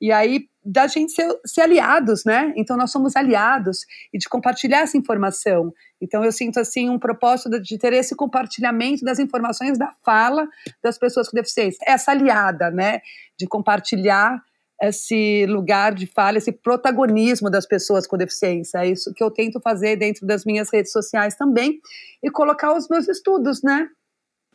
e 0.01 0.13
aí 0.13 0.47
da 0.65 0.87
gente 0.89 1.13
ser, 1.13 1.29
ser, 1.45 1.61
aliados, 1.61 2.25
né? 2.25 2.53
Então 2.57 2.77
nós 2.77 2.91
somos 2.91 3.15
aliados 3.15 3.87
e 4.13 4.19
de 4.19 4.29
compartilhar 4.29 4.81
essa 4.81 4.99
informação. 4.99 5.73
Então 6.01 6.25
eu 6.25 6.33
sinto 6.33 6.59
assim 6.59 6.91
um 6.91 6.99
propósito 6.99 7.61
de, 7.61 7.79
ter 7.79 7.93
esse 7.93 8.17
compartilhamento 8.17 9.05
das 9.05 9.19
informações 9.19 9.79
da 9.79 9.93
fala 10.05 10.47
das 10.83 10.99
pessoas 10.99 11.29
com 11.29 11.37
deficiência, 11.37 11.79
essa 11.87 12.11
aliada, 12.11 12.71
né? 12.71 13.01
De 13.39 13.47
compartilhar 13.47 14.43
esse 14.83 15.47
lugar 15.47 15.95
de 15.95 16.07
fala, 16.07 16.37
esse 16.37 16.53
protagonismo 16.53 17.49
das 17.49 17.65
pessoas 17.65 18.07
com 18.07 18.17
deficiência. 18.17 18.79
É 18.79 18.89
isso 18.89 19.15
que 19.15 19.23
eu 19.23 19.31
tento 19.31 19.61
fazer 19.61 19.97
dentro 19.97 20.27
das 20.27 20.45
minhas 20.45 20.69
redes 20.71 20.93
sociais 20.93 21.35
também 21.35 21.81
e 22.23 22.31
colocar 22.31 22.77
os 22.77 22.89
meus 22.89 23.09
estudos, 23.09 23.63
né? 23.63 23.89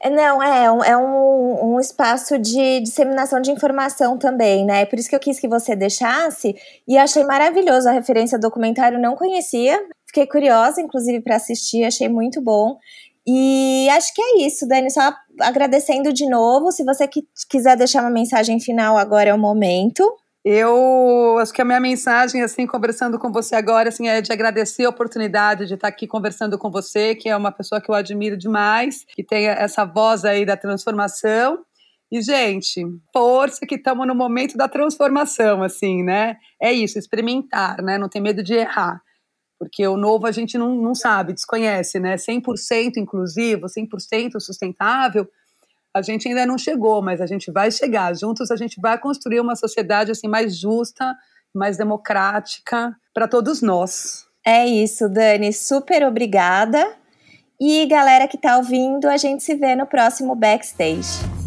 É, 0.03 0.09
não, 0.09 0.41
é, 0.41 0.65
é 0.89 0.97
um, 0.97 1.75
um 1.75 1.79
espaço 1.79 2.39
de 2.39 2.79
disseminação 2.79 3.39
de 3.39 3.51
informação 3.51 4.17
também, 4.17 4.65
né? 4.65 4.83
Por 4.85 4.97
isso 4.97 5.07
que 5.07 5.15
eu 5.15 5.19
quis 5.19 5.39
que 5.39 5.47
você 5.47 5.75
deixasse 5.75 6.55
e 6.87 6.97
achei 6.97 7.23
maravilhoso 7.23 7.87
a 7.87 7.91
referência 7.91 8.35
ao 8.35 8.41
documentário, 8.41 8.99
não 8.99 9.15
conhecia, 9.15 9.79
fiquei 10.07 10.25
curiosa, 10.25 10.81
inclusive, 10.81 11.21
para 11.21 11.35
assistir, 11.35 11.83
achei 11.83 12.09
muito 12.09 12.41
bom. 12.41 12.77
E 13.27 13.87
acho 13.91 14.13
que 14.15 14.21
é 14.21 14.45
isso, 14.47 14.67
Dani. 14.67 14.89
Só 14.89 15.13
agradecendo 15.39 16.11
de 16.11 16.27
novo. 16.27 16.71
Se 16.71 16.83
você 16.83 17.07
quiser 17.47 17.77
deixar 17.77 18.01
uma 18.01 18.09
mensagem 18.09 18.59
final, 18.59 18.97
agora 18.97 19.29
é 19.29 19.33
o 19.33 19.39
momento. 19.39 20.03
Eu 20.43 21.37
acho 21.39 21.53
que 21.53 21.61
a 21.61 21.65
minha 21.65 21.79
mensagem, 21.79 22.41
assim, 22.41 22.65
conversando 22.65 23.19
com 23.19 23.31
você 23.31 23.55
agora, 23.55 23.89
assim, 23.89 24.07
é 24.07 24.21
de 24.21 24.31
agradecer 24.31 24.85
a 24.85 24.89
oportunidade 24.89 25.67
de 25.67 25.75
estar 25.75 25.87
aqui 25.87 26.07
conversando 26.07 26.57
com 26.57 26.71
você, 26.71 27.13
que 27.13 27.29
é 27.29 27.37
uma 27.37 27.51
pessoa 27.51 27.79
que 27.79 27.91
eu 27.91 27.93
admiro 27.93 28.35
demais, 28.35 29.05
que 29.09 29.23
tem 29.23 29.47
essa 29.47 29.85
voz 29.85 30.25
aí 30.25 30.43
da 30.43 30.57
transformação. 30.57 31.63
E, 32.11 32.21
gente, 32.23 32.83
força 33.13 33.67
que 33.67 33.75
estamos 33.75 34.07
no 34.07 34.15
momento 34.15 34.57
da 34.57 34.67
transformação, 34.67 35.61
assim, 35.61 36.03
né? 36.03 36.37
É 36.59 36.73
isso, 36.73 36.97
experimentar, 36.97 37.79
né? 37.83 37.99
Não 37.99 38.09
ter 38.09 38.19
medo 38.19 38.43
de 38.43 38.55
errar. 38.55 38.99
Porque 39.59 39.87
o 39.87 39.95
novo 39.95 40.25
a 40.25 40.31
gente 40.31 40.57
não, 40.57 40.75
não 40.75 40.95
sabe, 40.95 41.33
desconhece, 41.33 41.99
né? 41.99 42.15
100% 42.17 42.97
inclusivo, 42.97 43.67
100% 43.67 44.39
sustentável, 44.39 45.29
a 45.93 46.01
gente 46.01 46.27
ainda 46.27 46.45
não 46.45 46.57
chegou, 46.57 47.01
mas 47.01 47.21
a 47.21 47.25
gente 47.25 47.51
vai 47.51 47.71
chegar. 47.71 48.15
Juntos 48.15 48.51
a 48.51 48.55
gente 48.55 48.79
vai 48.79 48.97
construir 48.97 49.39
uma 49.39 49.55
sociedade 49.55 50.11
assim 50.11 50.27
mais 50.27 50.57
justa, 50.57 51.15
mais 51.53 51.77
democrática 51.77 52.95
para 53.13 53.27
todos 53.27 53.61
nós. 53.61 54.25
É 54.45 54.65
isso, 54.65 55.09
Dani. 55.09 55.51
Super 55.53 56.03
obrigada. 56.03 56.95
E 57.59 57.85
galera 57.85 58.27
que 58.27 58.37
está 58.37 58.57
ouvindo, 58.57 59.07
a 59.07 59.17
gente 59.17 59.43
se 59.43 59.53
vê 59.55 59.75
no 59.75 59.85
próximo 59.85 60.33
backstage. 60.33 61.40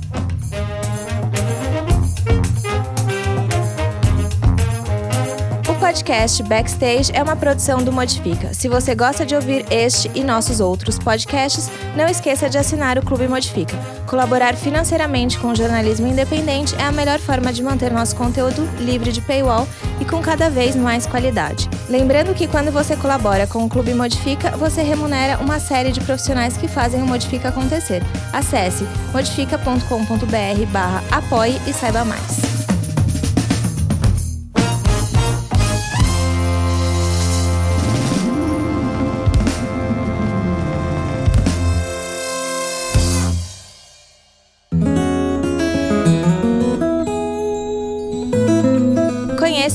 Podcast 5.95 6.43
Backstage 6.43 7.13
é 7.15 7.23
uma 7.23 7.37
produção 7.37 7.85
do 7.85 7.93
Modifica. 7.93 8.53
Se 8.53 8.69
você 8.69 8.97
gosta 8.97 9.25
de 9.25 9.33
ouvir 9.33 9.65
este 9.71 10.11
e 10.13 10.25
nossos 10.25 10.59
outros 10.59 10.99
podcasts, 10.99 11.71
não 11.97 12.09
esqueça 12.09 12.51
de 12.51 12.59
assinar 12.59 12.99
o 12.99 13.05
Clube 13.05 13.29
Modifica. 13.29 13.77
Colaborar 14.05 14.57
financeiramente 14.57 15.39
com 15.39 15.53
o 15.53 15.55
jornalismo 15.55 16.09
independente 16.09 16.75
é 16.81 16.83
a 16.83 16.91
melhor 16.91 17.21
forma 17.21 17.53
de 17.53 17.63
manter 17.63 17.93
nosso 17.93 18.17
conteúdo 18.17 18.69
livre 18.81 19.13
de 19.13 19.21
paywall 19.21 19.69
e 20.01 20.05
com 20.05 20.21
cada 20.21 20.51
vez 20.51 20.75
mais 20.75 21.07
qualidade. 21.07 21.71
Lembrando 21.89 22.35
que 22.35 22.49
quando 22.49 22.73
você 22.73 22.97
colabora 22.97 23.47
com 23.47 23.65
o 23.65 23.69
Clube 23.69 23.95
Modifica, 23.95 24.51
você 24.57 24.83
remunera 24.83 25.39
uma 25.39 25.61
série 25.61 25.93
de 25.93 26.01
profissionais 26.01 26.57
que 26.57 26.67
fazem 26.67 27.01
o 27.03 27.07
Modifica 27.07 27.51
acontecer. 27.51 28.03
Acesse 28.33 28.85
modifica.com.br/apoie 29.13 31.61
e 31.69 31.73
saiba 31.73 32.05
mais. 32.05 32.54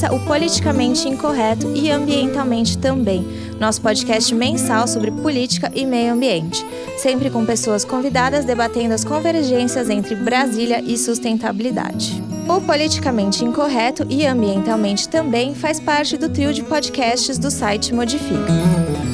O 0.07 0.19
Politicamente 0.21 1.09
Incorreto 1.09 1.71
e 1.75 1.91
Ambientalmente 1.91 2.77
também, 2.77 3.27
nosso 3.59 3.81
podcast 3.81 4.33
mensal 4.33 4.87
sobre 4.87 5.11
política 5.11 5.69
e 5.75 5.85
meio 5.85 6.13
ambiente, 6.13 6.65
sempre 6.97 7.29
com 7.29 7.45
pessoas 7.45 7.83
convidadas 7.83 8.45
debatendo 8.45 8.93
as 8.93 9.03
convergências 9.03 9.89
entre 9.89 10.15
Brasília 10.15 10.81
e 10.81 10.97
sustentabilidade. 10.97 12.23
O 12.47 12.61
Politicamente 12.61 13.43
Incorreto 13.43 14.07
e 14.09 14.25
Ambientalmente 14.25 15.07
também 15.09 15.53
faz 15.53 15.79
parte 15.79 16.17
do 16.17 16.29
trio 16.29 16.53
de 16.53 16.63
podcasts 16.63 17.37
do 17.37 17.51
site 17.51 17.93
Modifica. 17.93 19.08